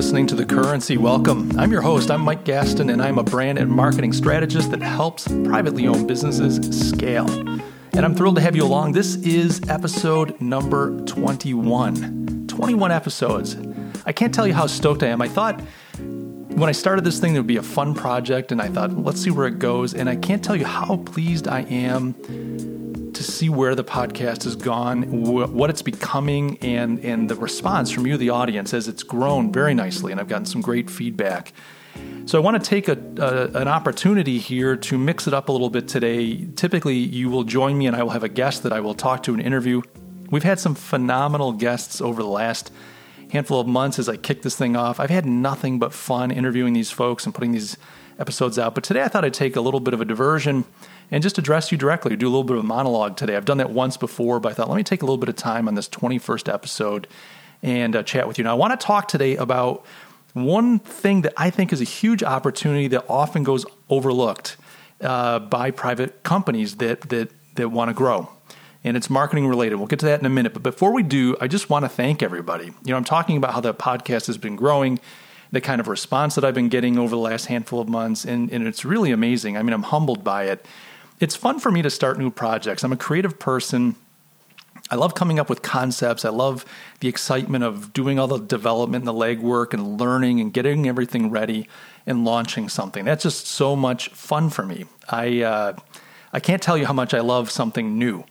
listening 0.00 0.26
to 0.26 0.34
The 0.34 0.46
Currency. 0.46 0.96
Welcome. 0.96 1.52
I'm 1.60 1.70
your 1.70 1.82
host. 1.82 2.10
I'm 2.10 2.22
Mike 2.22 2.46
Gaston, 2.46 2.88
and 2.88 3.02
I'm 3.02 3.18
a 3.18 3.22
brand 3.22 3.58
and 3.58 3.70
marketing 3.70 4.14
strategist 4.14 4.70
that 4.70 4.80
helps 4.80 5.28
privately 5.28 5.86
owned 5.86 6.08
businesses 6.08 6.88
scale. 6.88 7.28
And 7.28 8.06
I'm 8.06 8.14
thrilled 8.14 8.36
to 8.36 8.40
have 8.40 8.56
you 8.56 8.64
along. 8.64 8.92
This 8.92 9.16
is 9.16 9.60
episode 9.68 10.40
number 10.40 10.98
21. 11.04 12.46
21 12.48 12.90
episodes. 12.90 13.58
I 14.06 14.12
can't 14.12 14.32
tell 14.32 14.46
you 14.46 14.54
how 14.54 14.66
stoked 14.66 15.02
I 15.02 15.08
am. 15.08 15.20
I 15.20 15.28
thought 15.28 15.60
when 15.98 16.70
I 16.70 16.72
started 16.72 17.04
this 17.04 17.20
thing, 17.20 17.34
it 17.34 17.38
would 17.38 17.46
be 17.46 17.58
a 17.58 17.62
fun 17.62 17.92
project, 17.92 18.52
and 18.52 18.62
I 18.62 18.68
thought, 18.68 18.96
let's 18.96 19.20
see 19.20 19.30
where 19.30 19.46
it 19.46 19.58
goes. 19.58 19.92
And 19.92 20.08
I 20.08 20.16
can't 20.16 20.42
tell 20.42 20.56
you 20.56 20.64
how 20.64 20.96
pleased 20.96 21.46
I 21.46 21.60
am 21.64 22.14
to 23.20 23.30
see 23.30 23.50
where 23.50 23.74
the 23.74 23.84
podcast 23.84 24.44
has 24.44 24.56
gone, 24.56 25.02
wh- 25.02 25.54
what 25.54 25.68
it's 25.68 25.82
becoming, 25.82 26.56
and 26.62 26.98
and 27.04 27.28
the 27.28 27.34
response 27.34 27.90
from 27.90 28.06
you, 28.06 28.16
the 28.16 28.30
audience, 28.30 28.72
as 28.72 28.88
it's 28.88 29.02
grown 29.02 29.52
very 29.52 29.74
nicely, 29.74 30.10
and 30.10 30.18
I've 30.18 30.28
gotten 30.28 30.46
some 30.46 30.62
great 30.62 30.88
feedback. 30.88 31.52
So 32.24 32.38
I 32.38 32.42
want 32.42 32.62
to 32.62 32.70
take 32.70 32.88
a, 32.88 32.96
a, 33.18 33.60
an 33.60 33.68
opportunity 33.68 34.38
here 34.38 34.74
to 34.76 34.96
mix 34.96 35.26
it 35.26 35.34
up 35.34 35.50
a 35.50 35.52
little 35.52 35.68
bit 35.68 35.86
today. 35.86 36.46
Typically, 36.56 36.96
you 36.96 37.28
will 37.28 37.44
join 37.44 37.76
me, 37.76 37.86
and 37.86 37.94
I 37.94 38.02
will 38.02 38.10
have 38.10 38.24
a 38.24 38.28
guest 38.28 38.62
that 38.62 38.72
I 38.72 38.80
will 38.80 38.94
talk 38.94 39.22
to 39.24 39.34
and 39.34 39.42
interview. 39.42 39.82
We've 40.30 40.42
had 40.42 40.58
some 40.58 40.74
phenomenal 40.74 41.52
guests 41.52 42.00
over 42.00 42.22
the 42.22 42.28
last 42.28 42.72
handful 43.32 43.60
of 43.60 43.66
months 43.66 43.98
as 43.98 44.08
I 44.08 44.16
kick 44.16 44.40
this 44.40 44.56
thing 44.56 44.76
off. 44.76 44.98
I've 44.98 45.10
had 45.10 45.26
nothing 45.26 45.78
but 45.78 45.92
fun 45.92 46.30
interviewing 46.30 46.72
these 46.72 46.90
folks 46.90 47.26
and 47.26 47.34
putting 47.34 47.52
these 47.52 47.76
episodes 48.18 48.58
out. 48.58 48.74
But 48.74 48.84
today 48.84 49.02
I 49.02 49.08
thought 49.08 49.24
I'd 49.24 49.34
take 49.34 49.56
a 49.56 49.60
little 49.60 49.80
bit 49.80 49.92
of 49.92 50.00
a 50.00 50.04
diversion 50.04 50.64
and 51.10 51.22
just 51.22 51.38
address 51.38 51.72
you 51.72 51.78
directly, 51.78 52.14
do 52.16 52.26
a 52.26 52.30
little 52.30 52.44
bit 52.44 52.56
of 52.56 52.64
a 52.64 52.66
monologue 52.66 53.16
today. 53.16 53.36
I've 53.36 53.44
done 53.44 53.58
that 53.58 53.70
once 53.70 53.96
before, 53.96 54.40
but 54.40 54.50
I 54.50 54.54
thought 54.54 54.68
let 54.68 54.76
me 54.76 54.84
take 54.84 55.02
a 55.02 55.04
little 55.04 55.18
bit 55.18 55.28
of 55.28 55.36
time 55.36 55.68
on 55.68 55.74
this 55.74 55.88
21st 55.88 56.52
episode 56.52 57.08
and 57.62 57.96
uh, 57.96 58.02
chat 58.02 58.26
with 58.26 58.38
you. 58.38 58.44
Now, 58.44 58.52
I 58.52 58.54
want 58.54 58.78
to 58.78 58.86
talk 58.86 59.08
today 59.08 59.36
about 59.36 59.84
one 60.32 60.78
thing 60.78 61.22
that 61.22 61.34
I 61.36 61.50
think 61.50 61.72
is 61.72 61.80
a 61.80 61.84
huge 61.84 62.22
opportunity 62.22 62.88
that 62.88 63.04
often 63.08 63.42
goes 63.42 63.66
overlooked 63.88 64.56
uh, 65.00 65.40
by 65.40 65.70
private 65.70 66.22
companies 66.22 66.76
that 66.76 67.02
that 67.08 67.30
that 67.56 67.68
want 67.68 67.88
to 67.88 67.94
grow 67.94 68.28
and 68.82 68.96
it's 68.96 69.10
marketing 69.10 69.46
related. 69.46 69.76
We'll 69.76 69.86
get 69.86 69.98
to 70.00 70.06
that 70.06 70.20
in 70.20 70.26
a 70.26 70.30
minute. 70.30 70.52
But 70.52 70.62
before 70.62 70.92
we 70.92 71.02
do, 71.02 71.36
I 71.40 71.48
just 71.48 71.68
want 71.68 71.84
to 71.84 71.88
thank 71.88 72.22
everybody. 72.22 72.66
You 72.66 72.90
know, 72.92 72.96
I'm 72.96 73.04
talking 73.04 73.36
about 73.36 73.52
how 73.54 73.60
the 73.60 73.74
podcast 73.74 74.26
has 74.26 74.38
been 74.38 74.56
growing, 74.56 74.98
the 75.52 75.60
kind 75.60 75.80
of 75.80 75.88
response 75.88 76.34
that 76.36 76.44
I've 76.44 76.54
been 76.54 76.68
getting 76.68 76.98
over 76.98 77.10
the 77.10 77.18
last 77.18 77.46
handful 77.46 77.80
of 77.80 77.88
months, 77.88 78.24
and, 78.24 78.50
and 78.50 78.66
it's 78.66 78.84
really 78.84 79.10
amazing. 79.10 79.56
I 79.56 79.62
mean, 79.62 79.74
I'm 79.74 79.82
humbled 79.82 80.24
by 80.24 80.44
it. 80.44 80.64
It's 81.20 81.36
fun 81.36 81.60
for 81.60 81.70
me 81.70 81.82
to 81.82 81.90
start 81.90 82.18
new 82.18 82.30
projects. 82.30 82.82
I'm 82.82 82.92
a 82.92 82.96
creative 82.96 83.38
person. 83.38 83.94
I 84.90 84.94
love 84.96 85.14
coming 85.14 85.38
up 85.38 85.50
with 85.50 85.60
concepts. 85.60 86.24
I 86.24 86.30
love 86.30 86.64
the 87.00 87.08
excitement 87.08 87.62
of 87.62 87.92
doing 87.92 88.18
all 88.18 88.26
the 88.26 88.38
development 88.38 89.02
and 89.02 89.08
the 89.08 89.12
legwork 89.12 89.74
and 89.74 90.00
learning 90.00 90.40
and 90.40 90.50
getting 90.50 90.88
everything 90.88 91.30
ready 91.30 91.68
and 92.06 92.24
launching 92.24 92.70
something. 92.70 93.04
That's 93.04 93.22
just 93.22 93.46
so 93.46 93.76
much 93.76 94.08
fun 94.08 94.48
for 94.48 94.64
me. 94.64 94.86
I 95.10 95.42
uh, 95.42 95.76
I 96.32 96.40
can't 96.40 96.62
tell 96.62 96.78
you 96.78 96.86
how 96.86 96.94
much 96.94 97.12
I 97.12 97.20
love 97.20 97.50
something 97.50 97.98
new. 97.98 98.24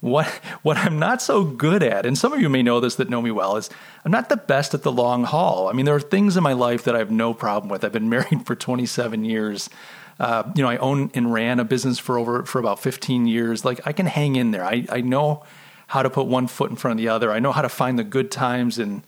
What 0.00 0.26
what 0.62 0.76
I'm 0.76 0.98
not 0.98 1.22
so 1.22 1.42
good 1.42 1.82
at, 1.82 2.04
and 2.04 2.18
some 2.18 2.34
of 2.34 2.40
you 2.40 2.50
may 2.50 2.62
know 2.62 2.80
this 2.80 2.96
that 2.96 3.08
know 3.08 3.22
me 3.22 3.30
well, 3.30 3.56
is 3.56 3.70
I'm 4.04 4.12
not 4.12 4.28
the 4.28 4.36
best 4.36 4.74
at 4.74 4.82
the 4.82 4.92
long 4.92 5.24
haul. 5.24 5.68
I 5.68 5.72
mean, 5.72 5.86
there 5.86 5.94
are 5.94 6.00
things 6.00 6.36
in 6.36 6.42
my 6.42 6.52
life 6.52 6.84
that 6.84 6.94
I 6.94 6.98
have 6.98 7.10
no 7.10 7.32
problem 7.32 7.70
with. 7.70 7.82
I've 7.82 7.92
been 7.92 8.08
married 8.10 8.44
for 8.44 8.54
27 8.54 9.24
years. 9.24 9.70
Uh, 10.18 10.50
you 10.54 10.62
know, 10.62 10.68
I 10.68 10.76
own 10.78 11.10
and 11.14 11.32
ran 11.32 11.60
a 11.60 11.64
business 11.64 11.98
for 11.98 12.18
over 12.18 12.44
for 12.44 12.58
about 12.58 12.80
15 12.80 13.26
years. 13.26 13.64
Like 13.64 13.86
I 13.86 13.92
can 13.92 14.06
hang 14.06 14.36
in 14.36 14.50
there. 14.50 14.64
I, 14.64 14.86
I 14.90 15.00
know 15.00 15.44
how 15.88 16.02
to 16.02 16.10
put 16.10 16.26
one 16.26 16.46
foot 16.46 16.70
in 16.70 16.76
front 16.76 16.98
of 16.98 17.04
the 17.04 17.08
other. 17.08 17.30
I 17.30 17.38
know 17.38 17.52
how 17.52 17.62
to 17.62 17.68
find 17.68 17.98
the 17.98 18.04
good 18.04 18.30
times 18.30 18.78
and 18.78 19.02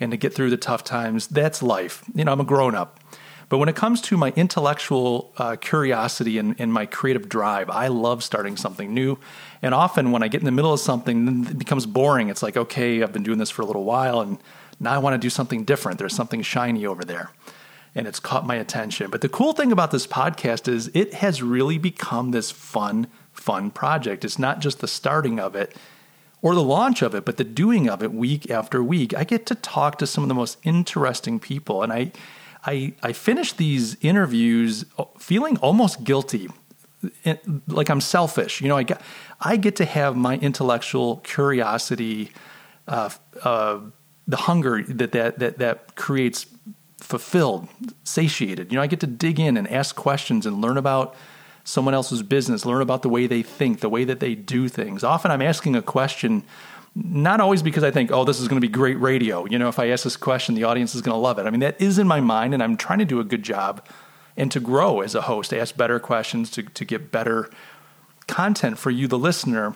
and 0.00 0.10
to 0.10 0.16
get 0.16 0.34
through 0.34 0.50
the 0.50 0.56
tough 0.56 0.82
times. 0.82 1.28
That's 1.28 1.62
life. 1.62 2.02
You 2.14 2.24
know, 2.24 2.32
I'm 2.32 2.40
a 2.40 2.44
grown 2.44 2.74
up. 2.74 2.98
But 3.48 3.58
when 3.58 3.68
it 3.68 3.76
comes 3.76 4.00
to 4.02 4.16
my 4.16 4.32
intellectual 4.36 5.32
uh, 5.36 5.56
curiosity 5.56 6.38
and, 6.38 6.56
and, 6.58 6.72
my 6.72 6.86
creative 6.86 7.28
drive, 7.28 7.68
I 7.70 7.88
love 7.88 8.24
starting 8.24 8.56
something 8.56 8.92
new. 8.92 9.18
And 9.62 9.74
often 9.74 10.12
when 10.12 10.22
I 10.22 10.28
get 10.28 10.40
in 10.40 10.44
the 10.46 10.50
middle 10.50 10.72
of 10.72 10.80
something, 10.80 11.46
it 11.46 11.58
becomes 11.58 11.86
boring. 11.86 12.30
It's 12.30 12.42
like, 12.42 12.56
okay, 12.56 13.02
I've 13.02 13.12
been 13.12 13.22
doing 13.22 13.38
this 13.38 13.50
for 13.50 13.62
a 13.62 13.66
little 13.66 13.84
while, 13.84 14.20
and 14.20 14.38
now 14.80 14.92
I 14.92 14.98
want 14.98 15.14
to 15.14 15.18
do 15.18 15.30
something 15.30 15.64
different. 15.64 15.98
There's 15.98 16.16
something 16.16 16.42
shiny 16.42 16.86
over 16.86 17.04
there. 17.04 17.30
And 17.94 18.06
it's 18.06 18.18
caught 18.18 18.44
my 18.46 18.56
attention. 18.56 19.10
But 19.10 19.20
the 19.20 19.28
cool 19.28 19.52
thing 19.52 19.70
about 19.70 19.90
this 19.90 20.06
podcast 20.06 20.66
is 20.66 20.90
it 20.94 21.14
has 21.14 21.42
really 21.42 21.78
become 21.78 22.32
this 22.32 22.50
fun, 22.50 23.06
fun 23.32 23.70
project. 23.70 24.24
It's 24.24 24.38
not 24.38 24.60
just 24.60 24.80
the 24.80 24.88
starting 24.88 25.38
of 25.38 25.54
it 25.54 25.76
or 26.42 26.54
the 26.54 26.62
launch 26.62 27.02
of 27.02 27.14
it, 27.14 27.24
but 27.24 27.36
the 27.36 27.44
doing 27.44 27.88
of 27.88 28.02
it 28.02 28.12
week 28.12 28.50
after 28.50 28.82
week. 28.82 29.16
I 29.16 29.24
get 29.24 29.46
to 29.46 29.54
talk 29.54 29.98
to 29.98 30.06
some 30.06 30.24
of 30.24 30.28
the 30.28 30.34
most 30.34 30.58
interesting 30.64 31.38
people. 31.38 31.82
And 31.82 31.92
I, 31.92 32.12
I, 32.66 32.94
I 33.02 33.12
finished 33.12 33.58
these 33.58 33.96
interviews 34.00 34.84
feeling 35.18 35.56
almost 35.58 36.02
guilty, 36.02 36.48
like 37.68 37.90
I'm 37.90 38.00
selfish. 38.00 38.60
You 38.60 38.68
know, 38.68 38.76
I 38.76 38.82
get, 38.82 39.00
I 39.40 39.56
get 39.56 39.76
to 39.76 39.84
have 39.84 40.16
my 40.16 40.36
intellectual 40.36 41.18
curiosity, 41.18 42.30
uh, 42.88 43.10
uh, 43.42 43.80
the 44.26 44.36
hunger 44.36 44.82
that, 44.82 45.12
that 45.12 45.38
that 45.38 45.58
that 45.58 45.96
creates 45.96 46.46
fulfilled, 47.04 47.68
satiated. 48.02 48.72
You 48.72 48.76
know, 48.76 48.82
I 48.82 48.86
get 48.86 49.00
to 49.00 49.06
dig 49.06 49.38
in 49.38 49.56
and 49.56 49.68
ask 49.70 49.94
questions 49.94 50.46
and 50.46 50.62
learn 50.62 50.78
about 50.78 51.14
someone 51.62 51.92
else's 51.92 52.22
business, 52.22 52.64
learn 52.64 52.80
about 52.80 53.02
the 53.02 53.08
way 53.10 53.26
they 53.26 53.42
think, 53.42 53.80
the 53.80 53.90
way 53.90 54.04
that 54.04 54.20
they 54.20 54.34
do 54.34 54.68
things. 54.68 55.04
Often 55.04 55.30
I'm 55.30 55.42
asking 55.42 55.76
a 55.76 55.82
question 55.82 56.42
not 56.96 57.40
always 57.40 57.62
because 57.62 57.82
I 57.84 57.90
think, 57.90 58.10
oh, 58.10 58.24
this 58.24 58.40
is 58.40 58.48
going 58.48 58.60
to 58.60 58.66
be 58.66 58.72
great 58.72 58.98
radio. 59.00 59.44
You 59.46 59.58
know, 59.58 59.68
if 59.68 59.78
I 59.78 59.88
ask 59.88 60.04
this 60.04 60.16
question, 60.16 60.54
the 60.54 60.64
audience 60.64 60.94
is 60.94 61.02
going 61.02 61.14
to 61.14 61.18
love 61.18 61.38
it. 61.38 61.46
I 61.46 61.50
mean, 61.50 61.60
that 61.60 61.80
is 61.80 61.98
in 61.98 62.06
my 62.06 62.20
mind, 62.20 62.54
and 62.54 62.62
I'm 62.62 62.76
trying 62.76 63.00
to 63.00 63.04
do 63.04 63.20
a 63.20 63.24
good 63.24 63.42
job 63.42 63.84
and 64.36 64.50
to 64.52 64.60
grow 64.60 65.00
as 65.00 65.14
a 65.14 65.22
host, 65.22 65.50
to 65.50 65.60
ask 65.60 65.76
better 65.76 65.98
questions, 65.98 66.50
to, 66.52 66.62
to 66.62 66.84
get 66.84 67.10
better 67.10 67.50
content 68.28 68.78
for 68.78 68.90
you, 68.90 69.08
the 69.08 69.18
listener. 69.18 69.74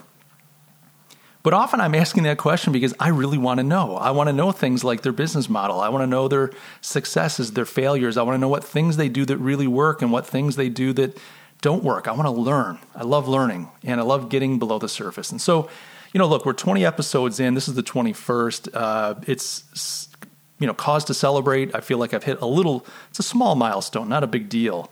But 1.48 1.54
often 1.54 1.81
I'm 1.81 1.94
asking 1.94 2.25
that 2.25 2.36
question 2.36 2.75
because 2.75 2.92
I 3.00 3.09
really 3.09 3.38
want 3.38 3.56
to 3.56 3.64
know. 3.64 3.97
I 3.97 4.10
want 4.10 4.28
to 4.28 4.34
know 4.34 4.53
things 4.53 4.84
like 4.84 5.00
their 5.00 5.14
business 5.14 5.48
model. 5.48 5.81
I 5.81 5.88
want 5.88 6.03
to 6.03 6.06
know 6.06 6.28
their 6.28 6.50
successes, 6.82 7.53
their 7.53 7.64
failures. 7.64 8.19
I 8.19 8.22
want 8.22 8.34
to 8.34 8.38
know 8.38 8.48
what 8.50 8.62
things 8.62 8.98
they 8.98 9.09
do 9.09 9.25
that 9.25 9.38
really 9.38 9.66
work 9.66 10.03
and 10.03 10.12
what 10.12 10.26
things 10.26 10.56
they 10.56 10.69
do 10.69 10.92
that 10.92 11.16
don't 11.62 11.82
work. 11.82 12.06
I 12.06 12.12
want 12.12 12.26
to 12.26 12.31
learn. 12.31 12.78
I 12.94 13.03
love 13.04 13.28
learning 13.28 13.70
and 13.82 13.98
I 13.98 14.03
love 14.03 14.28
getting 14.28 14.58
below 14.58 14.78
the 14.78 14.91
surface. 14.91 15.31
And 15.31 15.41
so 15.41 15.70
you 16.12 16.19
know, 16.19 16.26
look, 16.26 16.44
we're 16.44 16.53
20 16.53 16.84
episodes 16.84 17.41
in. 17.41 17.54
This 17.54 17.66
is 17.66 17.75
the 17.75 17.82
21st. 17.82 18.69
Uh, 18.75 19.14
it's, 19.26 20.10
you 20.58 20.66
know, 20.66 20.75
cause 20.75 21.03
to 21.06 21.14
celebrate. 21.14 21.75
I 21.75 21.81
feel 21.81 21.97
like 21.97 22.12
I've 22.12 22.25
hit 22.25 22.42
a 22.42 22.47
little, 22.47 22.84
it's 23.08 23.20
a 23.20 23.22
small 23.22 23.54
milestone, 23.54 24.10
not 24.10 24.22
a 24.22 24.26
big 24.26 24.50
deal. 24.50 24.91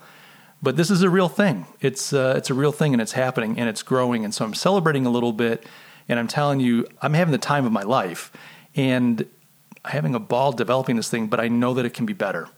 But 0.63 0.79
this 0.79 0.91
is 0.91 1.03
a 1.03 1.11
real 1.11 1.29
thing. 1.29 1.67
It's, 1.83 2.15
uh, 2.15 2.33
it's 2.39 2.49
a 2.49 2.55
real 2.55 2.73
thing 2.73 2.95
and 2.95 3.03
it's 3.03 3.13
happening 3.13 3.59
and 3.59 3.69
it's 3.69 3.83
growing. 3.83 4.25
And 4.25 4.35
so 4.35 4.43
I'm 4.43 4.55
celebrating 4.55 5.05
a 5.05 5.11
little 5.11 5.35
bit. 5.35 5.67
And 6.09 6.19
I'm 6.19 6.29
telling 6.29 6.61
you, 6.61 6.87
I'm 7.03 7.15
having 7.15 7.33
the 7.33 7.39
time 7.39 7.67
of 7.67 7.73
my 7.73 7.83
life. 7.83 8.33
And 8.75 9.27
having 9.87 10.15
a 10.15 10.21
ball 10.21 10.53
developing 10.53 10.97
this 10.97 11.09
thing, 11.09 11.27
but 11.29 11.41
I 11.41 11.49
know 11.49 11.75
that 11.75 11.85
it 11.85 11.95
can 11.95 12.07
be 12.07 12.13
better. 12.13 12.49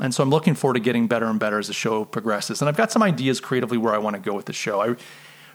And 0.00 0.14
so 0.14 0.22
I'm 0.22 0.30
looking 0.30 0.54
forward 0.54 0.74
to 0.74 0.80
getting 0.80 1.06
better 1.06 1.26
and 1.26 1.38
better 1.38 1.58
as 1.58 1.68
the 1.68 1.72
show 1.72 2.04
progresses. 2.04 2.60
And 2.60 2.68
I've 2.68 2.76
got 2.76 2.90
some 2.90 3.02
ideas 3.02 3.40
creatively 3.40 3.78
where 3.78 3.94
I 3.94 3.98
want 3.98 4.16
to 4.16 4.20
go 4.20 4.34
with 4.34 4.46
the 4.46 4.52
show. 4.52 4.80
I 4.80 4.96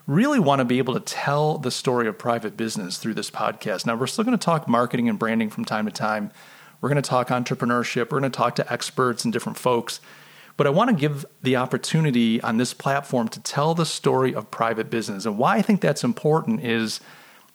really 0.08 0.40
want 0.40 0.60
to 0.60 0.66
be 0.66 0.78
able 0.78 0.94
to 0.94 1.02
tell 1.02 1.58
the 1.58 1.72
story 1.72 2.08
of 2.08 2.18
private 2.18 2.56
business 2.56 2.98
through 2.98 3.16
this 3.16 3.30
podcast. 3.30 3.86
Now, 3.86 3.96
we're 3.96 4.08
still 4.08 4.24
going 4.24 4.38
to 4.38 4.44
talk 4.44 4.68
marketing 4.68 5.10
and 5.10 5.20
branding 5.20 5.50
from 5.50 5.66
time 5.66 5.86
to 5.86 5.92
time. 5.92 6.32
We're 6.80 6.90
going 6.90 7.02
to 7.02 7.08
talk 7.08 7.28
entrepreneurship. 7.28 8.12
We're 8.12 8.20
going 8.20 8.32
to 8.32 8.38
talk 8.38 8.56
to 8.56 8.72
experts 8.72 9.26
and 9.26 9.34
different 9.34 9.58
folks. 9.58 10.00
But 10.56 10.68
I 10.68 10.70
want 10.72 10.90
to 10.90 10.96
give 10.96 11.26
the 11.42 11.58
opportunity 11.58 12.42
on 12.42 12.58
this 12.58 12.74
platform 12.74 13.28
to 13.30 13.42
tell 13.42 13.76
the 13.76 13.86
story 13.86 14.34
of 14.34 14.50
private 14.52 14.90
business. 14.90 15.26
And 15.26 15.38
why 15.38 15.58
I 15.58 15.62
think 15.62 15.82
that's 15.82 16.04
important 16.04 16.64
is 16.64 17.02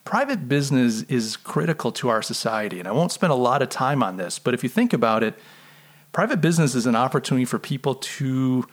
private 0.04 0.48
business 0.48 1.02
is 1.02 1.36
critical 1.36 1.90
to 1.92 2.08
our 2.08 2.22
society. 2.22 2.78
And 2.78 2.86
I 2.86 2.92
won't 2.92 3.12
spend 3.12 3.32
a 3.32 3.36
lot 3.36 3.62
of 3.62 3.68
time 3.70 4.02
on 4.02 4.16
this, 4.16 4.38
but 4.38 4.54
if 4.54 4.62
you 4.62 4.68
think 4.68 4.92
about 4.92 5.22
it, 5.22 5.34
private 6.12 6.40
business 6.40 6.74
is 6.74 6.86
an 6.86 6.94
opportunity 6.94 7.44
for 7.44 7.58
people 7.58 7.94
to 7.94 8.66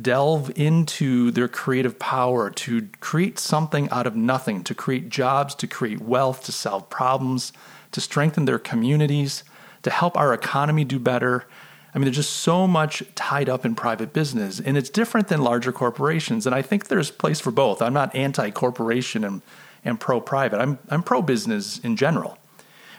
delve 0.00 0.52
into 0.56 1.32
their 1.32 1.48
creative 1.48 1.98
power 1.98 2.50
to 2.50 2.88
create 3.00 3.38
something 3.38 3.88
out 3.90 4.06
of 4.06 4.14
nothing, 4.14 4.62
to 4.62 4.74
create 4.74 5.08
jobs, 5.08 5.54
to 5.56 5.66
create 5.66 6.00
wealth, 6.00 6.44
to 6.44 6.52
solve 6.52 6.88
problems, 6.88 7.52
to 7.90 8.00
strengthen 8.00 8.44
their 8.44 8.60
communities, 8.60 9.42
to 9.82 9.90
help 9.90 10.16
our 10.16 10.32
economy 10.32 10.84
do 10.84 11.00
better. 11.00 11.46
I 11.92 11.98
mean, 11.98 12.04
there's 12.04 12.16
just 12.16 12.36
so 12.36 12.68
much 12.68 13.02
tied 13.16 13.48
up 13.48 13.64
in 13.64 13.74
private 13.74 14.12
business, 14.12 14.60
and 14.60 14.76
it's 14.76 14.90
different 14.90 15.26
than 15.28 15.42
larger 15.42 15.72
corporations. 15.72 16.46
And 16.46 16.54
I 16.54 16.62
think 16.62 16.86
there's 16.86 17.10
place 17.10 17.40
for 17.40 17.50
both. 17.50 17.82
I'm 17.82 17.94
not 17.94 18.14
anti-corporation 18.14 19.24
and, 19.24 19.42
and 19.88 19.98
pro-private. 19.98 20.60
I'm 20.60 20.78
I'm 20.88 21.02
pro-business 21.02 21.78
in 21.78 21.96
general. 21.96 22.38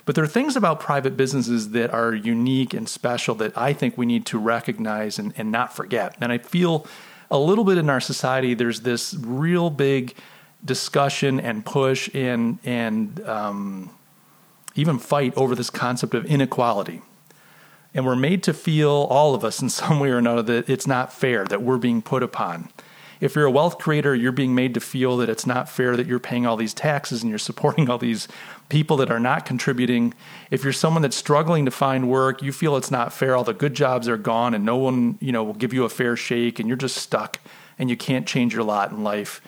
But 0.06 0.16
there 0.16 0.24
are 0.24 0.28
things 0.28 0.56
about 0.56 0.80
private 0.80 1.16
businesses 1.16 1.70
that 1.70 1.94
are 1.94 2.16
unique 2.16 2.74
and 2.74 2.90
special 2.90 3.36
that 3.36 3.56
I 3.56 3.74
think 3.74 3.96
we 3.96 4.08
need 4.08 4.26
to 4.28 4.40
recognize 4.40 5.20
and, 5.20 5.34
and 5.38 5.52
not 5.52 5.76
forget. 5.76 6.16
And 6.20 6.32
I 6.32 6.40
feel 6.40 6.88
a 7.30 7.38
little 7.38 7.64
bit 7.64 7.78
in 7.78 7.92
our 7.92 8.00
society, 8.00 8.56
there's 8.56 8.82
this 8.82 9.14
real 9.14 9.70
big 9.70 10.16
discussion 10.66 11.40
and 11.40 11.64
push 11.64 12.10
and, 12.16 12.58
and 12.64 13.22
um, 13.28 13.92
even 14.74 14.98
fight 14.98 15.34
over 15.38 15.54
this 15.54 15.70
concept 15.70 16.16
of 16.16 16.26
inequality. 16.26 17.04
And 17.94 18.04
we're 18.04 18.16
made 18.16 18.42
to 18.44 18.54
feel, 18.54 18.90
all 18.90 19.36
of 19.36 19.44
us 19.46 19.62
in 19.62 19.70
some 19.82 20.00
way 20.00 20.10
or 20.10 20.18
another, 20.18 20.42
that 20.42 20.70
it's 20.70 20.88
not 20.88 21.14
fair, 21.14 21.46
that 21.46 21.62
we're 21.62 21.78
being 21.78 22.02
put 22.02 22.24
upon. 22.24 22.70
If 23.20 23.36
you're 23.36 23.46
a 23.46 23.52
wealth 23.52 23.80
creator, 23.80 24.16
you're 24.16 24.32
being 24.32 24.56
made 24.56 24.74
to 24.76 24.80
feel 24.80 25.18
that 25.18 25.30
it's 25.30 25.46
not 25.46 25.68
fair 25.68 25.98
that 25.98 26.08
you're 26.08 26.20
paying 26.20 26.46
all 26.46 26.56
these 26.56 26.74
taxes 26.74 27.22
and 27.22 27.30
you're 27.30 27.40
supporting 27.50 27.90
all 27.90 27.98
these 27.98 28.28
people 28.70 28.98
that 28.98 29.12
are 29.12 29.20
not 29.20 29.46
contributing. 29.46 30.14
If 30.52 30.64
you're 30.64 30.74
someone 30.74 31.02
that's 31.02 31.16
struggling 31.16 31.66
to 31.66 31.72
find 31.72 32.10
work, 32.10 32.42
you 32.42 32.52
feel 32.52 32.78
it's 32.78 32.92
not 32.92 33.12
fair. 33.12 33.36
All 33.36 33.44
the 33.44 33.54
good 33.54 33.74
jobs 33.74 34.08
are 34.08 34.18
gone 34.18 34.54
and 34.54 34.64
no 34.64 34.78
one, 34.78 35.18
you 35.20 35.32
know, 35.32 35.44
will 35.44 35.54
give 35.54 35.74
you 35.74 35.84
a 35.84 35.90
fair 35.90 36.16
shake 36.16 36.60
and 36.60 36.68
you're 36.68 36.78
just 36.78 36.98
stuck 36.98 37.40
and 37.78 37.90
you 37.90 37.98
can't 37.98 38.28
change 38.28 38.54
your 38.54 38.64
lot 38.64 38.92
in 38.92 39.04
life. 39.04 39.42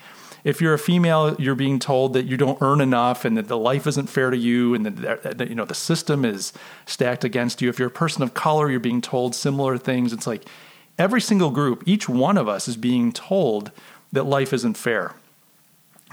If 0.44 0.60
you're 0.60 0.74
a 0.74 0.78
female, 0.78 1.36
you're 1.38 1.54
being 1.54 1.78
told 1.78 2.14
that 2.14 2.26
you 2.26 2.36
don't 2.36 2.60
earn 2.60 2.80
enough 2.80 3.24
and 3.24 3.36
that 3.36 3.46
the 3.46 3.56
life 3.56 3.86
isn't 3.86 4.08
fair 4.08 4.30
to 4.30 4.36
you 4.36 4.74
and 4.74 4.84
that, 4.86 5.38
that 5.38 5.48
you 5.48 5.54
know 5.54 5.64
the 5.64 5.74
system 5.74 6.24
is 6.24 6.52
stacked 6.84 7.22
against 7.22 7.62
you. 7.62 7.68
If 7.68 7.78
you're 7.78 7.88
a 7.88 7.92
person 7.92 8.24
of 8.24 8.34
color, 8.34 8.68
you're 8.68 8.80
being 8.80 9.00
told 9.00 9.36
similar 9.36 9.78
things. 9.78 10.12
It's 10.12 10.26
like 10.26 10.44
every 11.02 11.20
single 11.20 11.50
group, 11.50 11.82
each 11.84 12.08
one 12.08 12.38
of 12.38 12.48
us 12.48 12.68
is 12.68 12.76
being 12.76 13.12
told 13.12 13.72
that 14.12 14.22
life 14.24 14.52
isn't 14.52 14.76
fair. 14.76 15.14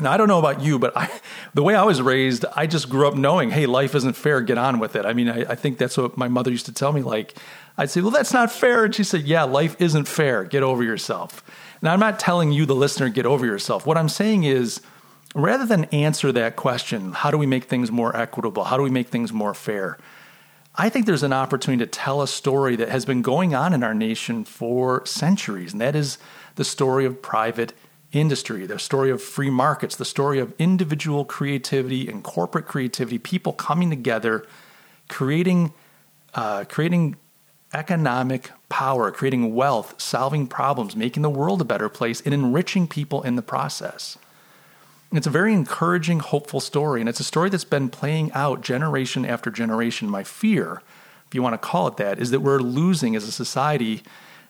Now, 0.02 0.12
I 0.12 0.18
don't 0.18 0.28
know 0.28 0.40
about 0.40 0.62
you, 0.62 0.80
but 0.80 0.98
I, 0.98 1.10
the 1.54 1.62
way 1.62 1.76
I 1.76 1.84
was 1.84 2.02
raised, 2.02 2.44
I 2.56 2.66
just 2.66 2.90
grew 2.90 3.08
up 3.08 3.16
knowing, 3.16 3.52
hey, 3.52 3.66
life 3.66 3.94
isn't 3.94 4.14
fair, 4.14 4.42
get 4.42 4.58
on 4.58 4.80
with 4.80 4.96
it. 4.96 5.06
I 5.06 5.14
mean, 5.14 5.30
I, 5.30 5.42
I, 5.52 5.56
think 5.56 5.78
that's 5.78 5.98
what 5.98 6.18
my 6.18 6.28
mother 6.28 6.50
used 6.50 6.66
to 6.66 6.74
tell 6.74 6.92
me. 6.92 7.02
Like, 7.02 7.36
I'd 7.78 7.90
say, 7.90 8.02
well, 8.02 8.10
that's 8.10 8.34
not 8.34 8.52
fair. 8.52 8.86
And 8.86 8.96
she 8.96 9.04
said, 9.04 9.24
yeah, 9.24 9.44
life 9.44 9.76
isn't 9.80 10.08
fair, 10.08 10.44
get 10.44 10.64
over 10.64 10.84
yourself. 10.84 11.44
Now, 11.82 11.94
I'm 11.94 12.00
not 12.00 12.20
telling 12.20 12.52
you, 12.52 12.66
the 12.66 12.76
listener, 12.76 13.10
get 13.10 13.26
over 13.26 13.46
yourself. 13.46 13.86
What 13.86 13.98
I'm 13.98 14.10
saying 14.10 14.44
is, 14.44 14.82
rather 15.36 15.66
than 15.66 15.86
answer 15.86 16.32
that 16.32 16.56
question, 16.56 17.12
how 17.12 17.30
do 17.30 17.38
we 17.38 17.46
make 17.46 17.66
things 17.66 17.92
more 17.92 18.16
equitable? 18.16 18.64
How 18.64 18.78
do 18.78 18.84
we 18.84 18.90
make 18.90 19.10
things 19.10 19.32
more 19.32 19.54
fair? 19.54 19.98
I 20.76 20.90
think 20.90 21.06
there's 21.06 21.24
an 21.24 21.34
opportunity 21.34 21.84
to 21.84 21.90
tell 21.90 22.22
a 22.22 22.28
story 22.28 22.76
that 22.78 22.90
has 22.90 23.06
been 23.06 23.22
going 23.22 23.54
on 23.54 23.74
in 23.74 23.84
our 23.84 23.94
nation 23.94 24.46
for 24.46 25.06
centuries, 25.06 25.74
and 25.74 25.82
that 25.82 25.96
is 25.96 26.18
the 26.56 26.64
story 26.64 27.06
of 27.06 27.22
private 27.22 27.74
industry, 28.12 28.66
the 28.66 28.80
story 28.80 29.12
of 29.12 29.22
free 29.22 29.50
markets, 29.50 29.96
the 29.96 30.06
story 30.06 30.40
of 30.40 30.54
individual 30.58 31.26
creativity 31.26 32.08
and 32.08 32.24
corporate 32.24 32.66
creativity, 32.66 33.18
people 33.18 33.54
coming 33.54 33.90
together, 33.90 34.46
creating, 35.08 35.74
uh, 36.34 36.64
creating 36.66 37.16
economic 37.74 38.52
power, 38.68 39.12
creating 39.12 39.54
wealth, 39.54 40.00
solving 40.02 40.48
problems, 40.48 40.96
making 40.96 41.22
the 41.22 41.30
world 41.30 41.62
a 41.62 41.66
better 41.66 41.90
place, 41.90 42.22
and 42.22 42.34
enriching 42.34 42.88
people 42.88 43.22
in 43.22 43.36
the 43.36 43.42
process. 43.42 44.18
It's 45.12 45.26
a 45.26 45.32
very 45.32 45.54
encouraging, 45.54 46.20
hopeful 46.20 46.60
story, 46.60 47.00
and 47.00 47.10
it's 47.10 47.20
a 47.20 47.24
story 47.24 47.50
that's 47.50 47.64
been 47.64 47.90
playing 47.90 48.32
out 48.34 48.62
generation 48.62 49.26
after 49.26 49.50
generation. 49.50 50.08
My 50.08 50.24
fear, 50.24 50.84
if 51.28 51.34
you 51.34 51.42
want 51.42 51.54
to 51.54 51.58
call 51.58 51.88
it 51.88 51.98
that, 51.98 52.20
is 52.20 52.30
that 52.30 52.42
we're 52.42 52.60
losing 52.60 53.16
as 53.16 53.24
a 53.24 53.32
society 53.32 54.04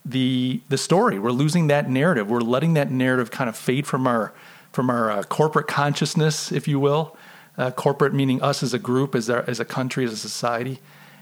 the 0.03 0.61
the 0.69 0.77
story. 0.77 1.19
We're 1.19 1.31
losing 1.31 1.67
that 1.67 1.89
narrative. 1.89 2.29
We're 2.29 2.39
letting 2.41 2.73
that 2.73 2.91
narrative 2.91 3.31
kind 3.31 3.49
of 3.49 3.55
fade 3.55 3.87
from 3.87 4.07
our 4.07 4.33
from 4.71 4.89
our 4.89 5.11
uh, 5.11 5.23
corporate 5.23 5.67
consciousness, 5.67 6.51
if 6.51 6.67
you 6.67 6.79
will. 6.79 7.15
Uh, 7.57 7.71
corporate 7.71 8.13
meaning 8.13 8.41
us 8.41 8.63
as 8.63 8.73
a 8.73 8.79
group, 8.79 9.15
as 9.15 9.29
our, 9.29 9.43
as 9.47 9.59
a 9.59 9.65
country, 9.65 10.05
as 10.05 10.13
a 10.13 10.17
society, 10.17 10.79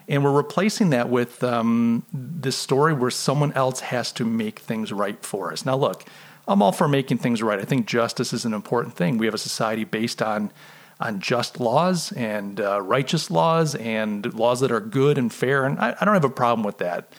and 0.08 0.24
we're 0.24 0.32
replacing 0.32 0.92
that 0.92 1.10
with 1.10 1.44
um, 1.44 2.06
this 2.14 2.56
story 2.56 2.94
where 2.94 3.10
someone 3.10 3.52
else 3.54 3.80
has 3.80 4.12
to 4.14 4.26
make 4.26 4.60
things 4.60 4.94
right 4.94 5.24
for 5.26 5.52
us. 5.52 5.66
Now, 5.66 5.76
look, 5.76 6.06
I'm 6.48 6.62
all 6.62 6.72
for 6.72 6.88
making 6.88 7.18
things 7.18 7.44
right. 7.44 7.60
I 7.60 7.66
think 7.66 7.88
justice 7.88 8.32
is 8.32 8.46
an 8.46 8.54
important 8.54 8.96
thing. 8.96 9.18
We 9.18 9.26
have 9.26 9.36
a 9.36 9.40
society 9.40 9.84
based 9.84 10.22
on 10.22 10.52
on 11.00 11.20
just 11.20 11.60
laws 11.60 12.12
and 12.14 12.60
uh, 12.60 12.82
righteous 12.82 13.30
laws 13.30 13.76
and 13.76 14.34
laws 14.34 14.62
that 14.62 14.72
are 14.72 14.80
good 14.80 15.20
and 15.20 15.32
fair, 15.32 15.64
and 15.64 15.78
I, 15.78 15.96
I 16.00 16.06
don't 16.06 16.16
have 16.16 16.24
a 16.24 16.30
problem 16.30 16.66
with 16.66 16.80
that. 16.80 17.12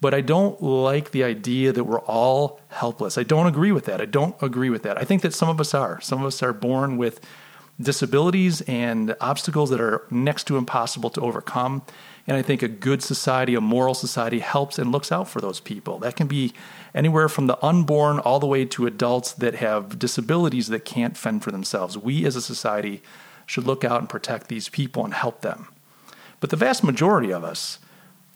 But 0.00 0.12
I 0.12 0.20
don't 0.20 0.62
like 0.62 1.12
the 1.12 1.24
idea 1.24 1.72
that 1.72 1.84
we're 1.84 2.00
all 2.00 2.60
helpless. 2.68 3.16
I 3.16 3.22
don't 3.22 3.46
agree 3.46 3.72
with 3.72 3.86
that. 3.86 4.02
I 4.02 4.04
don't 4.04 4.36
agree 4.42 4.68
with 4.68 4.82
that. 4.82 4.98
I 4.98 5.04
think 5.04 5.22
that 5.22 5.32
some 5.32 5.48
of 5.48 5.58
us 5.58 5.72
are. 5.72 6.02
Some 6.02 6.20
of 6.20 6.26
us 6.26 6.42
are 6.42 6.52
born 6.52 6.98
with 6.98 7.20
disabilities 7.80 8.60
and 8.62 9.16
obstacles 9.20 9.70
that 9.70 9.80
are 9.80 10.02
next 10.10 10.44
to 10.48 10.58
impossible 10.58 11.08
to 11.10 11.20
overcome. 11.22 11.82
And 12.26 12.36
I 12.36 12.42
think 12.42 12.62
a 12.62 12.68
good 12.68 13.02
society, 13.02 13.54
a 13.54 13.60
moral 13.60 13.94
society, 13.94 14.40
helps 14.40 14.78
and 14.78 14.92
looks 14.92 15.10
out 15.10 15.28
for 15.28 15.40
those 15.40 15.60
people. 15.60 15.98
That 15.98 16.16
can 16.16 16.26
be 16.26 16.52
anywhere 16.94 17.28
from 17.28 17.46
the 17.46 17.62
unborn 17.64 18.18
all 18.20 18.38
the 18.38 18.46
way 18.46 18.64
to 18.64 18.86
adults 18.86 19.32
that 19.32 19.56
have 19.56 19.98
disabilities 19.98 20.68
that 20.68 20.84
can't 20.84 21.16
fend 21.16 21.42
for 21.42 21.50
themselves. 21.50 21.98
We 21.98 22.24
as 22.24 22.36
a 22.36 22.42
society 22.42 23.02
should 23.46 23.66
look 23.66 23.84
out 23.84 24.00
and 24.00 24.08
protect 24.08 24.48
these 24.48 24.68
people 24.68 25.04
and 25.04 25.12
help 25.12 25.40
them. 25.40 25.68
But 26.40 26.50
the 26.50 26.56
vast 26.56 26.84
majority 26.84 27.32
of 27.32 27.44
us 27.44 27.78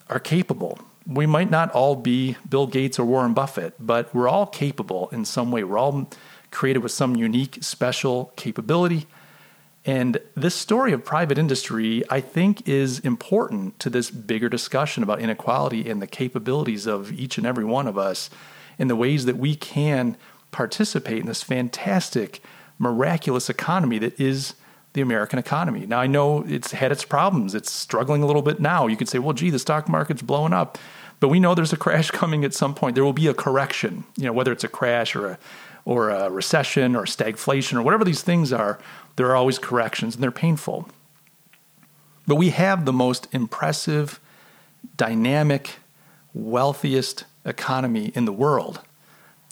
are 0.08 0.18
capable. 0.18 0.80
We 1.06 1.26
might 1.26 1.50
not 1.50 1.70
all 1.72 1.96
be 1.96 2.36
Bill 2.48 2.66
Gates 2.66 2.98
or 2.98 3.04
Warren 3.04 3.34
Buffett, 3.34 3.74
but 3.78 4.14
we're 4.14 4.28
all 4.28 4.46
capable 4.46 5.08
in 5.10 5.24
some 5.24 5.50
way. 5.50 5.64
We're 5.64 5.78
all 5.78 6.10
created 6.50 6.82
with 6.82 6.92
some 6.92 7.16
unique, 7.16 7.58
special 7.60 8.32
capability 8.36 9.06
and 9.84 10.18
this 10.34 10.54
story 10.54 10.92
of 10.92 11.04
private 11.04 11.38
industry, 11.38 12.02
I 12.10 12.20
think, 12.20 12.68
is 12.68 12.98
important 13.00 13.78
to 13.80 13.90
this 13.90 14.10
bigger 14.10 14.48
discussion 14.48 15.02
about 15.02 15.20
inequality 15.20 15.88
and 15.88 16.02
the 16.02 16.06
capabilities 16.06 16.86
of 16.86 17.12
each 17.12 17.38
and 17.38 17.46
every 17.46 17.64
one 17.64 17.86
of 17.86 17.96
us 17.96 18.28
and 18.78 18.90
the 18.90 18.96
ways 18.96 19.24
that 19.24 19.36
we 19.36 19.54
can 19.54 20.16
participate 20.50 21.18
in 21.18 21.26
this 21.26 21.42
fantastic, 21.42 22.42
miraculous 22.78 23.48
economy 23.48 23.98
that 23.98 24.18
is 24.20 24.54
the 24.92 25.00
American 25.00 25.38
economy. 25.38 25.86
Now, 25.86 26.00
I 26.00 26.06
know 26.06 26.44
it's 26.46 26.72
had 26.72 26.92
its 26.92 27.04
problems. 27.04 27.54
It's 27.54 27.70
struggling 27.70 28.22
a 28.22 28.26
little 28.26 28.42
bit 28.42 28.60
now. 28.60 28.86
You 28.86 28.96
could 28.96 29.08
say, 29.08 29.18
well, 29.18 29.34
gee, 29.34 29.50
the 29.50 29.58
stock 29.58 29.88
market's 29.88 30.22
blowing 30.22 30.52
up. 30.52 30.78
But 31.20 31.28
we 31.28 31.40
know 31.40 31.54
there's 31.54 31.72
a 31.72 31.76
crash 31.78 32.10
coming 32.12 32.44
at 32.44 32.54
some 32.54 32.74
point. 32.74 32.94
There 32.94 33.04
will 33.04 33.12
be 33.12 33.26
a 33.26 33.34
correction, 33.34 34.04
you 34.16 34.24
know, 34.24 34.32
whether 34.32 34.52
it's 34.52 34.64
a 34.64 34.68
crash 34.68 35.14
or 35.14 35.26
a, 35.26 35.38
or 35.88 36.10
a 36.10 36.28
recession 36.28 36.94
or 36.94 37.04
stagflation 37.04 37.78
or 37.78 37.82
whatever 37.82 38.04
these 38.04 38.20
things 38.20 38.52
are 38.52 38.78
there 39.16 39.26
are 39.26 39.34
always 39.34 39.58
corrections 39.58 40.14
and 40.14 40.22
they're 40.22 40.30
painful. 40.30 40.86
But 42.26 42.36
we 42.36 42.50
have 42.50 42.84
the 42.84 42.92
most 42.92 43.26
impressive, 43.32 44.20
dynamic, 44.98 45.76
wealthiest 46.34 47.24
economy 47.44 48.12
in 48.14 48.26
the 48.26 48.32
world. 48.32 48.80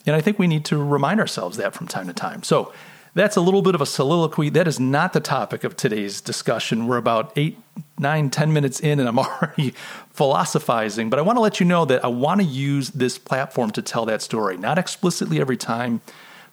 And 0.05 0.15
I 0.15 0.21
think 0.21 0.39
we 0.39 0.47
need 0.47 0.67
to 0.67 0.77
remind 0.77 1.21
ourselves 1.21 1.57
that 1.57 1.75
from 1.75 1.89
time 1.89 2.07
to 2.07 2.13
time. 2.13 2.43
So 2.43 2.71
that's 3.15 3.35
a 3.35 3.41
little 3.41 3.63
bit 3.63 3.75
of 3.75 3.81
a 3.81 3.87
soliloquy. 3.87 4.51
That 4.51 4.69
is 4.69 4.79
not 4.79 5.15
the 5.15 5.21
topic 5.21 5.65
of 5.65 5.75
today's 5.75 6.21
discussion. 6.21 6.87
We're 6.87 6.99
about 6.99 7.33
eight, 7.35 7.59
nine, 7.99 8.29
ten 8.29 8.53
minutes 8.53 8.79
in, 8.79 9.01
and 9.01 9.09
I'm 9.09 9.19
already 9.19 9.71
philosophizing. 10.13 11.09
But 11.09 11.19
I 11.19 11.23
want 11.23 11.39
to 11.39 11.41
let 11.41 11.59
you 11.59 11.67
know 11.67 11.87
that 11.87 12.05
I 12.05 12.09
want 12.09 12.43
to 12.43 12.47
use 12.47 12.91
this 12.91 13.17
platform 13.17 13.71
to 13.71 13.81
tell 13.81 14.05
that 14.05 14.21
story, 14.21 14.59
not 14.59 14.77
explicitly 14.77 15.41
every 15.41 15.57
time, 15.57 16.03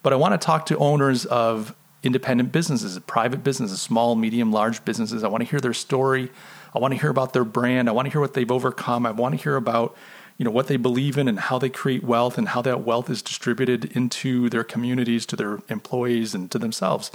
but 0.04 0.12
I 0.12 0.16
want 0.16 0.38
to 0.38 0.46
talk 0.46 0.66
to 0.66 0.76
owners 0.76 1.24
of 1.24 1.74
independent 2.02 2.52
businesses, 2.52 2.98
private 3.06 3.42
businesses, 3.42 3.80
small, 3.80 4.14
medium, 4.14 4.52
large 4.52 4.84
businesses. 4.84 5.24
I 5.24 5.28
want 5.28 5.42
to 5.42 5.48
hear 5.48 5.60
their 5.60 5.72
story. 5.72 6.30
I 6.74 6.78
want 6.78 6.92
to 6.92 7.00
hear 7.00 7.08
about 7.08 7.32
their 7.32 7.44
brand. 7.44 7.88
I 7.88 7.92
want 7.92 8.04
to 8.06 8.12
hear 8.12 8.20
what 8.20 8.34
they've 8.34 8.52
overcome. 8.52 9.06
I 9.06 9.10
want 9.10 9.34
to 9.34 9.42
hear 9.42 9.56
about 9.56 9.96
you 10.36 10.44
know 10.44 10.50
what 10.50 10.66
they 10.66 10.76
believe 10.76 11.16
in 11.16 11.26
and 11.26 11.40
how 11.40 11.58
they 11.58 11.70
create 11.70 12.04
wealth 12.04 12.36
and 12.36 12.48
how 12.48 12.60
that 12.62 12.82
wealth 12.82 13.08
is 13.08 13.22
distributed 13.22 13.86
into 13.96 14.50
their 14.50 14.64
communities, 14.64 15.24
to 15.26 15.36
their 15.36 15.60
employees, 15.68 16.34
and 16.34 16.50
to 16.50 16.58
themselves. 16.58 17.10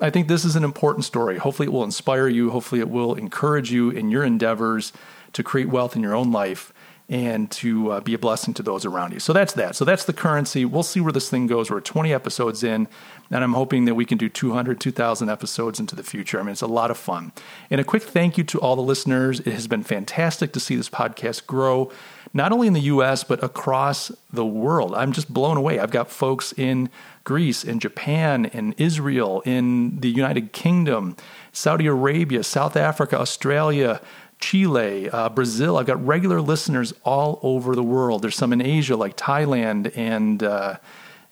I 0.00 0.10
think 0.10 0.26
this 0.26 0.44
is 0.44 0.56
an 0.56 0.64
important 0.64 1.04
story. 1.04 1.38
Hopefully, 1.38 1.68
it 1.68 1.72
will 1.72 1.84
inspire 1.84 2.26
you. 2.26 2.50
Hopefully, 2.50 2.80
it 2.80 2.90
will 2.90 3.14
encourage 3.14 3.70
you 3.70 3.90
in 3.90 4.10
your 4.10 4.24
endeavors 4.24 4.92
to 5.34 5.44
create 5.44 5.68
wealth 5.68 5.94
in 5.94 6.02
your 6.02 6.14
own 6.14 6.32
life 6.32 6.72
and 7.08 7.50
to 7.50 7.92
uh, 7.92 8.00
be 8.00 8.14
a 8.14 8.18
blessing 8.18 8.54
to 8.54 8.62
those 8.62 8.86
around 8.86 9.12
you. 9.12 9.20
So 9.20 9.32
that's 9.34 9.52
that. 9.54 9.76
So 9.76 9.84
that's 9.84 10.04
the 10.04 10.14
currency. 10.14 10.64
We'll 10.64 10.82
see 10.82 11.00
where 11.00 11.12
this 11.12 11.28
thing 11.28 11.46
goes. 11.46 11.70
We're 11.70 11.80
20 11.80 12.14
episodes 12.14 12.64
in, 12.64 12.88
and 13.30 13.44
I'm 13.44 13.52
hoping 13.52 13.84
that 13.84 13.94
we 13.94 14.06
can 14.06 14.16
do 14.16 14.30
200, 14.30 14.80
2,000 14.80 15.28
episodes 15.28 15.78
into 15.78 15.94
the 15.94 16.02
future. 16.02 16.40
I 16.40 16.42
mean, 16.42 16.52
it's 16.52 16.62
a 16.62 16.66
lot 16.66 16.90
of 16.90 16.96
fun. 16.96 17.32
And 17.70 17.78
a 17.80 17.84
quick 17.84 18.04
thank 18.04 18.38
you 18.38 18.44
to 18.44 18.60
all 18.60 18.74
the 18.74 18.82
listeners. 18.82 19.40
It 19.40 19.52
has 19.52 19.66
been 19.66 19.82
fantastic 19.82 20.52
to 20.54 20.60
see 20.60 20.76
this 20.76 20.88
podcast 20.88 21.46
grow, 21.46 21.92
not 22.32 22.52
only 22.52 22.68
in 22.68 22.72
the 22.72 22.80
US, 22.80 23.22
but 23.22 23.42
across 23.44 24.10
the 24.32 24.46
world. 24.46 24.94
I'm 24.94 25.12
just 25.12 25.32
blown 25.32 25.58
away. 25.58 25.78
I've 25.78 25.90
got 25.90 26.10
folks 26.10 26.54
in 26.56 26.88
Greece, 27.24 27.64
in 27.64 27.80
Japan, 27.80 28.46
in 28.46 28.72
Israel, 28.78 29.42
in 29.44 30.00
the 30.00 30.10
United 30.10 30.52
Kingdom, 30.52 31.16
Saudi 31.52 31.86
Arabia, 31.86 32.42
South 32.42 32.76
Africa, 32.76 33.18
Australia. 33.18 34.00
Chile, 34.44 35.08
uh, 35.08 35.30
Brazil. 35.30 35.78
I've 35.78 35.86
got 35.86 36.04
regular 36.04 36.38
listeners 36.38 36.92
all 37.02 37.40
over 37.42 37.74
the 37.74 37.82
world. 37.82 38.20
There's 38.20 38.36
some 38.36 38.52
in 38.52 38.60
Asia, 38.60 38.94
like 38.94 39.16
Thailand, 39.16 39.96
and 39.96 40.42
uh, 40.42 40.76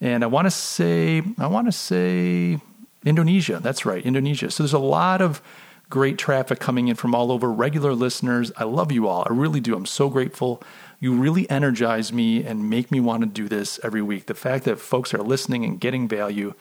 and 0.01 0.25
I 0.25 0.27
want 0.29 0.47
to 0.47 0.51
say 0.51 1.23
I 1.39 1.47
want 1.47 1.67
to 1.69 1.73
say 1.73 2.59
Indonesia. 3.05 3.61
That's 3.63 3.85
right, 3.85 4.03
Indonesia. 4.03 4.51
So 4.51 4.63
there's 4.63 4.73
a 4.73 4.79
lot 4.79 5.21
of 5.21 5.43
great 5.91 6.17
traffic 6.17 6.59
coming 6.59 6.89
in 6.89 6.97
from 6.97 7.15
all 7.15 7.31
over. 7.31 7.53
Regular 7.53 7.93
listeners, 7.93 8.51
I 8.57 8.65
love 8.65 8.91
you 8.91 9.07
all. 9.09 9.27
I 9.29 9.33
really 9.35 9.61
do. 9.61 9.77
I'm 9.77 9.85
so 9.85 10.09
grateful. 10.09 10.63
You 10.99 11.13
really 11.13 11.49
energize 11.51 12.15
me 12.15 12.43
and 12.43 12.71
make 12.71 12.91
me 12.91 12.99
want 12.99 13.21
to 13.25 13.29
do 13.29 13.47
this 13.47 13.79
every 13.83 14.01
week. 14.01 14.25
The 14.25 14.35
fact 14.35 14.65
that 14.65 14.79
folks 14.79 15.13
are 15.13 15.23
listening 15.23 15.67
and 15.67 15.79
getting 15.79 16.09
value 16.09 16.55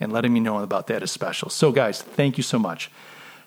and 0.00 0.10
letting 0.10 0.32
me 0.32 0.40
know 0.40 0.60
about 0.60 0.86
that 0.86 1.02
is 1.02 1.10
special. 1.10 1.50
So, 1.50 1.70
guys, 1.70 2.00
thank 2.00 2.38
you 2.38 2.42
so 2.42 2.58
much. 2.58 2.90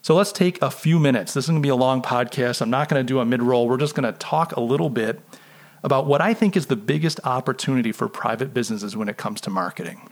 So 0.03 0.15
let's 0.15 0.31
take 0.31 0.61
a 0.61 0.71
few 0.71 0.97
minutes. 0.97 1.33
This 1.33 1.45
is 1.45 1.49
going 1.49 1.61
to 1.61 1.65
be 1.65 1.69
a 1.69 1.75
long 1.75 2.01
podcast. 2.01 2.61
I'm 2.61 2.71
not 2.71 2.89
going 2.89 2.99
to 2.99 3.07
do 3.07 3.19
a 3.19 3.25
mid 3.25 3.41
roll. 3.43 3.67
We're 3.67 3.77
just 3.77 3.93
going 3.93 4.11
to 4.11 4.17
talk 4.17 4.55
a 4.55 4.59
little 4.59 4.89
bit 4.89 5.19
about 5.83 6.07
what 6.07 6.21
I 6.21 6.33
think 6.33 6.57
is 6.57 6.67
the 6.67 6.75
biggest 6.75 7.19
opportunity 7.23 7.91
for 7.91 8.07
private 8.07 8.53
businesses 8.53 8.95
when 8.97 9.09
it 9.09 9.17
comes 9.17 9.41
to 9.41 9.49
marketing. 9.49 10.11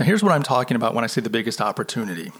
Now, 0.00 0.06
here's 0.06 0.22
what 0.22 0.32
I'm 0.32 0.42
talking 0.42 0.74
about 0.74 0.94
when 0.94 1.04
I 1.04 1.06
say 1.06 1.20
the 1.20 1.30
biggest 1.30 1.60
opportunity. 1.60 2.32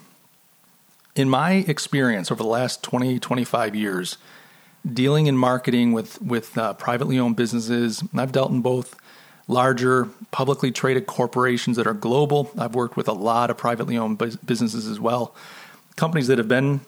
In 1.14 1.28
my 1.28 1.52
experience 1.52 2.30
over 2.30 2.42
the 2.42 2.48
last 2.48 2.82
20, 2.82 3.18
25 3.18 3.74
years, 3.74 4.16
dealing 4.90 5.26
in 5.26 5.36
marketing 5.36 5.92
with, 5.92 6.20
with 6.22 6.56
uh, 6.56 6.72
privately 6.74 7.18
owned 7.18 7.36
businesses, 7.36 8.02
I've 8.14 8.32
dealt 8.32 8.50
in 8.50 8.62
both 8.62 8.96
larger 9.48 10.08
publicly 10.30 10.70
traded 10.70 11.06
corporations 11.06 11.76
that 11.76 11.86
are 11.86 11.94
global. 11.94 12.50
I've 12.58 12.74
worked 12.74 12.96
with 12.96 13.08
a 13.08 13.12
lot 13.12 13.50
of 13.50 13.58
privately 13.58 13.98
owned 13.98 14.16
businesses 14.46 14.86
as 14.86 14.98
well. 14.98 15.34
Companies 16.02 16.26
that 16.26 16.38
have 16.38 16.48
been 16.48 16.80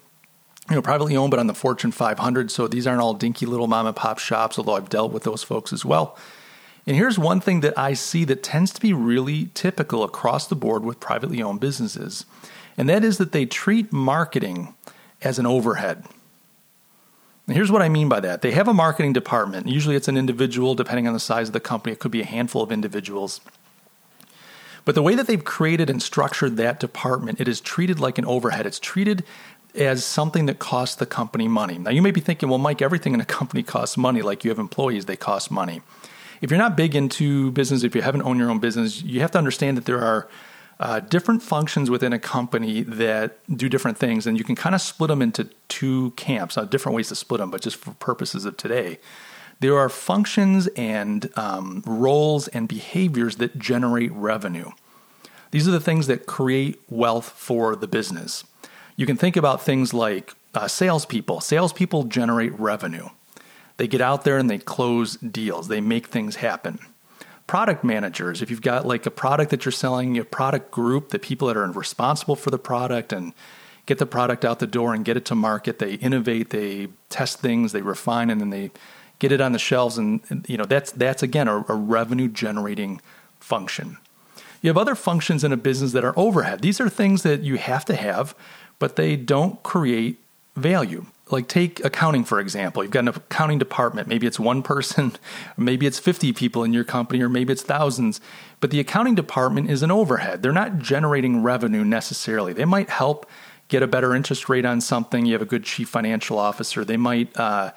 you 0.68 0.74
know, 0.74 0.82
privately 0.82 1.16
owned, 1.16 1.30
but 1.30 1.38
on 1.38 1.46
the 1.46 1.54
Fortune 1.54 1.92
500. 1.92 2.50
So 2.50 2.66
these 2.66 2.84
aren't 2.84 3.00
all 3.00 3.14
dinky 3.14 3.46
little 3.46 3.68
mom 3.68 3.86
and 3.86 3.94
pop 3.94 4.18
shops, 4.18 4.58
although 4.58 4.74
I've 4.74 4.88
dealt 4.88 5.12
with 5.12 5.22
those 5.22 5.44
folks 5.44 5.72
as 5.72 5.84
well. 5.84 6.18
And 6.84 6.96
here's 6.96 7.16
one 7.16 7.40
thing 7.40 7.60
that 7.60 7.78
I 7.78 7.94
see 7.94 8.24
that 8.24 8.42
tends 8.42 8.72
to 8.72 8.80
be 8.80 8.92
really 8.92 9.50
typical 9.54 10.02
across 10.02 10.48
the 10.48 10.56
board 10.56 10.84
with 10.84 10.98
privately 10.98 11.40
owned 11.40 11.60
businesses, 11.60 12.26
and 12.76 12.88
that 12.88 13.04
is 13.04 13.18
that 13.18 13.30
they 13.30 13.46
treat 13.46 13.92
marketing 13.92 14.74
as 15.22 15.38
an 15.38 15.46
overhead. 15.46 16.04
And 17.46 17.54
here's 17.54 17.70
what 17.70 17.82
I 17.82 17.88
mean 17.88 18.08
by 18.08 18.18
that 18.18 18.42
they 18.42 18.50
have 18.50 18.66
a 18.66 18.74
marketing 18.74 19.12
department. 19.12 19.68
Usually 19.68 19.94
it's 19.94 20.08
an 20.08 20.16
individual, 20.16 20.74
depending 20.74 21.06
on 21.06 21.14
the 21.14 21.20
size 21.20 21.50
of 21.50 21.52
the 21.52 21.60
company, 21.60 21.92
it 21.92 22.00
could 22.00 22.10
be 22.10 22.20
a 22.20 22.26
handful 22.26 22.64
of 22.64 22.72
individuals. 22.72 23.40
But 24.84 24.94
the 24.94 25.02
way 25.02 25.14
that 25.14 25.26
they've 25.26 25.44
created 25.44 25.88
and 25.88 26.02
structured 26.02 26.56
that 26.56 26.80
department, 26.80 27.40
it 27.40 27.48
is 27.48 27.60
treated 27.60 27.98
like 28.00 28.18
an 28.18 28.24
overhead. 28.26 28.66
It's 28.66 28.78
treated 28.78 29.24
as 29.74 30.04
something 30.04 30.46
that 30.46 30.58
costs 30.58 30.96
the 30.96 31.06
company 31.06 31.48
money. 31.48 31.78
Now, 31.78 31.90
you 31.90 32.02
may 32.02 32.10
be 32.10 32.20
thinking, 32.20 32.48
well, 32.48 32.58
Mike, 32.58 32.82
everything 32.82 33.14
in 33.14 33.20
a 33.20 33.24
company 33.24 33.62
costs 33.62 33.96
money. 33.96 34.22
Like 34.22 34.44
you 34.44 34.50
have 34.50 34.58
employees, 34.58 35.06
they 35.06 35.16
cost 35.16 35.50
money 35.50 35.80
if 36.44 36.50
you're 36.50 36.58
not 36.58 36.76
big 36.76 36.94
into 36.94 37.50
business, 37.52 37.84
if 37.84 37.94
you 37.94 38.02
haven't 38.02 38.22
owned 38.22 38.38
your 38.38 38.50
own 38.50 38.58
business, 38.58 39.02
you 39.02 39.20
have 39.20 39.30
to 39.30 39.38
understand 39.38 39.78
that 39.78 39.86
there 39.86 40.02
are 40.02 40.28
uh, 40.78 41.00
different 41.00 41.42
functions 41.42 41.88
within 41.88 42.12
a 42.12 42.18
company 42.18 42.82
that 42.82 43.38
do 43.56 43.68
different 43.68 43.96
things, 43.96 44.26
and 44.26 44.36
you 44.36 44.44
can 44.44 44.54
kind 44.54 44.74
of 44.74 44.82
split 44.82 45.08
them 45.08 45.22
into 45.22 45.48
two 45.68 46.10
camps. 46.12 46.56
Not 46.56 46.70
different 46.70 46.96
ways 46.96 47.08
to 47.08 47.14
split 47.14 47.38
them, 47.38 47.50
but 47.50 47.62
just 47.62 47.76
for 47.76 47.92
purposes 47.92 48.44
of 48.44 48.58
today, 48.58 48.98
there 49.60 49.76
are 49.76 49.88
functions 49.88 50.66
and 50.76 51.30
um, 51.36 51.82
roles 51.86 52.48
and 52.48 52.68
behaviors 52.68 53.36
that 53.36 53.58
generate 53.58 54.12
revenue. 54.12 54.70
These 55.50 55.68
are 55.68 55.72
the 55.72 55.80
things 55.80 56.06
that 56.08 56.26
create 56.26 56.80
wealth 56.88 57.30
for 57.30 57.76
the 57.76 57.86
business. 57.86 58.44
You 58.96 59.06
can 59.06 59.16
think 59.16 59.36
about 59.36 59.62
things 59.62 59.94
like 59.94 60.34
uh, 60.54 60.68
salespeople. 60.68 61.40
Salespeople 61.40 62.04
generate 62.04 62.58
revenue. 62.58 63.08
They 63.76 63.88
get 63.88 64.00
out 64.00 64.24
there 64.24 64.38
and 64.38 64.48
they 64.48 64.58
close 64.58 65.16
deals, 65.16 65.68
they 65.68 65.80
make 65.80 66.08
things 66.08 66.36
happen. 66.36 66.78
Product 67.46 67.84
managers, 67.84 68.40
if 68.40 68.50
you've 68.50 68.62
got 68.62 68.86
like 68.86 69.04
a 69.04 69.10
product 69.10 69.50
that 69.50 69.64
you're 69.64 69.72
selling, 69.72 70.16
a 70.16 70.24
product 70.24 70.70
group, 70.70 71.10
the 71.10 71.18
people 71.18 71.48
that 71.48 71.56
are 71.56 71.70
responsible 71.70 72.36
for 72.36 72.50
the 72.50 72.58
product 72.58 73.12
and 73.12 73.34
get 73.86 73.98
the 73.98 74.06
product 74.06 74.44
out 74.44 74.60
the 74.60 74.66
door 74.66 74.94
and 74.94 75.04
get 75.04 75.16
it 75.16 75.26
to 75.26 75.34
market, 75.34 75.78
they 75.78 75.94
innovate, 75.94 76.50
they 76.50 76.88
test 77.10 77.40
things, 77.40 77.72
they 77.72 77.82
refine, 77.82 78.30
and 78.30 78.40
then 78.40 78.50
they 78.50 78.70
get 79.18 79.32
it 79.32 79.40
on 79.40 79.52
the 79.52 79.58
shelves. 79.58 79.98
And, 79.98 80.44
you 80.48 80.56
know, 80.56 80.64
that's, 80.64 80.92
that's 80.92 81.22
again 81.22 81.48
a, 81.48 81.64
a 81.68 81.74
revenue 81.74 82.28
generating 82.28 83.00
function. 83.40 83.98
You 84.62 84.68
have 84.68 84.78
other 84.78 84.94
functions 84.94 85.44
in 85.44 85.52
a 85.52 85.58
business 85.58 85.92
that 85.92 86.04
are 86.04 86.18
overhead. 86.18 86.62
These 86.62 86.80
are 86.80 86.88
things 86.88 87.22
that 87.22 87.42
you 87.42 87.56
have 87.56 87.84
to 87.84 87.94
have, 87.94 88.34
but 88.78 88.96
they 88.96 89.16
don't 89.16 89.62
create 89.62 90.18
value. 90.56 91.04
Like 91.30 91.48
take 91.48 91.84
accounting 91.84 92.24
for 92.24 92.38
example. 92.38 92.82
You've 92.82 92.92
got 92.92 93.00
an 93.00 93.08
accounting 93.08 93.58
department. 93.58 94.08
Maybe 94.08 94.26
it's 94.26 94.38
one 94.38 94.62
person 94.62 95.12
maybe 95.56 95.86
it's 95.86 95.98
50 95.98 96.32
people 96.32 96.64
in 96.64 96.72
your 96.72 96.84
company 96.84 97.22
or 97.22 97.28
maybe 97.28 97.52
it's 97.52 97.62
thousands. 97.62 98.20
But 98.60 98.70
the 98.70 98.80
accounting 98.80 99.14
department 99.14 99.70
is 99.70 99.82
an 99.82 99.90
overhead. 99.90 100.42
They're 100.42 100.52
not 100.52 100.78
generating 100.78 101.42
revenue 101.42 101.84
necessarily. 101.84 102.52
They 102.52 102.64
might 102.64 102.88
help 102.88 103.28
get 103.68 103.82
a 103.82 103.86
better 103.86 104.14
interest 104.14 104.48
rate 104.48 104.64
on 104.64 104.80
something. 104.80 105.26
You 105.26 105.32
have 105.32 105.42
a 105.42 105.46
good 105.46 105.64
chief 105.64 105.88
financial 105.88 106.38
officer. 106.38 106.84
They 106.84 106.96
might 106.98 107.34
uh, 107.36 107.72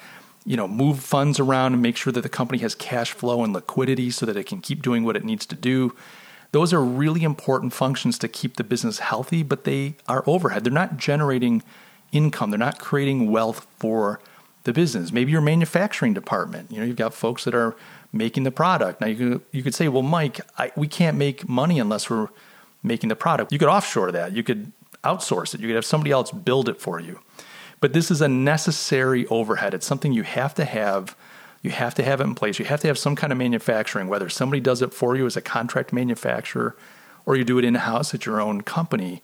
you 0.47 0.57
know 0.57 0.67
move 0.67 0.99
funds 0.99 1.39
around 1.39 1.73
and 1.73 1.81
make 1.81 1.95
sure 1.95 2.11
that 2.11 2.21
the 2.21 2.29
company 2.29 2.59
has 2.59 2.73
cash 2.73 3.11
flow 3.11 3.43
and 3.43 3.53
liquidity 3.53 4.09
so 4.09 4.25
that 4.25 4.35
it 4.35 4.45
can 4.45 4.61
keep 4.61 4.81
doing 4.81 5.03
what 5.03 5.15
it 5.15 5.23
needs 5.23 5.45
to 5.45 5.55
do 5.55 5.95
those 6.53 6.73
are 6.73 6.81
really 6.81 7.23
important 7.23 7.73
functions 7.73 8.17
to 8.17 8.27
keep 8.27 8.55
the 8.55 8.63
business 8.63 8.99
healthy 8.99 9.43
but 9.43 9.63
they 9.63 9.95
are 10.07 10.23
overhead 10.25 10.63
they're 10.63 10.73
not 10.73 10.97
generating 10.97 11.61
income. 12.11 12.51
They're 12.51 12.57
not 12.57 12.79
creating 12.79 13.31
wealth 13.31 13.67
for 13.77 14.19
the 14.63 14.73
business. 14.73 15.11
Maybe 15.11 15.31
your 15.31 15.41
manufacturing 15.41 16.13
department. 16.13 16.71
You 16.71 16.79
know, 16.79 16.85
you've 16.85 16.97
got 16.97 17.13
folks 17.13 17.43
that 17.45 17.55
are 17.55 17.75
making 18.11 18.43
the 18.43 18.51
product. 18.51 19.01
Now 19.01 19.07
you 19.07 19.15
could, 19.15 19.41
you 19.51 19.63
could 19.63 19.75
say, 19.75 19.87
well, 19.87 20.03
Mike, 20.03 20.41
I, 20.57 20.71
we 20.75 20.87
can't 20.87 21.17
make 21.17 21.47
money 21.47 21.79
unless 21.79 22.09
we're 22.09 22.29
making 22.83 23.09
the 23.09 23.15
product. 23.15 23.51
You 23.51 23.59
could 23.59 23.69
offshore 23.69 24.11
that. 24.11 24.33
You 24.33 24.43
could 24.43 24.71
outsource 25.03 25.53
it. 25.53 25.61
You 25.61 25.67
could 25.67 25.75
have 25.75 25.85
somebody 25.85 26.11
else 26.11 26.31
build 26.31 26.69
it 26.69 26.79
for 26.79 26.99
you. 26.99 27.19
But 27.79 27.93
this 27.93 28.09
is 28.09 28.21
a 28.21 28.27
necessary 28.27 29.27
overhead. 29.27 29.73
It's 29.73 29.85
something 29.85 30.13
you 30.13 30.23
have 30.23 30.53
to 30.55 30.65
have. 30.65 31.15
You 31.61 31.71
have 31.71 31.95
to 31.95 32.03
have 32.03 32.21
it 32.21 32.25
in 32.25 32.35
place. 32.35 32.59
You 32.59 32.65
have 32.65 32.79
to 32.81 32.87
have 32.87 32.97
some 32.97 33.15
kind 33.15 33.31
of 33.31 33.37
manufacturing, 33.37 34.07
whether 34.07 34.29
somebody 34.29 34.59
does 34.59 34.81
it 34.81 34.93
for 34.93 35.15
you 35.15 35.25
as 35.25 35.35
a 35.35 35.41
contract 35.41 35.91
manufacturer 35.91 36.75
or 37.25 37.35
you 37.35 37.43
do 37.43 37.59
it 37.59 37.65
in 37.65 37.75
house 37.75 38.13
at 38.13 38.25
your 38.25 38.39
own 38.39 38.61
company. 38.61 39.21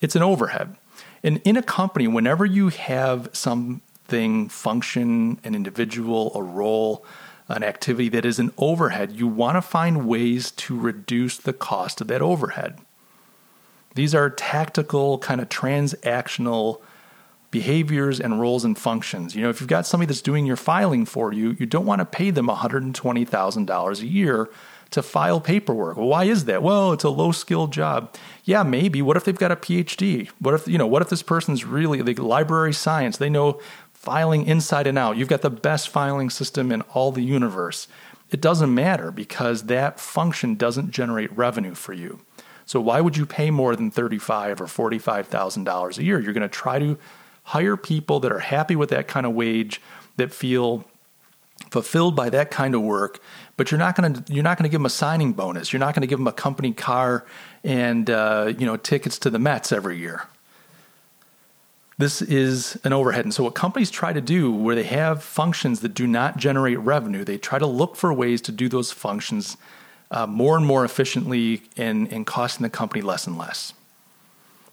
It's 0.00 0.16
an 0.16 0.22
overhead. 0.22 0.76
And 1.22 1.40
in 1.44 1.56
a 1.56 1.62
company, 1.62 2.08
whenever 2.08 2.44
you 2.44 2.68
have 2.68 3.30
something 3.32 4.48
function, 4.48 5.38
an 5.44 5.54
individual, 5.54 6.32
a 6.34 6.42
role, 6.42 7.06
an 7.48 7.62
activity 7.62 8.08
that 8.10 8.24
is 8.24 8.38
an 8.38 8.52
overhead, 8.58 9.12
you 9.12 9.26
want 9.28 9.56
to 9.56 9.62
find 9.62 10.08
ways 10.08 10.50
to 10.50 10.78
reduce 10.78 11.36
the 11.36 11.52
cost 11.52 12.00
of 12.00 12.08
that 12.08 12.20
overhead. 12.20 12.78
These 13.94 14.14
are 14.14 14.28
tactical, 14.28 15.18
kind 15.18 15.40
of 15.40 15.48
transactional 15.48 16.80
behaviors 17.54 18.18
and 18.18 18.40
roles 18.40 18.64
and 18.64 18.76
functions. 18.76 19.36
You 19.36 19.42
know, 19.42 19.48
if 19.48 19.60
you've 19.60 19.68
got 19.68 19.86
somebody 19.86 20.08
that's 20.08 20.20
doing 20.20 20.44
your 20.44 20.56
filing 20.56 21.06
for 21.06 21.32
you, 21.32 21.54
you 21.60 21.66
don't 21.66 21.86
want 21.86 22.00
to 22.00 22.04
pay 22.04 22.30
them 22.30 22.48
$120,000 22.48 24.00
a 24.00 24.06
year 24.06 24.50
to 24.90 25.02
file 25.04 25.40
paperwork. 25.40 25.96
Well, 25.96 26.08
why 26.08 26.24
is 26.24 26.46
that? 26.46 26.64
Well, 26.64 26.92
it's 26.92 27.04
a 27.04 27.08
low 27.08 27.30
skilled 27.30 27.72
job. 27.72 28.12
Yeah, 28.42 28.64
maybe. 28.64 29.02
What 29.02 29.16
if 29.16 29.24
they've 29.24 29.38
got 29.38 29.52
a 29.52 29.56
PhD? 29.56 30.30
What 30.40 30.54
if, 30.54 30.66
you 30.66 30.78
know, 30.78 30.88
what 30.88 31.00
if 31.00 31.10
this 31.10 31.22
person's 31.22 31.64
really 31.64 32.02
the 32.02 32.20
library 32.20 32.72
science? 32.72 33.18
They 33.18 33.30
know 33.30 33.60
filing 33.92 34.46
inside 34.46 34.88
and 34.88 34.98
out. 34.98 35.16
You've 35.16 35.28
got 35.28 35.42
the 35.42 35.48
best 35.50 35.88
filing 35.88 36.30
system 36.30 36.72
in 36.72 36.80
all 36.92 37.12
the 37.12 37.22
universe. 37.22 37.86
It 38.32 38.40
doesn't 38.40 38.74
matter 38.74 39.12
because 39.12 39.66
that 39.66 40.00
function 40.00 40.56
doesn't 40.56 40.90
generate 40.90 41.30
revenue 41.36 41.76
for 41.76 41.92
you. 41.92 42.18
So 42.66 42.80
why 42.80 43.00
would 43.00 43.16
you 43.16 43.26
pay 43.26 43.52
more 43.52 43.76
than 43.76 43.92
thirty-five 43.92 44.60
or 44.60 44.66
forty-five 44.66 45.28
thousand 45.28 45.64
dollars 45.64 45.98
a 45.98 46.02
year? 46.02 46.18
You're 46.18 46.32
going 46.32 46.42
to 46.42 46.48
try 46.48 46.80
to 46.80 46.98
hire 47.44 47.76
people 47.76 48.20
that 48.20 48.32
are 48.32 48.40
happy 48.40 48.76
with 48.76 48.90
that 48.90 49.08
kind 49.08 49.24
of 49.26 49.34
wage, 49.34 49.80
that 50.16 50.32
feel 50.32 50.84
fulfilled 51.70 52.14
by 52.14 52.28
that 52.30 52.50
kind 52.50 52.74
of 52.74 52.82
work 52.82 53.20
but 53.56 53.70
you're 53.70 53.78
not 53.78 53.96
going 53.96 54.14
to 54.14 54.32
you're 54.32 54.42
not 54.42 54.58
going 54.58 54.64
to 54.64 54.68
give 54.68 54.80
them 54.80 54.86
a 54.86 54.90
signing 54.90 55.32
bonus. 55.32 55.72
You're 55.72 55.80
not 55.80 55.94
going 55.94 56.02
to 56.02 56.06
give 56.06 56.18
them 56.18 56.26
a 56.26 56.32
company 56.32 56.72
car 56.72 57.24
and 57.62 58.08
uh, 58.10 58.52
you 58.58 58.66
know 58.66 58.76
tickets 58.76 59.18
to 59.20 59.30
the 59.30 59.38
mets 59.38 59.72
every 59.72 59.98
year. 59.98 60.26
This 61.96 62.20
is 62.22 62.76
an 62.82 62.92
overhead. 62.92 63.24
And 63.24 63.32
so 63.32 63.44
what 63.44 63.54
companies 63.54 63.88
try 63.88 64.12
to 64.12 64.20
do 64.20 64.52
where 64.52 64.74
they 64.74 64.82
have 64.82 65.22
functions 65.22 65.78
that 65.80 65.94
do 65.94 66.08
not 66.08 66.36
generate 66.36 66.78
revenue 66.80 67.24
they 67.24 67.38
try 67.38 67.58
to 67.58 67.66
look 67.66 67.94
for 67.94 68.12
ways 68.12 68.40
to 68.42 68.52
do 68.52 68.68
those 68.68 68.90
functions 68.90 69.56
uh, 70.10 70.26
more 70.26 70.56
and 70.56 70.66
more 70.66 70.84
efficiently 70.84 71.62
and, 71.76 72.12
and 72.12 72.26
costing 72.26 72.64
the 72.64 72.70
company 72.70 73.00
less 73.00 73.28
and 73.28 73.38
less 73.38 73.74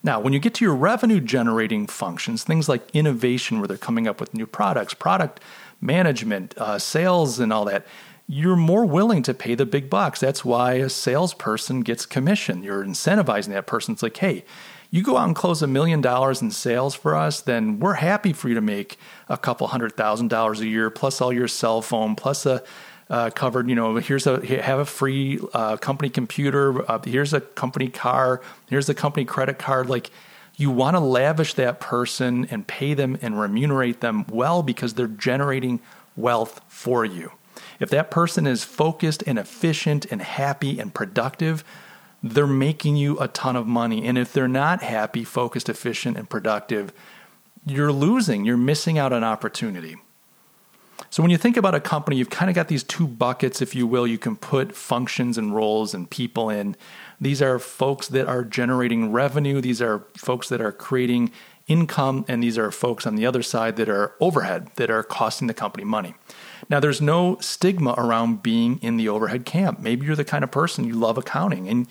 now, 0.02 0.18
when 0.18 0.32
you 0.32 0.40
get 0.40 0.54
to 0.54 0.64
your 0.64 0.74
revenue 0.74 1.20
generating 1.20 1.86
functions, 1.86 2.42
things 2.42 2.68
like 2.68 2.82
innovation, 2.92 3.58
where 3.58 3.68
they're 3.68 3.76
coming 3.76 4.08
up 4.08 4.20
with 4.20 4.34
new 4.34 4.46
products, 4.46 4.94
product 4.94 5.40
management, 5.80 6.56
uh, 6.58 6.78
sales, 6.78 7.38
and 7.38 7.52
all 7.52 7.64
that, 7.66 7.86
you're 8.26 8.56
more 8.56 8.84
willing 8.84 9.22
to 9.22 9.34
pay 9.34 9.54
the 9.54 9.66
big 9.66 9.88
bucks. 9.88 10.18
That's 10.20 10.44
why 10.44 10.74
a 10.74 10.88
salesperson 10.88 11.80
gets 11.80 12.06
commission. 12.06 12.62
You're 12.62 12.84
incentivizing 12.84 13.48
that 13.48 13.66
person. 13.66 13.92
It's 13.92 14.02
like, 14.02 14.16
hey, 14.16 14.44
you 14.90 15.02
go 15.02 15.16
out 15.16 15.26
and 15.26 15.36
close 15.36 15.62
a 15.62 15.66
million 15.66 16.00
dollars 16.00 16.42
in 16.42 16.50
sales 16.50 16.94
for 16.94 17.14
us, 17.14 17.40
then 17.40 17.78
we're 17.78 17.94
happy 17.94 18.32
for 18.32 18.48
you 18.48 18.54
to 18.54 18.60
make 18.60 18.98
a 19.28 19.38
couple 19.38 19.66
hundred 19.68 19.96
thousand 19.96 20.28
dollars 20.28 20.60
a 20.60 20.66
year, 20.66 20.90
plus 20.90 21.20
all 21.20 21.32
your 21.32 21.48
cell 21.48 21.80
phone, 21.80 22.14
plus 22.14 22.44
a 22.44 22.62
uh, 23.12 23.28
covered. 23.30 23.68
You 23.68 23.74
know, 23.74 23.96
here's 23.96 24.26
a 24.26 24.44
have 24.62 24.78
a 24.78 24.86
free 24.86 25.38
uh, 25.52 25.76
company 25.76 26.08
computer. 26.08 26.90
Uh, 26.90 26.98
here's 27.04 27.34
a 27.34 27.40
company 27.40 27.88
car. 27.88 28.40
Here's 28.68 28.88
a 28.88 28.94
company 28.94 29.24
credit 29.26 29.58
card. 29.58 29.88
Like 29.88 30.10
you 30.56 30.70
want 30.70 30.96
to 30.96 31.00
lavish 31.00 31.54
that 31.54 31.78
person 31.78 32.46
and 32.50 32.66
pay 32.66 32.94
them 32.94 33.18
and 33.20 33.38
remunerate 33.38 34.00
them 34.00 34.24
well 34.28 34.62
because 34.62 34.94
they're 34.94 35.06
generating 35.06 35.80
wealth 36.16 36.62
for 36.68 37.04
you. 37.04 37.32
If 37.78 37.90
that 37.90 38.10
person 38.10 38.46
is 38.46 38.64
focused 38.64 39.22
and 39.26 39.38
efficient 39.38 40.06
and 40.10 40.22
happy 40.22 40.80
and 40.80 40.94
productive, 40.94 41.64
they're 42.22 42.46
making 42.46 42.96
you 42.96 43.18
a 43.18 43.28
ton 43.28 43.56
of 43.56 43.66
money. 43.66 44.06
And 44.06 44.16
if 44.16 44.32
they're 44.32 44.48
not 44.48 44.82
happy, 44.82 45.24
focused, 45.24 45.68
efficient, 45.68 46.16
and 46.16 46.30
productive, 46.30 46.92
you're 47.66 47.92
losing, 47.92 48.44
you're 48.44 48.56
missing 48.56 48.98
out 48.98 49.12
on 49.12 49.24
opportunity. 49.24 49.96
So 51.10 51.22
when 51.22 51.30
you 51.30 51.36
think 51.36 51.56
about 51.56 51.74
a 51.74 51.80
company, 51.80 52.16
you've 52.16 52.30
kind 52.30 52.48
of 52.48 52.54
got 52.54 52.68
these 52.68 52.82
two 52.82 53.06
buckets, 53.06 53.60
if 53.60 53.74
you 53.74 53.86
will. 53.86 54.06
You 54.06 54.18
can 54.18 54.36
put 54.36 54.74
functions 54.74 55.36
and 55.36 55.54
roles 55.54 55.94
and 55.94 56.08
people 56.08 56.48
in. 56.50 56.76
These 57.20 57.42
are 57.42 57.58
folks 57.58 58.08
that 58.08 58.26
are 58.26 58.44
generating 58.44 59.12
revenue, 59.12 59.60
these 59.60 59.80
are 59.80 60.04
folks 60.16 60.48
that 60.48 60.60
are 60.60 60.72
creating 60.72 61.30
income, 61.68 62.24
and 62.28 62.42
these 62.42 62.58
are 62.58 62.70
folks 62.70 63.06
on 63.06 63.14
the 63.14 63.24
other 63.24 63.42
side 63.42 63.76
that 63.76 63.88
are 63.88 64.14
overhead, 64.20 64.68
that 64.76 64.90
are 64.90 65.02
costing 65.02 65.46
the 65.46 65.54
company 65.54 65.84
money. 65.84 66.14
Now, 66.68 66.80
there's 66.80 67.00
no 67.00 67.36
stigma 67.40 67.94
around 67.96 68.42
being 68.42 68.78
in 68.82 68.96
the 68.96 69.08
overhead 69.08 69.44
camp. 69.44 69.80
Maybe 69.80 70.06
you're 70.06 70.16
the 70.16 70.24
kind 70.24 70.44
of 70.44 70.50
person 70.50 70.84
you 70.84 70.94
love 70.94 71.18
accounting. 71.18 71.68
And, 71.68 71.86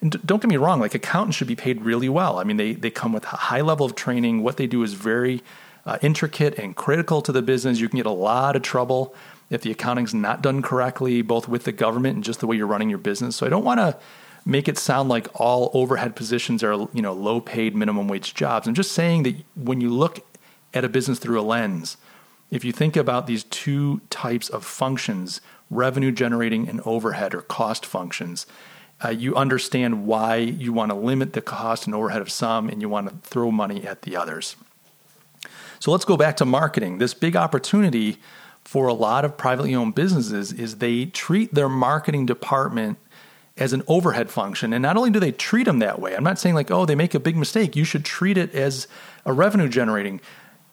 and 0.00 0.20
don't 0.26 0.42
get 0.42 0.50
me 0.50 0.56
wrong, 0.56 0.80
like 0.80 0.94
accountants 0.94 1.36
should 1.36 1.48
be 1.48 1.56
paid 1.56 1.82
really 1.82 2.08
well. 2.08 2.38
I 2.38 2.44
mean, 2.44 2.56
they, 2.56 2.74
they 2.74 2.90
come 2.90 3.12
with 3.12 3.24
a 3.24 3.28
high 3.28 3.60
level 3.60 3.86
of 3.86 3.94
training. 3.94 4.42
What 4.42 4.56
they 4.56 4.66
do 4.66 4.82
is 4.82 4.94
very 4.94 5.42
uh, 5.86 5.98
intricate 6.02 6.58
and 6.58 6.74
critical 6.76 7.22
to 7.22 7.32
the 7.32 7.42
business. 7.42 7.80
You 7.80 7.88
can 7.88 7.98
get 7.98 8.06
a 8.06 8.10
lot 8.10 8.56
of 8.56 8.62
trouble 8.62 9.14
if 9.50 9.62
the 9.62 9.70
accounting's 9.70 10.14
not 10.14 10.42
done 10.42 10.62
correctly, 10.62 11.22
both 11.22 11.48
with 11.48 11.64
the 11.64 11.72
government 11.72 12.16
and 12.16 12.24
just 12.24 12.40
the 12.40 12.46
way 12.46 12.56
you're 12.56 12.66
running 12.66 12.88
your 12.88 12.98
business. 12.98 13.36
So 13.36 13.46
I 13.46 13.50
don't 13.50 13.64
want 13.64 13.80
to 13.80 13.98
make 14.46 14.68
it 14.68 14.78
sound 14.78 15.08
like 15.08 15.28
all 15.40 15.70
overhead 15.74 16.16
positions 16.16 16.62
are 16.62 16.72
you 16.92 17.02
know 17.02 17.12
low 17.12 17.40
paid 17.40 17.74
minimum 17.74 18.08
wage 18.08 18.34
jobs. 18.34 18.66
I'm 18.66 18.74
just 18.74 18.92
saying 18.92 19.22
that 19.24 19.36
when 19.56 19.80
you 19.80 19.90
look 19.90 20.24
at 20.72 20.84
a 20.84 20.88
business 20.88 21.18
through 21.18 21.40
a 21.40 21.42
lens, 21.42 21.96
if 22.50 22.64
you 22.64 22.72
think 22.72 22.96
about 22.96 23.26
these 23.26 23.44
two 23.44 24.00
types 24.10 24.48
of 24.48 24.64
functions, 24.64 25.40
revenue 25.70 26.12
generating 26.12 26.68
and 26.68 26.80
overhead 26.84 27.34
or 27.34 27.42
cost 27.42 27.86
functions, 27.86 28.46
uh, 29.04 29.08
you 29.08 29.34
understand 29.34 30.06
why 30.06 30.36
you 30.36 30.72
want 30.72 30.90
to 30.90 30.96
limit 30.96 31.32
the 31.32 31.40
cost 31.40 31.86
and 31.86 31.94
overhead 31.94 32.22
of 32.22 32.30
some 32.30 32.68
and 32.68 32.80
you 32.80 32.88
want 32.88 33.08
to 33.08 33.28
throw 33.28 33.50
money 33.50 33.86
at 33.86 34.02
the 34.02 34.16
others. 34.16 34.56
So 35.80 35.90
let's 35.90 36.04
go 36.04 36.16
back 36.16 36.36
to 36.38 36.44
marketing. 36.44 36.98
This 36.98 37.14
big 37.14 37.36
opportunity 37.36 38.18
for 38.64 38.86
a 38.86 38.94
lot 38.94 39.24
of 39.24 39.36
privately 39.36 39.74
owned 39.74 39.94
businesses 39.94 40.52
is 40.52 40.76
they 40.76 41.06
treat 41.06 41.54
their 41.54 41.68
marketing 41.68 42.26
department 42.26 42.98
as 43.56 43.72
an 43.72 43.82
overhead 43.86 44.30
function. 44.30 44.72
And 44.72 44.82
not 44.82 44.96
only 44.96 45.10
do 45.10 45.20
they 45.20 45.32
treat 45.32 45.64
them 45.64 45.78
that 45.78 46.00
way, 46.00 46.16
I'm 46.16 46.24
not 46.24 46.38
saying 46.38 46.54
like, 46.54 46.70
oh, 46.70 46.86
they 46.86 46.94
make 46.94 47.14
a 47.14 47.20
big 47.20 47.36
mistake. 47.36 47.76
You 47.76 47.84
should 47.84 48.04
treat 48.04 48.36
it 48.36 48.54
as 48.54 48.88
a 49.24 49.32
revenue 49.32 49.68
generating. 49.68 50.20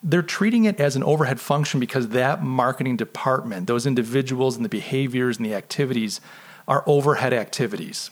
They're 0.02 0.24
treating 0.24 0.66
it 0.66 0.80
as 0.80 0.96
an 0.96 1.04
overhead 1.04 1.40
function 1.40 1.80
because 1.80 2.10
that 2.10 2.42
marketing 2.42 2.98
department, 2.98 3.68
those 3.68 3.86
individuals 3.86 4.56
and 4.56 4.66
the 4.66 4.70
behaviors 4.70 5.38
and 5.38 5.46
the 5.46 5.54
activities 5.54 6.22
are 6.68 6.84
overhead 6.88 7.34
activities. 7.34 8.10